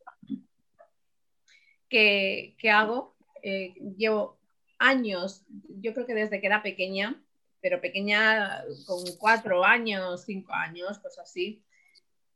que, 1.89 2.55
que 2.59 2.71
hago, 2.71 3.17
eh, 3.43 3.75
llevo 3.97 4.39
años, 4.79 5.45
yo 5.81 5.95
creo 5.95 6.07
que 6.07 6.15
desde 6.15 6.41
que 6.41 6.47
era 6.47 6.63
pequeña, 6.63 7.23
pero 7.67 7.81
pequeña 7.81 8.63
con 8.87 9.05
cuatro 9.19 9.65
años, 9.65 10.23
cinco 10.25 10.53
años, 10.53 11.01
cosas 11.01 11.25
así, 11.25 11.65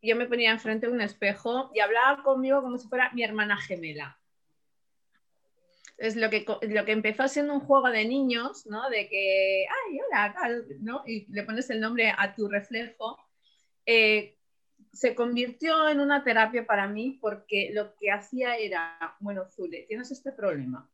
yo 0.03 0.16
me 0.16 0.26
ponía 0.26 0.51
enfrente 0.51 0.89
de 0.89 0.93
un 0.93 1.01
espejo 1.01 1.70
y 1.72 1.78
hablaba 1.78 2.24
conmigo 2.24 2.61
como 2.61 2.76
si 2.78 2.89
fuera 2.89 3.12
mi 3.12 3.22
hermana 3.22 3.57
gemela. 3.57 4.18
Es 5.99 6.16
lo 6.16 6.31
que, 6.31 6.45
lo 6.62 6.85
que 6.85 6.91
empezó 6.91 7.28
siendo 7.28 7.55
un 7.55 7.61
juego 7.61 7.91
de 7.91 8.07
niños, 8.07 8.66
¿no? 8.66 8.91
De 8.91 9.09
que, 9.09 9.66
ay, 9.68 10.01
hola, 10.01 10.35
tal, 10.35 10.66
¿no? 10.81 11.05
Y 11.07 11.33
le 11.33 11.45
pones 11.45 11.70
el 11.70 11.78
nombre 11.78 12.12
a 12.18 12.35
tu 12.35 12.49
reflejo. 12.49 13.16
Eh, 13.87 14.37
se 14.93 15.14
convirtió 15.14 15.89
en 15.89 16.01
una 16.01 16.24
terapia 16.24 16.66
para 16.66 16.89
mí 16.89 17.18
porque 17.20 17.70
lo 17.72 17.95
que 17.95 18.11
hacía 18.11 18.57
era, 18.57 19.16
bueno, 19.20 19.45
Zule, 19.45 19.85
tienes 19.87 20.11
este 20.11 20.33
problema. 20.33 20.91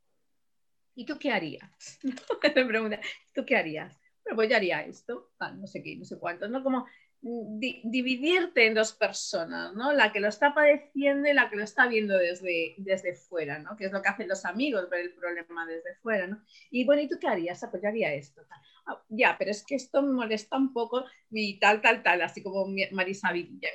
¿Y 0.94 1.06
tú 1.06 1.18
qué 1.18 1.30
harías? 1.30 1.98
Me 2.54 2.64
pregunta, 2.66 3.00
¿tú 3.34 3.46
qué 3.46 3.56
harías? 3.56 3.96
Pues 4.34 4.48
yo 4.48 4.56
haría 4.56 4.82
esto, 4.82 5.30
no 5.56 5.66
sé 5.66 5.82
qué, 5.82 5.96
no 5.96 6.04
sé 6.04 6.18
cuánto, 6.18 6.48
¿no? 6.48 6.62
Como 6.62 6.86
dividirte 7.22 8.66
en 8.66 8.74
dos 8.74 8.92
personas, 8.92 9.74
¿no? 9.74 9.92
La 9.92 10.12
que 10.12 10.20
lo 10.20 10.28
está 10.28 10.54
padeciendo 10.54 11.28
y 11.28 11.32
la 11.32 11.50
que 11.50 11.56
lo 11.56 11.64
está 11.64 11.88
viendo 11.88 12.16
desde, 12.16 12.74
desde 12.78 13.14
fuera, 13.14 13.58
¿no? 13.58 13.76
Que 13.76 13.86
es 13.86 13.92
lo 13.92 14.02
que 14.02 14.08
hacen 14.08 14.28
los 14.28 14.44
amigos, 14.44 14.88
ver 14.90 15.00
el 15.00 15.14
problema 15.14 15.66
desde 15.66 15.96
fuera, 15.96 16.26
¿no? 16.26 16.42
Y 16.70 16.84
bueno, 16.84 17.02
¿y 17.02 17.08
tú 17.08 17.16
qué 17.20 17.26
harías? 17.28 17.62
Ah, 17.64 17.70
pues 17.70 17.82
yo 17.82 17.88
haría 17.88 18.14
esto. 18.14 18.42
Ah, 18.86 19.02
ya, 19.08 19.36
pero 19.38 19.50
es 19.50 19.64
que 19.64 19.74
esto 19.74 20.02
me 20.02 20.12
molesta 20.12 20.56
un 20.56 20.72
poco 20.72 21.04
y 21.30 21.58
tal, 21.58 21.80
tal, 21.80 22.02
tal, 22.02 22.22
así 22.22 22.42
como 22.42 22.66
Marisa 22.92 23.32
Villa, 23.32 23.70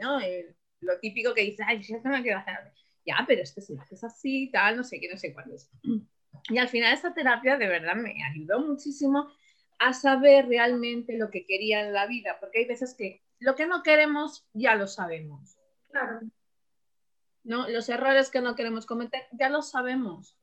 ¿no? 0.00 0.20
lo 0.80 0.98
típico 0.98 1.34
que 1.34 1.42
dice, 1.42 1.62
ay, 1.66 1.80
esto 1.80 2.08
no 2.08 2.22
quiero 2.22 2.38
hacer. 2.38 2.72
Ya, 3.04 3.24
pero 3.26 3.42
es 3.42 3.52
que 3.52 3.60
si 3.60 3.74
lo 3.74 3.82
haces 3.82 4.02
así, 4.04 4.50
tal, 4.50 4.78
no 4.78 4.84
sé 4.84 4.98
qué, 4.98 5.10
no 5.10 5.18
sé 5.18 5.34
cuándo 5.34 5.54
es. 5.54 5.70
Y 6.48 6.58
al 6.58 6.68
final 6.68 6.94
esta 6.94 7.12
terapia 7.12 7.58
de 7.58 7.68
verdad 7.68 7.96
me 7.96 8.14
ayudó 8.24 8.60
muchísimo 8.60 9.30
a 9.80 9.94
saber 9.94 10.46
realmente 10.46 11.16
lo 11.16 11.30
que 11.30 11.46
quería 11.46 11.80
en 11.80 11.94
la 11.94 12.06
vida, 12.06 12.36
porque 12.38 12.58
hay 12.58 12.66
veces 12.66 12.94
que 12.94 13.22
lo 13.38 13.56
que 13.56 13.66
no 13.66 13.82
queremos 13.82 14.46
ya 14.52 14.74
lo 14.74 14.86
sabemos. 14.86 15.56
Claro. 15.90 16.20
¿No? 17.42 17.66
Los 17.66 17.88
errores 17.88 18.30
que 18.30 18.42
no 18.42 18.54
queremos 18.54 18.84
cometer 18.84 19.26
ya 19.32 19.48
lo 19.48 19.62
sabemos. 19.62 20.36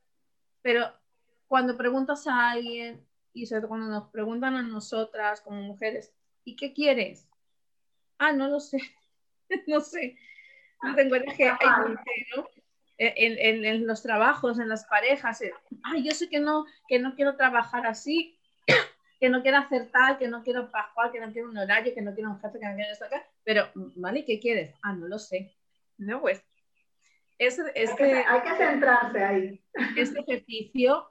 Pero 0.63 0.91
cuando 1.47 1.77
preguntas 1.77 2.25
a 2.25 2.49
alguien, 2.49 3.05
y 3.31 3.45
sobre 3.45 3.67
cuando 3.67 3.85
nos 3.85 4.09
preguntan 4.09 4.55
a 4.55 4.63
nosotras 4.63 5.41
como 5.41 5.61
mujeres, 5.61 6.11
¿y 6.43 6.55
qué 6.55 6.73
quieres? 6.73 7.29
Ah, 8.17 8.33
no 8.33 8.47
lo 8.47 8.59
sé. 8.59 8.79
no 9.67 9.81
sé. 9.81 10.17
No 10.81 10.95
tengo 10.95 11.15
que 11.38 11.51
¿no? 12.35 12.47
En, 12.97 13.63
en, 13.63 13.85
los 13.85 14.01
trabajos, 14.01 14.57
en 14.57 14.69
las 14.69 14.85
parejas, 14.85 15.43
ay, 15.83 16.03
yo 16.03 16.11
sé 16.13 16.27
que 16.27 16.39
no, 16.39 16.65
que 16.88 16.97
no 16.97 17.13
quiero 17.13 17.35
trabajar 17.35 17.85
así, 17.85 18.36
que 19.20 19.30
no 19.30 19.41
quiero 19.41 19.57
hacer 19.57 19.89
tal, 19.91 20.18
que 20.18 20.28
no 20.28 20.43
quiero 20.43 20.70
pascual, 20.70 21.11
que 21.11 21.20
no 21.20 21.32
quiero 21.32 21.49
un 21.49 21.57
horario, 21.57 21.93
que 21.93 22.01
no 22.01 22.13
quiero 22.13 22.30
un 22.30 22.39
jefe, 22.39 22.59
que 22.59 22.65
no 22.65 22.76
quiero 22.76 22.91
esto 22.91 23.05
acá, 23.05 23.26
pero, 23.43 23.70
¿vale? 23.95 24.26
¿Qué 24.26 24.39
quieres? 24.39 24.76
Ah, 24.84 24.93
no 24.93 25.07
lo 25.07 25.18
sé. 25.18 25.55
No, 25.97 26.22
pues. 26.22 26.43
Este, 27.39 27.61
hay, 27.76 27.95
que, 27.95 28.13
hay 28.13 28.41
que 28.41 28.55
centrarse 28.55 29.24
ahí. 29.24 29.63
Este 29.95 30.20
ejercicio 30.20 31.07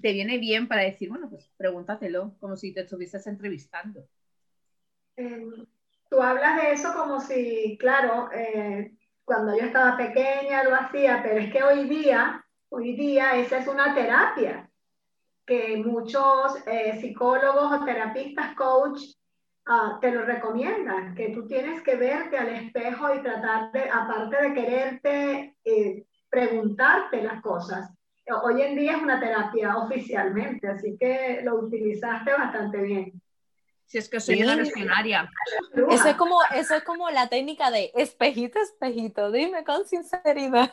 te 0.00 0.12
viene 0.12 0.38
bien 0.38 0.68
para 0.68 0.82
decir, 0.82 1.08
bueno, 1.08 1.28
pues 1.28 1.50
pregúntatelo, 1.56 2.36
como 2.40 2.56
si 2.56 2.72
te 2.72 2.80
estuvieses 2.80 3.26
entrevistando. 3.26 4.06
Em, 5.16 5.66
tú 6.10 6.22
hablas 6.22 6.62
de 6.62 6.72
eso 6.72 6.94
como 6.94 7.20
si, 7.20 7.76
claro, 7.78 8.30
eh, 8.32 8.94
cuando 9.24 9.56
yo 9.56 9.64
estaba 9.64 9.96
pequeña 9.96 10.64
lo 10.64 10.74
hacía, 10.74 11.22
pero 11.22 11.38
es 11.38 11.52
que 11.52 11.62
hoy 11.62 11.88
día, 11.88 12.44
hoy 12.70 12.94
día 12.96 13.36
esa 13.36 13.58
es 13.58 13.68
una 13.68 13.94
terapia 13.94 14.70
que 15.46 15.76
muchos 15.76 16.56
eh, 16.66 16.98
psicólogos 17.00 17.80
o 17.80 17.84
terapistas, 17.84 18.54
coach, 18.54 19.00
ah, 19.66 19.98
te 20.00 20.10
lo 20.10 20.22
recomiendan, 20.22 21.14
que 21.14 21.30
tú 21.30 21.46
tienes 21.46 21.82
que 21.82 21.96
verte 21.96 22.38
al 22.38 22.48
espejo 22.48 23.14
y 23.14 23.22
tratar 23.22 23.72
de, 23.72 23.90
aparte 23.90 24.42
de 24.42 24.54
quererte, 24.54 25.56
eh, 25.64 26.04
preguntarte 26.30 27.22
las 27.22 27.42
cosas. 27.42 27.90
Hoy 28.42 28.62
en 28.62 28.74
día 28.74 28.96
es 28.96 29.02
una 29.02 29.20
terapia 29.20 29.76
oficialmente, 29.76 30.66
así 30.66 30.96
que 30.98 31.40
lo 31.42 31.56
utilizaste 31.56 32.32
bastante 32.32 32.78
bien. 32.78 33.20
Si 33.84 33.98
es 33.98 34.08
que 34.08 34.18
soy 34.18 34.42
una 34.42 34.56
visionaria. 34.56 35.30
Eso 35.90 36.08
es, 36.08 36.16
como, 36.16 36.38
eso 36.54 36.74
es 36.74 36.82
como 36.84 37.10
la 37.10 37.28
técnica 37.28 37.70
de 37.70 37.92
espejito, 37.94 38.58
espejito, 38.58 39.30
dime 39.30 39.62
con 39.62 39.84
sinceridad. 39.86 40.72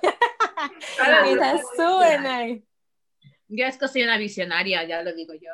Está 1.26 1.58
súper 1.76 2.22
nice. 2.22 2.71
Yo 3.54 3.66
es 3.66 3.78
que 3.78 3.88
soy 3.90 4.04
una 4.04 4.18
visionaria, 4.18 4.86
ya 4.86 5.04
lo 5.04 5.12
digo 5.14 5.34
yo. 5.34 5.52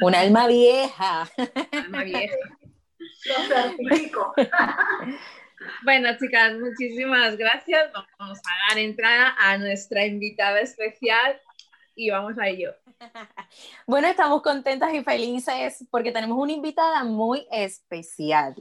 Una 0.00 0.20
alma 0.20 0.46
vieja. 0.46 1.28
alma 1.72 2.02
vieja. 2.04 2.36
Lo 3.26 3.34
certifico. 3.46 4.34
Bueno, 5.84 6.08
chicas, 6.18 6.54
muchísimas 6.58 7.36
gracias. 7.36 7.92
Vamos 8.18 8.38
a 8.38 8.68
dar 8.70 8.78
entrada 8.78 9.36
a 9.38 9.58
nuestra 9.58 10.06
invitada 10.06 10.60
especial 10.60 11.40
y 11.94 12.10
vamos 12.10 12.38
a 12.38 12.48
ello. 12.48 12.74
Bueno, 13.86 14.08
estamos 14.08 14.42
contentas 14.42 14.94
y 14.94 15.02
felices 15.02 15.84
porque 15.90 16.10
tenemos 16.10 16.38
una 16.38 16.52
invitada 16.52 17.04
muy 17.04 17.46
especial. 17.50 18.54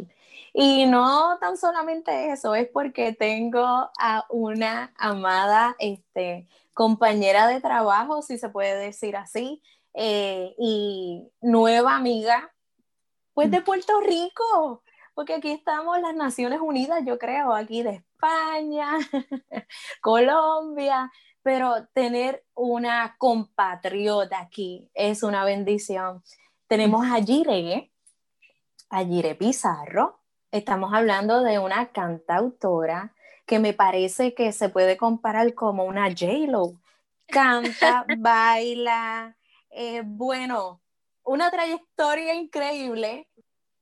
Y 0.53 0.85
no 0.85 1.37
tan 1.39 1.57
solamente 1.57 2.31
eso, 2.31 2.53
es 2.55 2.67
porque 2.67 3.13
tengo 3.13 3.89
a 3.97 4.25
una 4.29 4.93
amada 4.97 5.75
este, 5.79 6.47
compañera 6.73 7.47
de 7.47 7.61
trabajo, 7.61 8.21
si 8.21 8.37
se 8.37 8.49
puede 8.49 8.75
decir 8.75 9.15
así, 9.15 9.61
eh, 9.93 10.55
y 10.57 11.29
nueva 11.41 11.95
amiga, 11.95 12.53
pues 13.33 13.51
de 13.51 13.61
Puerto 13.61 13.99
Rico, 14.01 14.83
porque 15.13 15.35
aquí 15.35 15.51
estamos 15.51 15.99
las 16.01 16.15
Naciones 16.15 16.59
Unidas, 16.61 17.03
yo 17.05 17.17
creo, 17.17 17.53
aquí 17.53 17.83
de 17.83 17.95
España, 17.95 18.97
Colombia, 20.01 21.11
pero 21.43 21.87
tener 21.93 22.45
una 22.53 23.15
compatriota 23.17 24.39
aquí 24.39 24.89
es 24.93 25.23
una 25.23 25.43
bendición. 25.43 26.23
Tenemos 26.67 27.05
a 27.05 27.21
Gire, 27.21 27.91
a 28.89 29.03
Gire 29.03 29.35
Pizarro, 29.35 30.21
estamos 30.51 30.93
hablando 30.93 31.41
de 31.41 31.59
una 31.59 31.91
cantautora, 31.91 33.13
que 33.45 33.59
me 33.59 33.73
parece 33.73 34.33
que 34.33 34.51
se 34.51 34.69
puede 34.69 34.97
comparar 34.97 35.53
como 35.53 35.85
una 35.85 36.09
J-Lo. 36.09 36.73
Canta, 37.27 38.05
baila, 38.17 39.37
eh, 39.69 40.03
bueno, 40.05 40.81
una 41.23 41.49
trayectoria 41.51 42.33
increíble. 42.35 43.27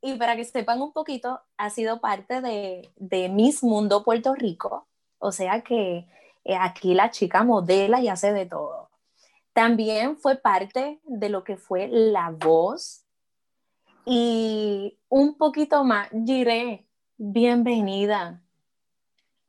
Y 0.02 0.16
para 0.16 0.36
que 0.36 0.46
sepan 0.46 0.82
un 0.82 0.94
poquito, 0.94 1.42
ha 1.58 1.70
sido 1.70 2.00
parte 2.00 2.42
de, 2.42 2.90
de 2.96 3.30
Miss 3.30 3.64
Mundo 3.64 4.04
Puerto 4.04 4.34
Rico. 4.34 4.88
O 5.18 5.32
sea 5.32 5.62
que 5.62 6.08
eh, 6.46 6.56
aquí 6.56 6.94
la 6.94 7.12
chica 7.12 7.44
modela 7.44 8.02
y 8.02 8.08
hace 8.08 8.32
de 8.32 8.46
todo. 8.46 8.90
También 9.54 10.18
fue 10.18 10.38
parte 10.38 11.02
de 11.04 11.30
lo 11.30 11.44
que 11.44 11.58
fue 11.58 11.88
La 11.90 12.32
Voz. 12.32 13.04
Y 14.06 14.98
un 15.10 15.38
poquito 15.38 15.84
más, 15.84 16.10
Giré, 16.26 16.88
bienvenida. 17.18 18.42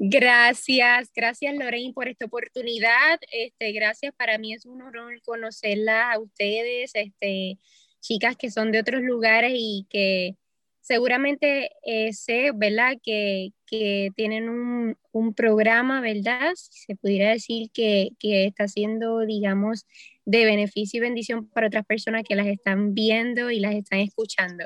Gracias, 0.02 1.10
gracias 1.14 1.54
Lorraine 1.54 1.92
por 1.92 2.08
esta 2.08 2.24
oportunidad. 2.24 3.20
Este, 3.32 3.72
gracias, 3.72 4.14
para 4.14 4.38
mí 4.38 4.54
es 4.54 4.64
un 4.64 4.80
honor 4.80 5.20
conocerla 5.20 6.12
a 6.12 6.18
ustedes, 6.18 6.92
este, 6.94 7.58
chicas 8.00 8.34
que 8.38 8.50
son 8.50 8.72
de 8.72 8.80
otros 8.80 9.02
lugares 9.02 9.52
y 9.54 9.86
que 9.90 10.36
seguramente 10.80 11.72
eh, 11.84 12.14
sé, 12.14 12.52
¿verdad? 12.54 12.94
Que, 13.02 13.50
que 13.66 14.08
tienen 14.16 14.48
un, 14.48 14.96
un, 15.12 15.34
programa, 15.34 16.00
¿verdad? 16.00 16.52
Se 16.54 16.96
pudiera 16.96 17.32
decir 17.32 17.68
que, 17.70 18.12
que 18.18 18.46
está 18.46 18.68
siendo, 18.68 19.20
digamos, 19.26 19.84
de 20.24 20.46
beneficio 20.46 20.96
y 20.98 21.00
bendición 21.02 21.46
para 21.50 21.66
otras 21.66 21.84
personas 21.84 22.22
que 22.26 22.36
las 22.36 22.46
están 22.46 22.94
viendo 22.94 23.50
y 23.50 23.60
las 23.60 23.74
están 23.74 23.98
escuchando. 23.98 24.64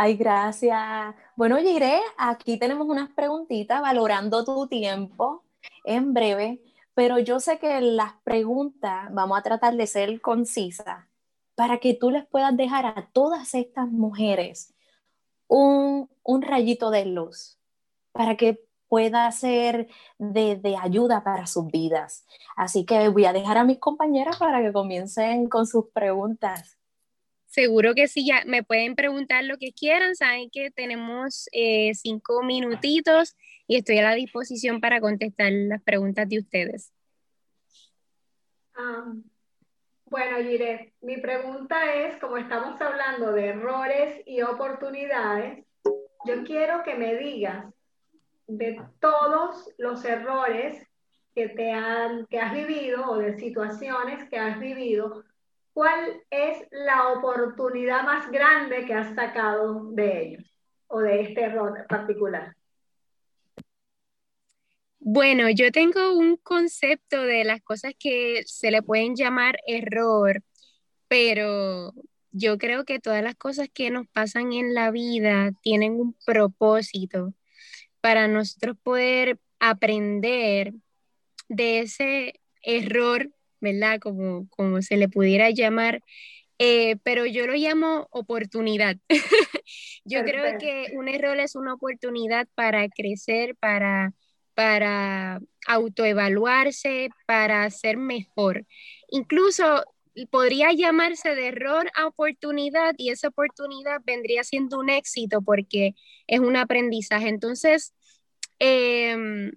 Ay, 0.00 0.14
gracias. 0.16 1.12
Bueno, 1.34 1.56
Giré, 1.58 2.00
aquí 2.16 2.56
tenemos 2.56 2.86
unas 2.86 3.10
preguntitas 3.10 3.82
valorando 3.82 4.44
tu 4.44 4.68
tiempo 4.68 5.42
en 5.84 6.14
breve, 6.14 6.62
pero 6.94 7.18
yo 7.18 7.40
sé 7.40 7.58
que 7.58 7.80
las 7.80 8.12
preguntas 8.22 9.12
vamos 9.12 9.36
a 9.36 9.42
tratar 9.42 9.74
de 9.74 9.88
ser 9.88 10.20
concisas 10.20 11.04
para 11.56 11.78
que 11.78 11.94
tú 11.94 12.12
les 12.12 12.24
puedas 12.26 12.56
dejar 12.56 12.86
a 12.86 13.08
todas 13.12 13.54
estas 13.54 13.88
mujeres 13.88 14.72
un, 15.48 16.08
un 16.22 16.42
rayito 16.42 16.90
de 16.90 17.04
luz 17.06 17.58
para 18.12 18.36
que 18.36 18.64
pueda 18.86 19.28
ser 19.32 19.88
de, 20.18 20.54
de, 20.54 20.76
ayuda 20.76 21.24
para 21.24 21.48
sus 21.48 21.66
vidas. 21.72 22.24
Así 22.56 22.84
que 22.84 23.08
voy 23.08 23.24
a 23.24 23.32
dejar 23.32 23.58
a 23.58 23.64
mis 23.64 23.80
compañeras 23.80 24.38
para 24.38 24.62
que 24.62 24.72
comiencen 24.72 25.48
con 25.48 25.66
sus 25.66 25.86
preguntas. 25.92 26.77
Seguro 27.58 27.92
que 27.92 28.06
sí, 28.06 28.24
ya 28.24 28.44
me 28.46 28.62
pueden 28.62 28.94
preguntar 28.94 29.42
lo 29.42 29.58
que 29.58 29.72
quieran, 29.72 30.14
saben 30.14 30.48
que 30.48 30.70
tenemos 30.70 31.48
eh, 31.50 31.90
cinco 31.92 32.44
minutitos 32.44 33.34
y 33.66 33.74
estoy 33.74 33.98
a 33.98 34.02
la 34.02 34.14
disposición 34.14 34.80
para 34.80 35.00
contestar 35.00 35.50
las 35.50 35.82
preguntas 35.82 36.28
de 36.28 36.38
ustedes. 36.38 36.92
Ah, 38.76 39.12
bueno, 40.04 40.36
Gire, 40.38 40.92
mi 41.00 41.16
pregunta 41.16 41.96
es, 41.96 42.16
como 42.18 42.36
estamos 42.36 42.80
hablando 42.80 43.32
de 43.32 43.46
errores 43.46 44.22
y 44.24 44.40
oportunidades, 44.42 45.64
yo 46.26 46.44
quiero 46.44 46.84
que 46.84 46.94
me 46.94 47.16
digas 47.16 47.66
de 48.46 48.80
todos 49.00 49.68
los 49.78 50.04
errores 50.04 50.86
que, 51.34 51.48
te 51.48 51.72
han, 51.72 52.24
que 52.26 52.38
has 52.38 52.52
vivido 52.52 53.10
o 53.10 53.18
de 53.18 53.36
situaciones 53.36 54.28
que 54.28 54.38
has 54.38 54.60
vivido, 54.60 55.24
¿cuál 55.72 56.22
es 56.30 56.66
la 56.70 57.12
oportunidad 57.12 58.02
más 58.02 58.30
grande 58.30 58.84
que 58.86 58.94
has 58.94 59.14
sacado 59.14 59.90
de 59.92 60.22
ellos 60.22 60.44
o 60.88 61.00
de 61.00 61.22
este 61.22 61.42
error 61.42 61.86
particular? 61.88 62.54
Bueno, 65.00 65.48
yo 65.48 65.70
tengo 65.70 66.18
un 66.18 66.36
concepto 66.36 67.22
de 67.22 67.44
las 67.44 67.62
cosas 67.62 67.94
que 67.98 68.42
se 68.46 68.70
le 68.70 68.82
pueden 68.82 69.14
llamar 69.14 69.58
error, 69.66 70.42
pero 71.08 71.94
yo 72.32 72.58
creo 72.58 72.84
que 72.84 72.98
todas 72.98 73.22
las 73.22 73.34
cosas 73.34 73.68
que 73.72 73.90
nos 73.90 74.06
pasan 74.08 74.52
en 74.52 74.74
la 74.74 74.90
vida 74.90 75.52
tienen 75.62 76.00
un 76.00 76.14
propósito 76.26 77.32
para 78.00 78.28
nosotros 78.28 78.76
poder 78.82 79.38
aprender 79.60 80.74
de 81.48 81.80
ese 81.80 82.40
error, 82.62 83.30
¿verdad? 83.60 83.98
Como, 84.00 84.48
como 84.50 84.82
se 84.82 84.96
le 84.96 85.08
pudiera 85.08 85.50
llamar, 85.50 86.02
eh, 86.58 86.96
pero 87.02 87.26
yo 87.26 87.46
lo 87.46 87.54
llamo 87.54 88.08
oportunidad. 88.10 88.96
yo 90.04 90.24
creo 90.24 90.58
que 90.58 90.92
un 90.94 91.08
error 91.08 91.38
es 91.38 91.54
una 91.54 91.74
oportunidad 91.74 92.48
para 92.54 92.88
crecer, 92.88 93.56
para 93.56 94.14
para 94.58 95.40
autoevaluarse, 95.68 97.10
para 97.26 97.70
ser 97.70 97.96
mejor. 97.96 98.66
Incluso 99.08 99.84
podría 100.32 100.72
llamarse 100.72 101.36
de 101.36 101.46
error 101.46 101.88
a 101.94 102.08
oportunidad 102.08 102.94
y 102.96 103.10
esa 103.10 103.28
oportunidad 103.28 104.00
vendría 104.04 104.42
siendo 104.42 104.80
un 104.80 104.90
éxito 104.90 105.42
porque 105.42 105.94
es 106.26 106.40
un 106.40 106.56
aprendizaje. 106.56 107.28
Entonces, 107.28 107.94
em, 108.58 109.52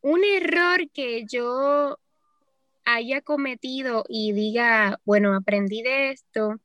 un 0.00 0.22
error 0.22 0.88
que 0.94 1.24
yo 1.28 1.98
haya 2.86 3.20
cometido 3.20 4.04
y 4.08 4.32
diga, 4.32 5.00
bueno, 5.04 5.34
aprendí 5.34 5.82
de 5.82 6.10
esto, 6.12 6.60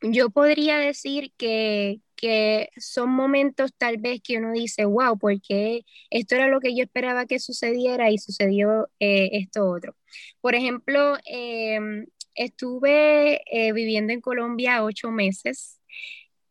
yo 0.00 0.30
podría 0.30 0.78
decir 0.78 1.32
que, 1.36 2.00
que 2.16 2.70
son 2.78 3.10
momentos 3.10 3.72
tal 3.76 3.98
vez 3.98 4.22
que 4.22 4.38
uno 4.38 4.52
dice, 4.52 4.86
wow, 4.86 5.18
porque 5.18 5.84
esto 6.08 6.36
era 6.36 6.48
lo 6.48 6.58
que 6.60 6.74
yo 6.74 6.82
esperaba 6.82 7.26
que 7.26 7.38
sucediera 7.38 8.10
y 8.10 8.16
sucedió 8.16 8.88
eh, 8.98 9.28
esto 9.32 9.68
otro. 9.68 9.94
Por 10.40 10.54
ejemplo, 10.54 11.18
em, 11.26 12.06
estuve 12.34 13.42
eh, 13.46 13.72
viviendo 13.72 14.14
en 14.14 14.22
Colombia 14.22 14.82
ocho 14.82 15.10
meses. 15.10 15.78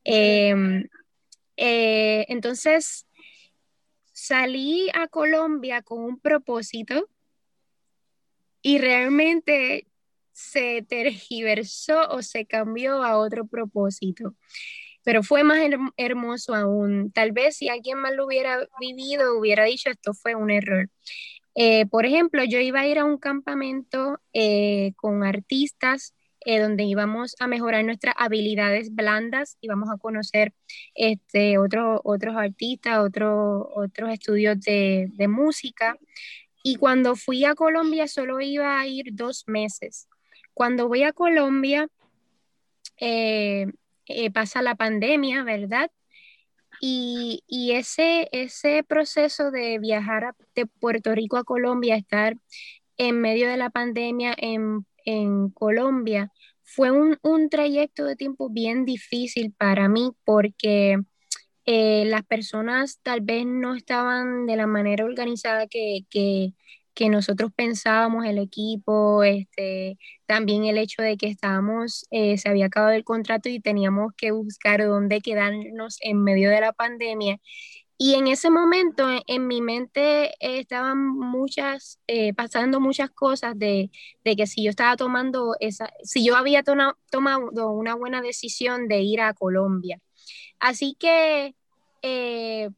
Em, 0.03 0.87
eh, 1.57 2.25
entonces, 2.29 3.07
salí 4.13 4.89
a 4.93 5.07
Colombia 5.07 5.81
con 5.81 6.03
un 6.03 6.19
propósito 6.19 7.09
y 8.61 8.77
realmente 8.77 9.87
se 10.33 10.83
tergiversó 10.87 12.09
o 12.09 12.21
se 12.21 12.45
cambió 12.45 13.03
a 13.03 13.17
otro 13.17 13.45
propósito 13.47 14.35
pero 15.03 15.23
fue 15.23 15.43
más 15.43 15.59
hermoso 15.97 16.53
aún. 16.53 17.11
Tal 17.11 17.31
vez 17.31 17.57
si 17.57 17.69
alguien 17.69 17.97
más 17.97 18.13
lo 18.13 18.27
hubiera 18.27 18.67
vivido, 18.79 19.39
hubiera 19.39 19.63
dicho 19.63 19.89
esto 19.89 20.13
fue 20.13 20.35
un 20.35 20.51
error. 20.51 20.89
Eh, 21.55 21.85
por 21.87 22.05
ejemplo, 22.05 22.43
yo 22.43 22.59
iba 22.59 22.81
a 22.81 22.87
ir 22.87 22.99
a 22.99 23.05
un 23.05 23.17
campamento 23.17 24.19
eh, 24.33 24.93
con 24.95 25.23
artistas 25.23 26.13
eh, 26.45 26.59
donde 26.59 26.83
íbamos 26.83 27.35
a 27.39 27.47
mejorar 27.47 27.83
nuestras 27.83 28.15
habilidades 28.17 28.93
blandas, 28.93 29.57
íbamos 29.61 29.89
a 29.89 29.97
conocer 29.97 30.53
este, 30.95 31.57
otros 31.57 32.35
artistas, 32.35 32.99
otros 32.99 34.09
estudios 34.11 34.59
de, 34.61 35.09
de 35.13 35.27
música. 35.27 35.97
Y 36.69 36.75
cuando 36.75 37.15
fui 37.15 37.45
a 37.45 37.55
Colombia 37.55 38.07
solo 38.07 38.39
iba 38.41 38.79
a 38.79 38.85
ir 38.85 39.05
dos 39.13 39.45
meses. 39.47 40.07
Cuando 40.53 40.87
voy 40.87 41.01
a 41.01 41.13
Colombia, 41.13 41.87
eh, 42.97 43.65
eh, 44.05 44.29
pasa 44.29 44.61
la 44.61 44.75
pandemia, 44.75 45.41
¿verdad? 45.41 45.89
Y, 46.79 47.41
ese, 47.73 48.29
ese 48.31 48.83
proceso 48.83 49.49
de 49.49 49.79
viajar 49.79 50.35
de 50.53 50.67
Puerto 50.67 51.15
Rico 51.15 51.37
a 51.37 51.43
Colombia, 51.43 51.95
estar 51.95 52.35
en 52.97 53.19
medio 53.19 53.49
de 53.49 53.57
la 53.57 53.71
pandemia 53.71 54.35
en, 54.37 54.85
Colombia, 55.55 56.31
fue 56.61 56.91
un, 56.91 57.49
trayecto 57.49 58.05
de 58.05 58.15
tiempo 58.15 58.47
bien 58.51 58.85
difícil 58.85 59.55
para 59.57 59.89
mí 59.89 60.11
porque 60.23 60.99
eh, 61.71 62.03
las 62.05 62.23
personas 62.25 62.99
tal 63.03 63.21
vez 63.21 63.45
no 63.45 63.75
estaban 63.75 64.47
de 64.47 64.55
la 64.55 64.65
manera 64.65 65.05
organizada 65.05 65.67
que, 65.67 65.99
que, 66.09 66.53
nosotros 67.11 67.51
pensábamos, 67.55 68.25
el 68.25 68.39
equipo, 68.39 69.23
este, 69.23 69.97
también 70.25 70.65
el 70.65 70.77
hecho 70.79 71.01
de 71.01 71.15
que 71.15 71.27
estábamos, 71.27 72.07
eh, 72.11 72.37
se 72.39 72.49
había 72.49 72.65
acabado 72.65 72.93
el 72.93 73.03
contrato 73.05 73.49
y 73.49 73.61
teníamos 73.61 74.13
que 74.17 74.31
buscar 74.31 74.83
dónde 74.85 75.21
quedarnos 75.21 75.97
en 76.01 76.23
medio 76.23 76.49
de 76.49 76.59
la 76.61 76.73
pandemia. 76.73 77.39
Y 77.97 78.15
en 78.15 78.27
ese 78.27 78.49
momento 78.49 79.07
en, 79.27 79.47
mi 79.47 79.61
mente 79.61 80.33
estaban 80.39 81.07
muchas, 81.07 81.99
eh, 82.07 82.33
pasando 82.33 82.79
muchas 82.81 83.11
cosas 83.11 83.57
de, 83.59 83.91
de, 84.23 84.35
que 84.35 84.47
si 84.47 84.63
yo 84.63 84.71
estaba 84.71 84.97
tomando 84.97 85.55
esa, 85.59 85.89
si 86.03 86.25
yo 86.25 86.35
había 86.35 86.63
tomado 86.63 86.97
una 87.71 87.95
buena 87.95 88.21
decisión 88.21 88.87
de 88.87 89.01
ir 89.01 89.21
a 89.21 89.33
Colombia. 89.33 89.99
Así 90.59 90.95
que 90.99 91.55
eh, 92.01 92.69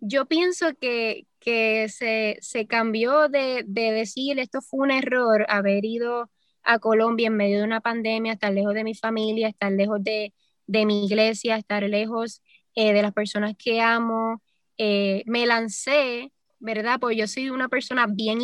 yo 0.00 0.26
pienso 0.26 0.74
que, 0.80 1.26
que 1.40 1.88
se, 1.88 2.66
cambió 2.66 3.28
de, 3.28 3.64
decir 3.66 4.38
esto 4.38 4.60
fue 4.62 4.80
un 4.80 4.90
error, 4.90 5.46
haber 5.48 5.84
ido 5.84 6.30
a 6.62 6.78
Colombia 6.78 7.28
en 7.28 7.36
medio 7.36 7.58
de 7.58 7.64
una 7.64 7.80
pandemia, 7.80 8.34
estar 8.34 8.52
lejos 8.52 8.74
de 8.74 8.84
mi 8.84 8.94
familia, 8.94 9.48
estar 9.48 9.72
lejos 9.72 10.02
de, 10.02 10.32
mi 10.66 11.06
iglesia, 11.06 11.56
estar 11.56 11.82
lejos 11.82 12.42
eh, 12.74 12.92
de 12.92 13.02
las 13.02 13.12
personas 13.12 13.54
que 13.58 13.80
amo. 13.80 14.42
Eh, 14.78 15.22
me 15.26 15.46
lancé, 15.46 16.32
¿verdad? 16.58 17.00
Porque 17.00 17.16
yo 17.16 17.26
soy 17.26 17.50
una 17.50 17.68
persona 17.68 18.06
bien, 18.06 18.38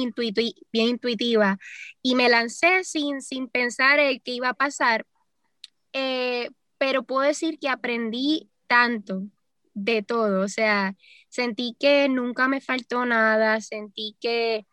bien 0.72 0.88
intuitiva 0.88 1.58
y 2.02 2.14
me 2.14 2.28
lancé 2.28 2.84
sin, 2.84 3.22
sin 3.22 3.48
pensar 3.48 3.98
el 4.00 4.22
que 4.22 4.32
iba 4.32 4.50
a 4.50 4.54
pasar, 4.54 5.06
eh, 5.92 6.50
pero 6.78 7.04
puedo 7.04 7.22
decir 7.22 7.58
que 7.58 7.68
aprendí 7.68 8.50
tanto 8.66 9.22
de 9.76 10.02
todo, 10.02 10.42
o 10.42 10.48
sea, 10.48 10.96
sentí 11.28 11.76
que 11.78 12.08
nunca 12.08 12.48
me 12.48 12.60
faltó 12.62 13.04
nada, 13.04 13.60
sentí 13.60 14.16
que, 14.20 14.66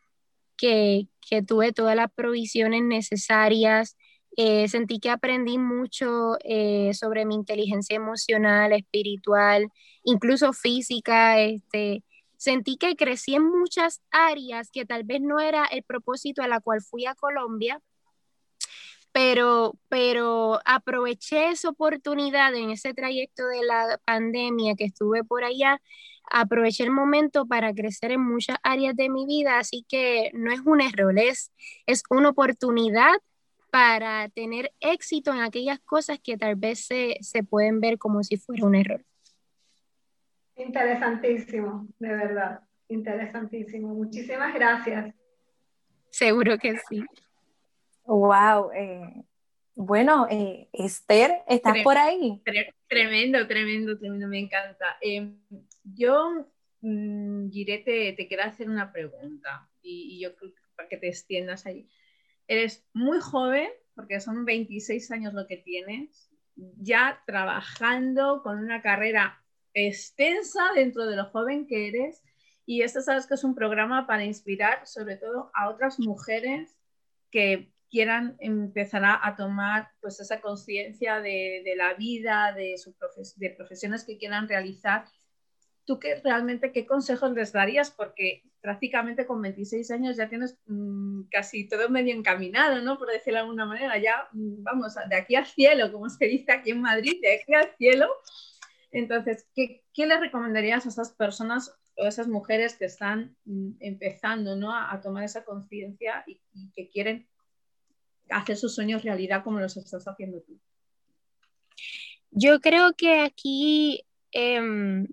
que, 0.57 1.09
tuve 1.47 1.73
todas 1.73 1.95
las 1.95 2.11
provisiones 2.13 2.83
necesarias, 2.83 3.97
eh, 4.37 4.67
sentí 4.69 4.99
que 4.99 5.09
aprendí 5.09 5.57
mucho 5.57 6.37
eh, 6.43 6.93
sobre 6.93 7.25
mi 7.25 7.35
inteligencia 7.35 7.97
emocional, 7.97 8.71
espiritual, 8.73 9.69
incluso 10.05 10.53
física, 10.53 11.39
este, 11.41 12.03
sentí 12.37 12.77
que 12.77 12.95
crecí 12.95 13.35
en 13.35 13.43
muchas 13.43 14.01
áreas 14.11 14.71
que 14.71 14.85
tal 14.85 15.03
vez 15.03 15.21
no 15.21 15.39
era 15.41 15.65
el 15.65 15.83
propósito 15.83 16.41
a 16.43 16.47
la 16.47 16.61
cual 16.61 16.81
fui 16.81 17.05
a 17.05 17.15
Colombia, 17.15 17.81
pero, 19.14 19.76
pero 19.89 20.59
aproveché 20.66 21.49
esa 21.49 21.70
oportunidad 21.70 22.53
en 22.55 22.72
ese 22.72 22.93
trayecto 22.93 23.47
de 23.47 23.64
la 23.64 23.99
pandemia 24.03 24.76
que 24.76 24.86
estuve 24.86 25.24
por 25.24 25.43
allá, 25.43 25.80
aproveché 26.32 26.84
el 26.84 26.91
momento 26.91 27.45
para 27.45 27.74
crecer 27.74 28.11
en 28.11 28.22
muchas 28.22 28.57
áreas 28.64 28.95
de 28.95 29.09
mi 29.09 29.26
vida, 29.28 29.59
así 29.59 29.86
que 29.88 30.32
no 30.34 30.51
es 30.51 30.61
un 30.66 30.82
error, 30.82 31.18
es, 31.18 31.53
es 31.86 32.03
una 32.09 32.30
oportunidad 32.30 33.14
para 33.70 34.30
tener 34.30 34.74
éxito 34.80 35.32
en 35.32 35.41
aquellas 35.41 35.80
cosas 35.80 36.20
que 36.20 36.38
tal 36.38 36.55
vez 36.55 36.86
se, 36.86 37.18
se 37.22 37.43
pueden 37.43 37.80
ver 37.80 37.99
como 37.99 38.24
si 38.24 38.38
fuera 38.38 38.66
un 38.66 38.76
error. 38.76 39.05
Interesantísimo, 40.55 41.88
de 41.99 42.09
verdad, 42.09 42.61
interesantísimo. 42.88 43.93
Muchísimas 43.93 44.53
gracias. 44.55 45.14
Seguro 46.09 46.57
que 46.57 46.78
sí. 46.89 47.03
Wow. 48.05 48.71
Eh, 48.73 49.23
bueno, 49.75 50.27
eh, 50.29 50.69
Esther, 50.71 51.43
¿estás 51.47 51.77
por 51.83 51.97
ahí? 51.97 52.41
Tremendo, 52.87 53.47
tremendo, 53.47 53.97
tremendo, 53.97 54.27
me 54.27 54.39
encanta. 54.39 54.97
Em, 55.01 55.39
yo 55.83 56.47
mm, 56.81 57.49
Girete 57.49 58.13
te 58.13 58.27
quiero 58.27 58.43
hacer 58.43 58.69
una 58.69 58.91
pregunta 58.91 59.69
y, 59.81 60.15
y 60.15 60.19
yo 60.21 60.35
creo 60.35 60.53
que 60.53 60.61
para 60.75 60.89
que 60.89 60.97
te 60.97 61.07
extiendas 61.07 61.65
ahí. 61.65 61.89
Eres 62.47 62.85
muy 62.93 63.19
joven, 63.19 63.69
porque 63.95 64.19
son 64.19 64.45
26 64.45 65.11
años 65.11 65.33
lo 65.33 65.47
que 65.47 65.57
tienes, 65.57 66.29
ya 66.55 67.21
trabajando 67.25 68.41
con 68.43 68.59
una 68.59 68.81
carrera 68.81 69.43
extensa 69.73 70.71
dentro 70.75 71.05
de 71.05 71.15
lo 71.15 71.25
joven 71.25 71.67
que 71.67 71.87
eres. 71.87 72.21
Y 72.65 72.81
esto 72.81 73.01
sabes 73.01 73.27
que 73.27 73.33
es 73.33 73.43
un 73.43 73.55
programa 73.55 74.07
para 74.07 74.23
inspirar 74.23 74.85
sobre 74.87 75.17
todo 75.17 75.51
a 75.53 75.69
otras 75.69 75.99
mujeres 75.99 76.77
que 77.29 77.72
quieran 77.93 78.35
empezar 78.39 79.03
a, 79.05 79.35
tomar 79.35 79.91
pues 80.01 80.19
esa 80.19 80.41
conciencia 80.41 81.21
de, 81.21 81.61
de, 81.63 81.75
la 81.75 81.93
vida, 81.93 82.51
de, 82.51 82.75
su 82.79 82.95
de 83.35 83.51
profesiones 83.51 84.03
que 84.03 84.17
quieran 84.17 84.49
realizar. 84.49 85.05
¿Tú 85.85 85.99
qué, 85.99 86.15
realmente 86.15 86.71
qué 86.71 86.87
consejos 86.87 87.33
les 87.33 87.51
darías? 87.51 87.91
Porque 87.91 88.41
prácticamente 88.61 89.27
con 89.27 89.43
26 89.43 89.91
años 89.91 90.17
ya 90.17 90.27
tienes 90.27 90.57
mmm, 90.65 91.25
casi 91.29 91.67
todo 91.67 91.87
medio 91.87 92.15
encaminado, 92.15 92.81
¿no? 92.81 92.97
Por 92.97 93.09
decirlo 93.09 93.37
de 93.37 93.41
alguna 93.41 93.67
manera, 93.67 93.95
ya 93.99 94.27
mm, 94.31 94.63
vamos, 94.63 94.95
de 95.07 95.15
aquí 95.15 95.35
al 95.35 95.45
cielo, 95.45 95.91
como 95.91 96.09
se 96.09 96.25
dice 96.25 96.51
aquí 96.51 96.71
en 96.71 96.81
Madrid, 96.81 97.21
de 97.21 97.35
aquí 97.35 97.53
al 97.53 97.75
cielo. 97.77 98.09
Entonces, 98.89 99.47
¿qué, 99.53 99.83
qué 99.93 100.07
le 100.07 100.19
recomendarías 100.19 100.87
a 100.87 100.89
esas 100.89 101.11
personas 101.11 101.77
o 101.95 102.05
a 102.05 102.07
esas 102.07 102.27
mujeres 102.27 102.75
que 102.75 102.85
están 102.85 103.37
mm, 103.45 103.73
empezando 103.81 104.55
¿no? 104.55 104.73
a, 104.73 104.91
a, 104.91 104.99
tomar 104.99 105.23
esa 105.25 105.45
conciencia 105.45 106.23
y, 106.25 106.41
y, 106.55 106.71
que 106.71 106.89
quieren 106.89 107.27
hacer 108.38 108.57
sus 108.57 108.75
sueños 108.75 109.03
realidad 109.03 109.43
como 109.43 109.59
los 109.59 109.77
estás 109.77 110.05
haciendo 110.07 110.41
tú? 110.41 110.59
Yo 112.31 112.59
creo 112.59 112.93
que 112.93 113.21
aquí, 113.21 114.05
eh, 114.31 115.05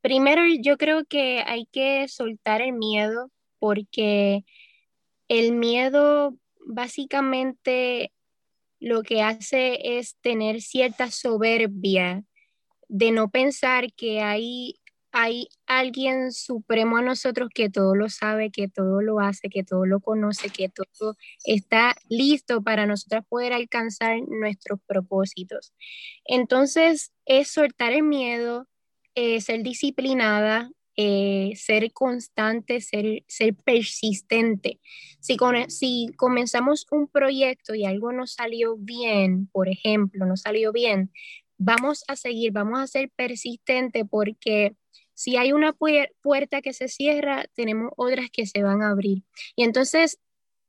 primero 0.00 0.42
yo 0.60 0.76
creo 0.76 1.04
que 1.04 1.42
hay 1.46 1.66
que 1.66 2.08
soltar 2.08 2.60
el 2.60 2.72
miedo 2.72 3.30
porque 3.58 4.44
el 5.28 5.52
miedo 5.52 6.36
básicamente 6.66 8.12
lo 8.80 9.02
que 9.02 9.22
hace 9.22 9.98
es 9.98 10.16
tener 10.20 10.62
cierta 10.62 11.10
soberbia 11.10 12.24
de 12.88 13.12
no 13.12 13.30
pensar 13.30 13.92
que 13.92 14.20
hay, 14.20 14.79
hay 15.12 15.48
alguien 15.66 16.32
supremo 16.32 16.96
a 16.96 17.02
nosotros 17.02 17.48
que 17.54 17.68
todo 17.68 17.94
lo 17.94 18.08
sabe, 18.08 18.50
que 18.50 18.68
todo 18.68 19.02
lo 19.02 19.20
hace, 19.20 19.48
que 19.48 19.64
todo 19.64 19.86
lo 19.86 20.00
conoce, 20.00 20.50
que 20.50 20.68
todo 20.68 21.16
está 21.44 21.94
listo 22.08 22.62
para 22.62 22.86
nosotros 22.86 23.24
poder 23.28 23.52
alcanzar 23.52 24.20
nuestros 24.28 24.80
propósitos. 24.86 25.72
Entonces, 26.24 27.12
es 27.24 27.48
soltar 27.48 27.92
el 27.92 28.04
miedo, 28.04 28.68
eh, 29.14 29.40
ser 29.40 29.62
disciplinada, 29.62 30.70
eh, 30.96 31.52
ser 31.56 31.92
constante, 31.92 32.80
ser, 32.80 33.24
ser 33.26 33.54
persistente. 33.54 34.80
Si, 35.20 35.36
con, 35.36 35.70
si 35.70 36.08
comenzamos 36.16 36.86
un 36.90 37.08
proyecto 37.08 37.74
y 37.74 37.84
algo 37.84 38.12
no 38.12 38.26
salió 38.26 38.76
bien, 38.76 39.48
por 39.48 39.68
ejemplo, 39.68 40.26
no 40.26 40.36
salió 40.36 40.72
bien, 40.72 41.10
vamos 41.56 42.04
a 42.08 42.16
seguir, 42.16 42.52
vamos 42.52 42.80
a 42.80 42.86
ser 42.86 43.10
persistente 43.16 44.04
porque 44.04 44.76
si 45.20 45.36
hay 45.36 45.52
una 45.52 45.74
puer 45.74 46.14
puerta 46.22 46.62
que 46.62 46.72
se 46.72 46.88
cierra, 46.88 47.44
tenemos 47.52 47.92
otras 47.98 48.30
que 48.30 48.46
se 48.46 48.62
van 48.62 48.80
a 48.80 48.88
abrir. 48.88 49.22
Y 49.54 49.64
entonces 49.64 50.18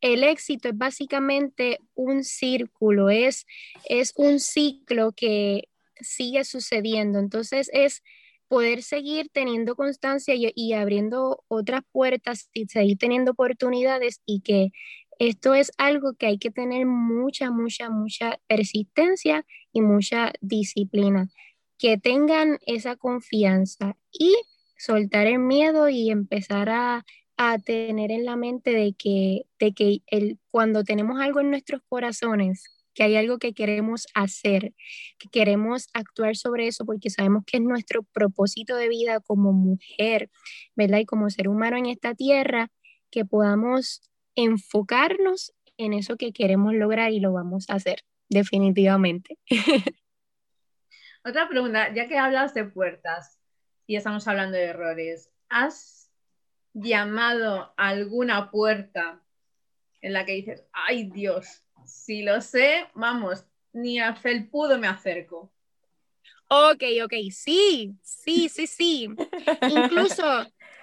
el 0.02 0.26
éxito 0.26 0.68
es 0.68 0.78
básicamente 0.78 1.80
un 1.95 2.26
círculo, 2.26 3.10
es, 3.10 3.45
es 3.88 4.12
un 4.18 4.41
ciclo 4.41 5.14
que 5.14 5.70
sigue 6.02 6.43
sucediendo. 6.43 7.18
Entonces 7.18 7.70
es 7.72 8.04
poder 8.49 8.84
seguir 8.84 9.30
teniendo 9.32 9.78
constancia 9.78 10.34
y, 10.36 10.74
abriendo 10.74 11.45
otras 11.47 11.84
puertas 11.93 12.49
y 12.54 12.66
seguir 12.68 12.97
teniendo 12.97 13.32
oportunidades 13.32 14.20
y 14.26 14.41
que 14.41 14.72
esto 15.18 15.54
es 15.54 15.72
algo 15.78 16.16
que 16.16 16.26
hay 16.26 16.39
que 16.39 16.52
tener 16.52 16.86
mucha, 16.86 17.52
mucha, 17.52 17.89
mucha 17.89 18.38
persistencia 18.47 19.45
y 19.72 19.80
mucha 19.80 20.34
disciplina. 20.41 21.30
Que 21.82 21.97
tengan 21.97 22.59
esa 22.67 22.95
confianza 22.95 23.97
y 24.11 24.36
soltar 24.77 25.25
el 25.25 25.39
miedo 25.39 25.89
y 25.89 26.11
empezar 26.11 26.69
a, 26.69 27.03
a 27.38 27.57
tener 27.57 28.11
en 28.11 28.23
la 28.23 28.36
mente 28.36 28.69
de 28.69 28.93
que, 28.93 29.47
de 29.57 29.73
que 29.73 30.01
el, 30.05 30.38
cuando 30.51 30.84
tenemos 30.84 31.19
algo 31.19 31.39
en 31.39 31.49
nuestros 31.49 31.82
corazones, 31.89 32.65
que 32.93 33.01
hay 33.01 33.15
algo 33.15 33.39
que 33.39 33.53
queremos 33.53 34.05
hacer, 34.13 34.73
que 35.17 35.29
queremos 35.32 35.88
actuar 35.93 36.36
sobre 36.36 36.67
eso 36.67 36.86
porque 36.86 37.09
sabemos 37.09 37.43
que 37.47 37.57
es 37.57 37.63
nuestro 37.63 38.03
propósito 38.03 38.75
de 38.75 38.89
vida 38.89 39.19
como 39.21 39.53
mujer, 39.53 40.29
¿verdad? 40.75 40.99
Y 40.99 41.05
como 41.05 41.32
ser 41.32 41.47
humano 41.47 41.77
en 41.77 41.88
esta 41.88 42.13
tierra, 42.13 42.69
que 43.09 43.25
podamos 43.25 44.01
enfocarnos 44.36 45.53
en 45.77 45.93
eso 45.93 46.17
que 46.17 46.34
queremos 46.34 46.75
lograr 46.75 47.11
y 47.11 47.19
lo 47.19 47.34
vamos 47.34 47.65
a 47.69 47.73
hacer, 47.73 48.03
definitivamente. 48.29 49.39
Otra 51.24 51.47
pregunta, 51.47 51.93
ya 51.93 52.07
que 52.07 52.17
hablas 52.17 52.53
de 52.53 52.65
puertas 52.65 53.39
y 53.86 53.95
estamos 53.95 54.28
hablando 54.28 54.57
de 54.57 54.65
errores, 54.65 55.32
¿has 55.49 56.11
llamado 56.74 57.74
a 57.78 57.88
alguna 57.89 58.49
puerta 58.51 59.22
en 60.01 60.13
la 60.13 60.26
que 60.26 60.34
dices, 60.34 60.65
ay 60.74 61.05
Dios, 61.05 61.63
si 61.86 62.24
lo 62.24 62.41
sé, 62.41 62.88
vamos, 62.93 63.45
ni 63.74 63.99
a 63.99 64.15
felpudo 64.15 64.78
me 64.78 64.88
acerco. 64.88 65.51
Ok, 66.47 66.84
ok, 67.05 67.13
sí, 67.32 67.95
sí, 68.01 68.49
sí, 68.49 68.67
sí. 68.67 69.07
Incluso 69.69 70.26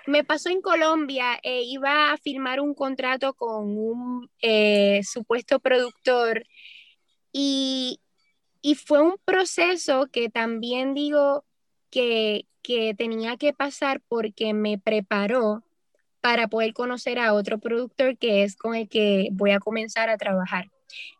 me 0.07 0.25
pasó 0.25 0.49
en 0.49 0.63
Colombia, 0.63 1.39
eh, 1.43 1.63
iba 1.63 2.13
a 2.13 2.17
firmar 2.17 2.61
un 2.61 2.75
contrato 2.75 3.35
con 3.35 3.77
un 3.77 4.31
eh, 4.41 5.01
supuesto 5.05 5.61
productor 5.61 6.45
y, 7.33 8.01
y, 8.63 8.75
fue 8.75 9.03
un 9.03 9.17
proceso 9.25 10.07
que 10.13 10.29
también 10.29 10.95
digo 10.95 11.45
que, 11.91 12.47
que 12.63 12.95
tenía 12.95 13.37
que 13.37 13.53
pasar 13.53 14.01
porque 14.09 14.55
me 14.55 14.79
preparó 14.79 15.65
para 16.21 16.49
poder 16.49 16.75
conocer 16.75 17.19
a 17.19 17.35
otro 17.35 17.59
productor 17.59 18.19
que 18.19 18.43
es 18.43 18.57
con 18.57 18.75
el 18.75 18.89
que 18.89 19.29
voy 19.33 19.53
a 19.53 19.61
comenzar 19.61 20.11
a 20.11 20.19
trabajar. 20.19 20.71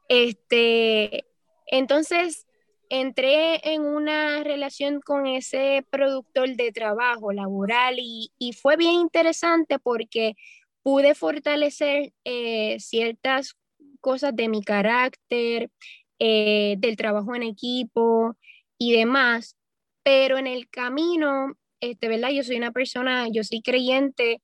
Este, 0.09 1.25
entonces, 1.67 2.47
entré 2.89 3.61
en 3.75 3.83
una 3.83 4.43
relación 4.43 5.01
con 5.01 5.27
ese 5.27 5.85
productor 5.91 6.57
de 6.57 6.73
trabajo 6.73 7.33
laboral 7.33 7.97
y, 7.99 8.31
fue 8.61 8.77
bien 8.77 8.95
interesante 8.95 9.79
porque 9.79 10.35
pude 10.83 11.15
fortalecer 11.15 12.13
eh, 12.25 12.77
ciertas 12.81 13.57
cosas 14.01 14.35
de 14.35 14.49
mi 14.49 14.63
carácter, 14.63 15.71
eh, 16.19 16.77
del 16.79 16.97
trabajo 16.97 17.35
en 17.35 17.43
equipo 17.43 18.37
y 18.79 18.93
demás, 18.93 19.57
pero 20.03 20.39
en 20.39 20.47
el 20.47 20.69
camino, 20.69 21.57
este, 21.81 22.09
¿verdad? 22.09 22.31
Yo 22.31 22.43
soy 22.43 22.57
una 22.57 22.73
persona, 22.73 23.29
yo 23.29 23.45
soy 23.45 23.61
creyente 23.61 24.41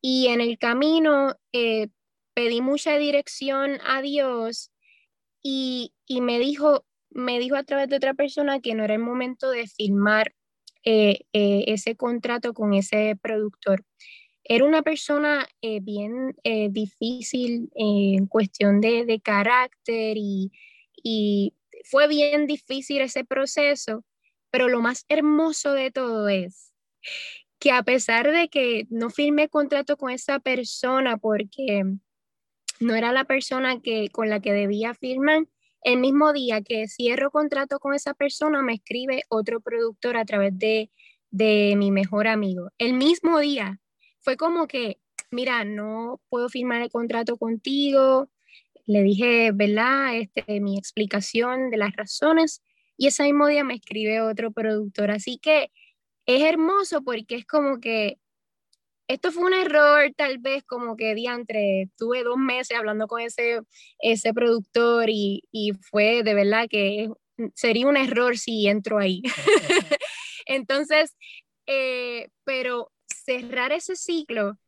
y 0.00 0.28
en 0.28 0.40
el 0.40 0.58
camino 0.58 1.34
eh, 1.52 1.88
pedí 2.34 2.60
mucha 2.60 2.96
dirección 2.98 3.78
a 3.84 4.00
Dios 4.00 4.70
y, 5.42 5.92
me, 6.08 6.38
dijo, 6.38 6.84
me 7.10 7.38
dijo 7.38 7.56
a 7.56 7.64
través 7.64 7.88
de 7.88 7.96
otra 7.96 8.14
persona 8.14 8.60
que 8.60 8.74
no 8.74 8.84
era 8.84 8.94
el 8.94 9.00
momento 9.00 9.50
de 9.50 9.66
firmar 9.66 10.34
eh, 10.84 11.20
eh, 11.32 11.64
ese 11.66 11.96
contrato 11.96 12.54
con 12.54 12.74
ese 12.74 13.16
productor. 13.20 13.84
Era 14.44 14.64
una 14.64 14.82
persona 14.82 15.46
bien 15.82 16.34
difícil 16.70 17.70
en 17.74 18.26
cuestión 18.26 18.80
de, 18.80 19.04
de 19.04 19.20
carácter 19.20 20.16
y, 20.16 20.52
y 21.02 21.54
fue 21.84 22.08
bien 22.08 22.46
difícil 22.46 23.00
ese 23.00 23.24
proceso, 23.24 24.04
pero 24.50 24.68
lo 24.68 24.80
más 24.80 25.04
hermoso 25.08 25.72
de 25.72 25.90
todo 25.90 26.28
es 26.28 26.72
que 27.58 27.72
a 27.72 27.82
pesar 27.82 28.30
de 28.30 28.48
que 28.48 28.86
no 28.90 29.10
firmé 29.10 29.48
contrato 29.48 29.96
con 29.96 30.10
esa 30.10 30.38
persona 30.38 31.16
porque 31.16 31.84
no 32.80 32.94
era 32.94 33.12
la 33.12 33.24
persona 33.24 33.80
que, 33.80 34.08
con 34.10 34.28
la 34.28 34.40
que 34.40 34.52
debía 34.52 34.94
firmar. 34.94 35.46
El 35.82 35.98
mismo 35.98 36.32
día 36.32 36.60
que 36.62 36.88
cierro 36.88 37.30
contrato 37.30 37.78
con 37.78 37.94
esa 37.94 38.14
persona, 38.14 38.62
me 38.62 38.74
escribe 38.74 39.22
otro 39.28 39.60
productor 39.60 40.16
a 40.16 40.24
través 40.24 40.56
de, 40.58 40.90
de 41.30 41.74
mi 41.76 41.90
mejor 41.90 42.26
amigo. 42.26 42.70
El 42.78 42.94
mismo 42.94 43.38
día. 43.38 43.80
Fue 44.20 44.36
como 44.36 44.66
que, 44.66 45.00
mira, 45.30 45.64
no 45.64 46.20
puedo 46.28 46.48
firmar 46.48 46.82
el 46.82 46.90
contrato 46.90 47.36
contigo. 47.36 48.28
Le 48.88 49.02
dije, 49.02 49.52
¿verdad? 49.52 50.16
Este, 50.16 50.60
mi 50.60 50.78
explicación 50.78 51.70
de 51.70 51.76
las 51.76 51.94
razones. 51.94 52.62
Y 52.96 53.08
ese 53.08 53.24
mismo 53.24 53.46
día 53.46 53.62
me 53.62 53.74
escribe 53.74 54.22
otro 54.22 54.50
productor. 54.50 55.10
Así 55.10 55.38
que 55.38 55.70
es 56.26 56.42
hermoso 56.42 57.02
porque 57.02 57.36
es 57.36 57.46
como 57.46 57.80
que 57.80 58.18
esto 59.08 59.30
fue 59.30 59.44
un 59.44 59.54
error, 59.54 60.10
tal 60.16 60.38
vez 60.38 60.64
como 60.64 60.96
que 60.96 61.14
diantre, 61.14 61.90
tuve 61.98 62.22
dos 62.22 62.38
meses 62.38 62.76
hablando 62.78 63.06
con 63.08 63.20
ese, 63.20 63.60
ese 63.98 64.32
productor 64.32 65.10
y, 65.10 65.44
y 65.52 65.72
fue 65.90 66.22
de 66.22 66.34
verdad 66.34 66.66
que 66.68 67.10
sería 67.54 67.86
un 67.86 67.98
error 67.98 68.38
si 68.38 68.68
entro 68.68 68.98
ahí. 68.98 69.22
Entonces, 70.46 71.14
eh, 71.66 72.28
pero 72.44 72.90
cerrar 73.06 73.72
ese 73.72 73.96
ciclo 73.96 74.58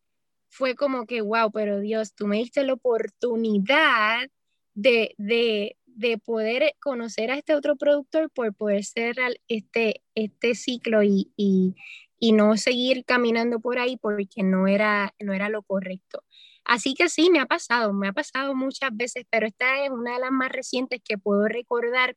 fue 0.50 0.74
como 0.74 1.06
que, 1.06 1.22
wow, 1.22 1.50
pero 1.52 1.80
Dios, 1.80 2.14
tú 2.14 2.26
me 2.26 2.36
diste 2.38 2.64
la 2.64 2.74
oportunidad 2.74 4.28
de, 4.74 5.14
de, 5.16 5.76
de 5.86 6.18
poder 6.18 6.74
conocer 6.80 7.30
a 7.30 7.38
este 7.38 7.54
otro 7.54 7.76
productor 7.76 8.30
por 8.30 8.54
poder 8.54 8.84
cerrar 8.84 9.32
este, 9.48 10.02
este 10.14 10.54
ciclo 10.54 11.02
y, 11.02 11.32
y, 11.36 11.76
y, 12.18 12.32
no 12.32 12.56
seguir 12.56 13.04
caminando 13.04 13.60
por 13.60 13.78
ahí 13.78 13.96
porque 13.96 14.42
no 14.42 14.66
era, 14.66 15.14
no 15.20 15.32
era 15.32 15.48
lo 15.48 15.62
correcto. 15.62 16.24
Así 16.64 16.94
que 16.94 17.08
sí, 17.08 17.30
me 17.30 17.40
ha 17.40 17.46
pasado, 17.46 17.92
me 17.92 18.08
ha 18.08 18.12
pasado 18.12 18.54
muchas 18.54 18.90
veces, 18.92 19.24
pero 19.30 19.46
esta 19.46 19.84
es 19.84 19.90
una 19.90 20.14
de 20.14 20.20
las 20.20 20.30
más 20.30 20.50
recientes 20.52 21.00
que 21.02 21.18
puedo 21.18 21.48
recordar 21.48 22.16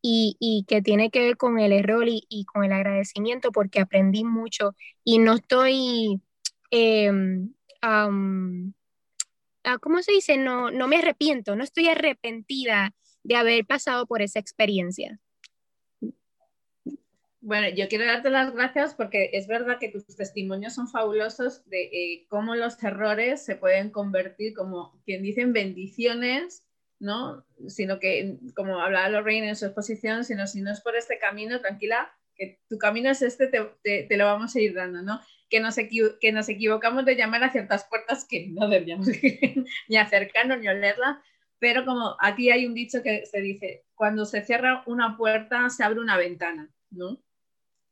y, 0.00 0.36
y 0.40 0.64
que 0.66 0.82
tiene 0.82 1.10
que 1.10 1.20
ver 1.20 1.36
con 1.36 1.58
el 1.58 1.72
error 1.72 2.08
y, 2.08 2.26
y, 2.28 2.44
con 2.44 2.64
el 2.64 2.72
agradecimiento 2.72 3.52
porque 3.52 3.80
aprendí 3.80 4.24
mucho 4.24 4.74
y 5.04 5.18
no 5.18 5.34
estoy, 5.34 6.20
eh, 6.70 7.12
um, 7.82 8.72
¿cómo 9.80 10.02
se 10.02 10.12
dice? 10.12 10.36
No, 10.36 10.70
no 10.70 10.88
me 10.88 10.96
arrepiento, 10.98 11.56
no 11.56 11.64
estoy 11.64 11.88
arrepentida 11.88 12.94
de 13.22 13.36
haber 13.36 13.64
pasado 13.66 14.06
por 14.06 14.22
esa 14.22 14.38
experiencia. 14.38 15.20
Bueno, 17.44 17.68
yo 17.74 17.88
quiero 17.88 18.06
darte 18.06 18.30
las 18.30 18.52
gracias 18.52 18.94
porque 18.94 19.30
es 19.32 19.48
verdad 19.48 19.78
que 19.80 19.88
tus 19.88 20.06
testimonios 20.06 20.74
son 20.74 20.88
fabulosos 20.88 21.68
de 21.68 21.82
eh, 21.82 22.26
cómo 22.28 22.54
los 22.54 22.80
errores 22.84 23.44
se 23.44 23.56
pueden 23.56 23.90
convertir, 23.90 24.54
como 24.54 25.02
quien 25.04 25.24
dicen, 25.24 25.52
bendiciones, 25.52 26.64
¿no? 27.00 27.44
Sino 27.66 27.98
que, 27.98 28.38
como 28.54 28.78
hablaba 28.78 29.08
Lorraine 29.08 29.48
en 29.48 29.56
su 29.56 29.66
exposición, 29.66 30.24
sino 30.24 30.46
si 30.46 30.60
no 30.60 30.70
es 30.70 30.80
por 30.80 30.94
este 30.94 31.18
camino, 31.18 31.60
tranquila, 31.60 32.12
que 32.36 32.60
tu 32.68 32.78
camino 32.78 33.10
es 33.10 33.22
este, 33.22 33.48
te, 33.48 33.60
te, 33.82 34.04
te 34.04 34.16
lo 34.16 34.24
vamos 34.26 34.54
a 34.54 34.60
ir 34.60 34.72
dando, 34.72 35.02
¿no? 35.02 35.20
Que 35.52 35.60
nos, 35.60 35.76
que 35.76 36.32
nos 36.32 36.48
equivocamos 36.48 37.04
de 37.04 37.14
llamar 37.14 37.44
a 37.44 37.52
ciertas 37.52 37.84
puertas 37.84 38.24
que 38.24 38.48
no 38.48 38.70
deberíamos 38.70 39.06
ni 39.88 39.96
acercarnos 39.98 40.58
ni 40.58 40.68
olerla, 40.68 41.22
pero 41.58 41.84
como 41.84 42.16
aquí 42.20 42.50
hay 42.50 42.64
un 42.64 42.72
dicho 42.72 43.02
que 43.02 43.26
se 43.26 43.42
dice, 43.42 43.84
cuando 43.94 44.24
se 44.24 44.40
cierra 44.40 44.82
una 44.86 45.18
puerta 45.18 45.68
se 45.68 45.84
abre 45.84 46.00
una 46.00 46.16
ventana, 46.16 46.70
¿no? 46.90 47.22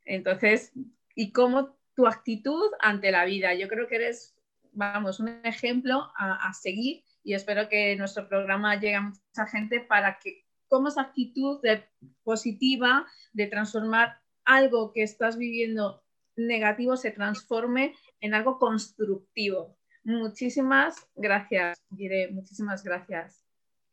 Entonces, 0.07 0.73
¿y 1.15 1.33
cómo 1.33 1.77
tu 1.95 2.07
actitud 2.07 2.71
ante 2.81 3.11
la 3.11 3.27
vida? 3.27 3.53
Yo 3.53 3.69
creo 3.69 3.89
que 3.89 3.97
eres, 3.97 4.35
vamos, 4.73 5.21
un 5.21 5.29
ejemplo 5.45 6.11
a, 6.17 6.49
a 6.49 6.55
seguir 6.55 7.05
y 7.23 7.35
espero 7.35 7.69
que 7.69 7.95
nuestro 7.97 8.27
programa 8.27 8.75
llegue 8.77 8.95
a 8.95 9.03
mucha 9.03 9.47
gente 9.51 9.81
para 9.81 10.19
que 10.19 10.47
cómo 10.71 10.89
esa 10.89 11.03
actitud 11.03 11.61
de, 11.61 11.85
positiva 12.23 13.07
de 13.35 13.49
transformar 13.49 14.19
algo 14.45 14.93
que 14.93 15.03
estás 15.03 15.37
viviendo 15.37 16.03
negativo 16.37 16.97
se 16.97 17.11
transforme 17.11 17.95
en 18.21 18.35
algo 18.35 18.59
constructivo. 18.59 19.77
Muchísimas 20.05 21.07
gracias, 21.15 21.83
diré, 21.91 22.31
muchísimas 22.31 22.83
gracias. 22.83 23.50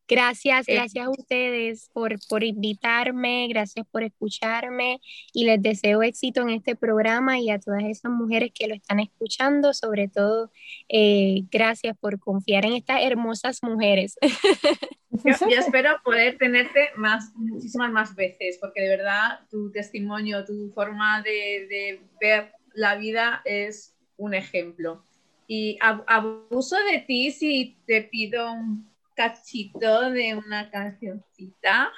Gracias, 0.07 0.65
gracias 0.65 1.05
a 1.05 1.09
ustedes 1.09 1.89
por, 1.91 2.15
por 2.29 2.43
invitarme, 2.43 3.47
gracias 3.49 3.85
por 3.91 4.03
escucharme 4.03 5.01
y 5.33 5.43
les 5.43 5.61
deseo 5.61 6.01
éxito 6.01 6.41
en 6.41 6.49
este 6.51 6.75
programa 6.77 7.39
y 7.39 7.49
a 7.49 7.59
todas 7.59 7.83
esas 7.83 8.11
mujeres 8.11 8.51
que 8.53 8.67
lo 8.67 8.75
están 8.75 9.01
escuchando, 9.01 9.73
sobre 9.73 10.07
todo, 10.07 10.49
eh, 10.87 11.43
gracias 11.51 11.97
por 11.97 12.19
confiar 12.19 12.65
en 12.65 12.73
estas 12.73 13.01
hermosas 13.03 13.61
mujeres. 13.63 14.15
Yo, 15.23 15.33
yo, 15.49 15.59
espero 15.59 15.99
poder 16.03 16.37
tenerte 16.37 16.89
más, 16.95 17.31
muchísimas 17.33 17.91
más 17.91 18.13
veces, 18.13 18.59
porque 18.61 18.81
de 18.81 18.89
verdad 18.89 19.39
tu 19.49 19.71
testimonio, 19.71 20.45
tu 20.45 20.69
forma 20.75 21.23
de, 21.23 21.65
de 21.67 22.01
ver 22.21 22.51
la 22.75 22.95
vida 22.95 23.41
es 23.43 23.95
un 24.17 24.35
ejemplo. 24.35 25.03
Y 25.47 25.79
abuso 25.81 26.75
de 26.91 26.99
ti 26.99 27.31
si 27.31 27.77
te 27.87 28.03
pido 28.03 28.51
un 28.51 28.86
cachito 29.17 30.11
de 30.11 30.35
una 30.35 30.69
cancioncita. 30.69 31.91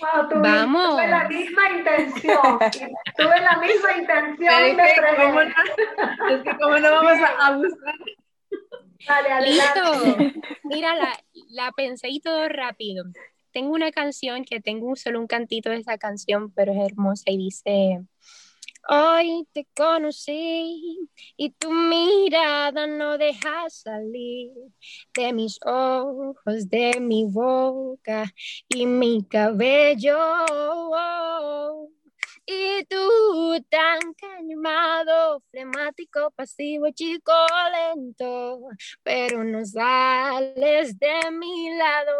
Wow, 0.00 0.28
tuve, 0.30 0.40
Vamos. 0.40 0.96
Tuve 0.96 1.08
la 1.08 1.28
misma 1.28 1.70
intención. 1.70 2.58
tuve 3.16 3.40
la 3.40 3.58
misma 3.58 3.98
intención. 3.98 4.80
Es 4.80 4.92
que, 4.94 5.16
¿cómo 5.16 5.42
no, 5.42 6.34
es 6.34 6.42
que 6.42 6.56
como 6.56 6.78
no 6.78 6.90
vamos 6.90 7.18
a 7.20 7.46
abusar. 7.46 7.94
Dale, 9.06 9.32
adelante. 9.32 9.80
Listo. 10.20 10.42
Mira, 10.64 10.94
la, 10.96 11.12
la 11.50 11.72
pensé 11.72 12.08
y 12.08 12.20
todo 12.20 12.48
rápido. 12.48 13.04
Tengo 13.52 13.74
una 13.74 13.90
canción 13.90 14.44
que 14.44 14.60
tengo 14.60 14.96
solo 14.96 15.20
un 15.20 15.26
cantito 15.26 15.68
de 15.70 15.76
esa 15.76 15.98
canción, 15.98 16.52
pero 16.52 16.72
es 16.72 16.78
hermosa 16.78 17.24
y 17.26 17.36
dice, 17.36 18.00
Hoy 18.88 19.46
te 19.52 19.68
conocí 19.76 21.08
y 21.36 21.50
tu 21.50 21.70
mirada 21.70 22.86
no 22.86 23.18
deja 23.18 23.68
salir 23.68 24.52
de 25.14 25.32
mis 25.32 25.58
ojos, 25.64 26.68
de 26.68 26.98
mi 27.00 27.24
boca 27.24 28.24
y 28.68 28.86
mi 28.86 29.22
cabello. 29.24 30.16
Y 32.46 32.84
tú 32.86 33.64
tan 33.68 34.00
calmado, 34.14 35.40
flemático, 35.50 36.30
pasivo, 36.32 36.90
chico 36.92 37.32
lento, 37.94 38.60
pero 39.02 39.44
no 39.44 39.64
sales 39.64 40.98
de 40.98 41.30
mi 41.30 41.76
lado 41.76 42.12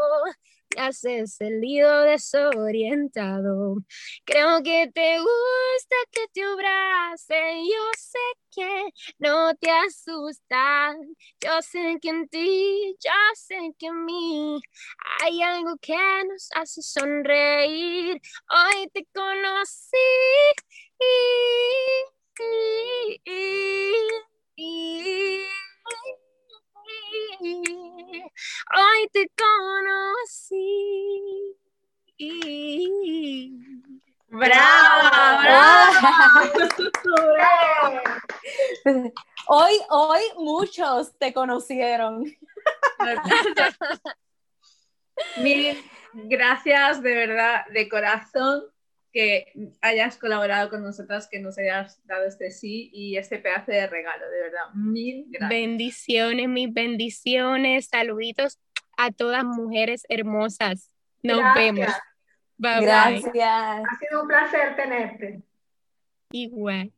haces 0.81 1.41
el 1.41 1.61
lío 1.61 2.01
desorientado. 2.03 3.77
Creo 4.25 4.63
que 4.63 4.91
te 4.93 5.19
gusta 5.19 5.97
que 6.11 6.27
te 6.33 6.43
abrace, 6.43 7.35
yo 7.65 7.91
sé 7.97 8.19
que 8.51 8.91
no 9.19 9.55
te 9.57 9.71
asusta. 9.71 10.97
Yo 11.41 11.63
sé 11.63 11.99
que 12.01 12.09
en 12.09 12.29
ti, 12.29 12.97
yo 13.05 13.11
sé 13.35 13.73
que 13.79 13.87
en 13.87 14.05
mí 14.05 14.61
hay 15.23 15.43
algo 15.43 15.77
que 15.81 15.97
nos 16.29 16.49
hace 16.55 16.83
sonreír. 16.83 18.21
Hoy 18.51 18.89
te 18.93 19.07
conocí. 19.15 19.97
Hoy 27.41 29.09
te 29.13 29.31
conocí. 29.37 30.71
¡Bravo! 34.29 35.41
¡Bravo! 35.43 36.11
Hoy, 39.49 39.75
hoy 39.89 40.23
muchos 40.37 41.17
te 41.19 41.33
conocieron. 41.33 42.25
Mil 45.37 45.83
gracias 46.13 47.03
de 47.03 47.15
verdad, 47.15 47.67
de 47.67 47.89
corazón, 47.89 48.65
que 49.13 49.53
hayas 49.81 50.17
colaborado 50.17 50.71
con 50.71 50.83
nosotras, 50.83 51.29
que 51.29 51.41
nos 51.41 51.59
hayas 51.59 52.05
dado 52.07 52.27
este 52.27 52.51
sí 52.51 52.91
y 52.93 53.17
este 53.17 53.39
pedazo 53.39 53.73
de 53.73 53.87
regalo, 53.87 54.29
de 54.31 54.41
verdad. 54.41 54.75
Mil 54.75 55.27
gracias. 55.29 55.49
Bendiciones, 55.51 56.49
mis 56.49 56.73
bendiciones, 56.73 57.87
saluditos 57.87 58.59
a 58.97 59.11
todas 59.11 59.45
mujeres 59.45 60.05
hermosas. 60.09 60.91
Nos 61.23 61.39
Gracias. 61.39 61.57
vemos. 61.57 61.93
Bye 62.57 62.81
Gracias. 62.83 63.33
bye. 63.33 63.43
Ha 63.43 63.99
sido 63.99 64.23
un 64.23 64.29
placer 64.29 64.77
tenerte. 64.77 65.43
Igual. 66.31 66.93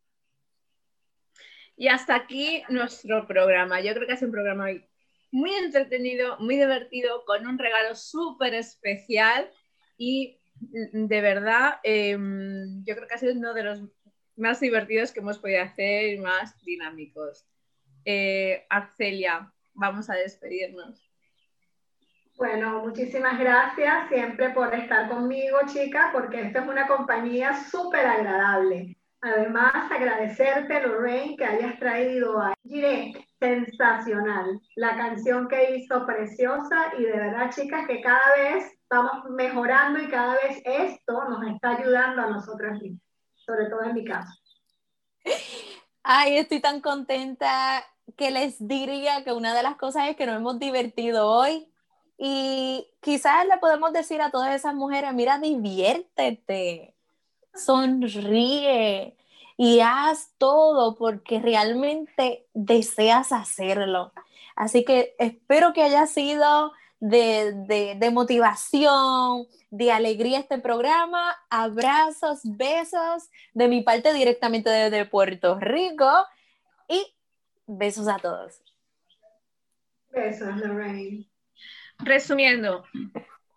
Y 1.76 1.88
hasta 1.88 2.14
aquí 2.14 2.62
nuestro 2.68 3.26
programa. 3.26 3.80
Yo 3.80 3.94
creo 3.94 4.06
que 4.06 4.16
sido 4.16 4.28
un 4.28 4.32
programa 4.32 4.66
muy 5.30 5.54
entretenido, 5.54 6.38
muy 6.38 6.56
divertido, 6.56 7.24
con 7.24 7.46
un 7.46 7.58
regalo 7.58 7.94
súper 7.94 8.54
especial 8.54 9.50
y 9.96 10.38
de 10.70 11.20
verdad 11.20 11.80
eh, 11.82 12.16
yo 12.84 12.94
creo 12.94 13.08
que 13.08 13.14
ha 13.14 13.18
sido 13.18 13.34
uno 13.34 13.54
de 13.54 13.64
los 13.64 13.82
más 14.36 14.60
divertidos 14.60 15.12
que 15.12 15.20
hemos 15.20 15.38
podido 15.38 15.62
hacer 15.62 16.14
y 16.14 16.18
más 16.18 16.60
dinámicos. 16.64 17.46
Eh, 18.04 18.66
Arcelia, 18.68 19.52
vamos 19.74 20.10
a 20.10 20.14
despedirnos. 20.14 21.08
Bueno, 22.36 22.80
muchísimas 22.80 23.38
gracias 23.38 24.08
siempre 24.08 24.50
por 24.50 24.74
estar 24.74 25.08
conmigo, 25.08 25.58
chica, 25.72 26.10
porque 26.12 26.40
esta 26.40 26.62
es 26.62 26.68
una 26.68 26.86
compañía 26.86 27.54
súper 27.70 28.06
agradable. 28.06 28.96
Además, 29.20 29.90
agradecerte, 29.92 30.82
Lorraine, 30.82 31.36
que 31.36 31.44
hayas 31.44 31.78
traído 31.78 32.40
a 32.40 32.54
Gire, 32.64 33.12
sensacional. 33.43 34.61
La 34.76 34.97
canción 34.97 35.49
que 35.49 35.76
hizo 35.76 36.07
preciosa 36.07 36.93
y 36.97 37.03
de 37.03 37.12
verdad, 37.12 37.51
chicas, 37.53 37.86
que 37.88 38.01
cada 38.01 38.20
vez 38.36 38.72
vamos 38.88 39.28
mejorando 39.30 40.01
y 40.01 40.09
cada 40.09 40.34
vez 40.34 40.62
esto 40.64 41.24
nos 41.28 41.45
está 41.53 41.76
ayudando 41.76 42.22
a 42.22 42.30
nosotras 42.30 42.80
mismas, 42.80 43.03
sobre 43.34 43.66
todo 43.66 43.82
en 43.82 43.95
mi 43.95 44.05
caso. 44.05 44.32
Ay, 46.05 46.38
estoy 46.38 46.61
tan 46.61 46.80
contenta 46.80 47.84
que 48.16 48.30
les 48.30 48.66
diría 48.66 49.24
que 49.24 49.32
una 49.32 49.55
de 49.55 49.62
las 49.62 49.76
cosas 49.76 50.09
es 50.09 50.16
que 50.16 50.26
nos 50.26 50.36
hemos 50.36 50.59
divertido 50.59 51.28
hoy 51.28 51.68
y 52.18 52.86
quizás 53.01 53.47
le 53.47 53.59
podemos 53.59 53.93
decir 53.93 54.20
a 54.20 54.30
todas 54.30 54.55
esas 54.55 54.74
mujeres, 54.74 55.12
mira, 55.14 55.38
diviértete, 55.38 56.95
sonríe 57.55 59.16
y 59.64 59.78
haz 59.78 60.34
todo 60.38 60.96
porque 60.96 61.38
realmente 61.38 62.48
deseas 62.52 63.30
hacerlo. 63.30 64.12
Así 64.56 64.84
que 64.84 65.14
espero 65.20 65.72
que 65.72 65.84
haya 65.84 66.08
sido 66.08 66.72
de, 66.98 68.10
motivación, 68.12 69.46
de 69.70 69.92
alegría 69.92 70.40
este 70.40 70.58
programa. 70.58 71.36
Abrazos, 71.48 72.40
besos 72.42 73.30
de 73.54 73.68
mi 73.68 73.82
parte 73.82 74.12
directamente 74.12 74.68
desde 74.68 75.04
Puerto 75.04 75.60
Rico 75.60 76.10
y 76.88 77.14
besos 77.68 78.08
a 78.08 78.18
todos. 78.18 78.60
Besos, 80.10 80.56
Lorraine. 80.56 81.30
Resumiendo, 82.00 82.82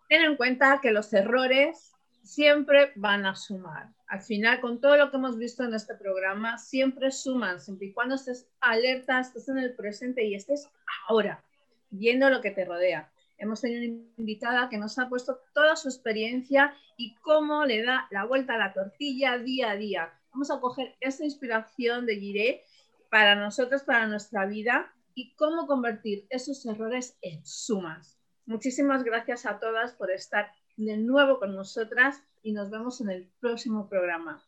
ten 0.08 0.22
en 0.22 0.38
cuenta 0.38 0.80
que 0.84 0.92
los 0.92 1.12
errores 1.14 1.95
siempre 2.26 2.92
van 2.96 3.26
a 3.26 3.36
sumar. 3.36 3.90
Al 4.08 4.22
final, 4.22 4.60
con 4.60 4.82
todo 4.82 4.98
lo 4.98 5.12
que 5.12 5.18
hemos 5.18 5.38
visto 5.38 5.64
en 5.64 5.74
este 5.74 5.96
programa, 5.96 6.58
siempre 6.58 7.12
suman, 7.12 7.62
siempre 7.62 7.88
y 7.88 7.94
cuando 7.94 8.16
estés 8.16 8.48
alerta, 8.60 9.20
estés 9.20 9.48
en 9.50 9.60
el 9.60 9.76
presente 9.76 10.26
y 10.26 10.36
estés 10.36 10.70
ahora, 11.08 11.44
viendo 11.92 12.30
lo 12.30 12.42
que 12.42 12.52
te 12.52 12.66
rodea. 12.66 13.12
Hemos 13.38 13.62
tenido 13.62 13.94
una 13.94 14.10
invitada 14.18 14.70
que 14.70 14.78
nos 14.78 14.98
ha 14.98 15.10
puesto 15.10 15.40
toda 15.54 15.76
su 15.76 15.88
experiencia 15.88 16.76
y 16.98 17.16
cómo 17.16 17.66
le 17.66 17.84
da 17.84 18.08
la 18.10 18.26
vuelta 18.26 18.56
a 18.56 18.58
la 18.58 18.74
tortilla 18.74 19.38
día 19.38 19.72
a 19.72 19.76
día. 19.76 20.14
Vamos 20.32 20.50
a 20.52 20.60
coger 20.60 20.96
esa 21.02 21.24
inspiración 21.24 22.06
de 22.06 22.16
Giré 22.16 22.64
para 23.10 23.36
nosotros, 23.36 23.84
para 23.84 24.08
nuestra 24.08 24.46
vida 24.46 24.94
y 25.14 25.34
cómo 25.36 25.68
convertir 25.68 26.26
esos 26.30 26.66
errores 26.66 27.18
en 27.22 27.46
sumas. 27.46 28.18
Muchísimas 28.46 29.04
gracias 29.04 29.46
a 29.46 29.60
todas 29.60 29.94
por 29.94 30.12
estar 30.12 30.52
de 30.78 30.98
nuevo 30.98 31.40
con 31.40 31.56
nosotras 31.56 32.24
y 32.44 32.52
nos 32.52 32.70
vemos 32.70 33.02
en 33.02 33.10
el 33.10 33.30
próximo 33.40 33.88
programa. 33.88 34.42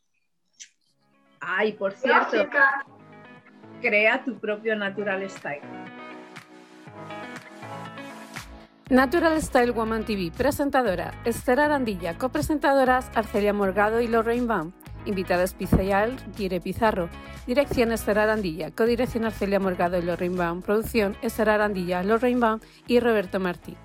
Ay, 1.39 1.73
por 1.73 1.93
cierto, 1.93 2.38
crea 3.82 4.23
tu 4.23 4.39
propio 4.39 4.75
Natural 4.75 5.30
Style. 5.30 5.61
Natural 8.89 9.41
Style 9.41 9.71
Woman 9.71 10.05
TV, 10.05 10.32
presentadora 10.36 11.13
Esther 11.25 11.59
Arandilla, 11.59 12.17
copresentadoras 12.17 13.11
Arcelia 13.15 13.51
Morgado 13.51 13.99
y 13.99 14.07
Lorraine 14.07 14.47
Van, 14.47 14.73
invitada 15.05 15.43
especial 15.43 16.15
Gire 16.38 16.61
Pizarro, 16.61 17.09
dirección 17.45 17.91
Esther 17.91 18.19
Arandilla, 18.19 18.71
codirección 18.71 19.25
Arcelia 19.25 19.59
Morgado 19.59 19.97
y 19.97 20.03
Lorraine 20.03 20.38
Van, 20.38 20.61
producción 20.61 21.17
Esther 21.21 21.49
Arandilla, 21.49 22.01
Lorraine 22.01 22.39
Van 22.39 22.61
y 22.88 23.01
Roberto 23.01 23.41
Martí. 23.41 23.75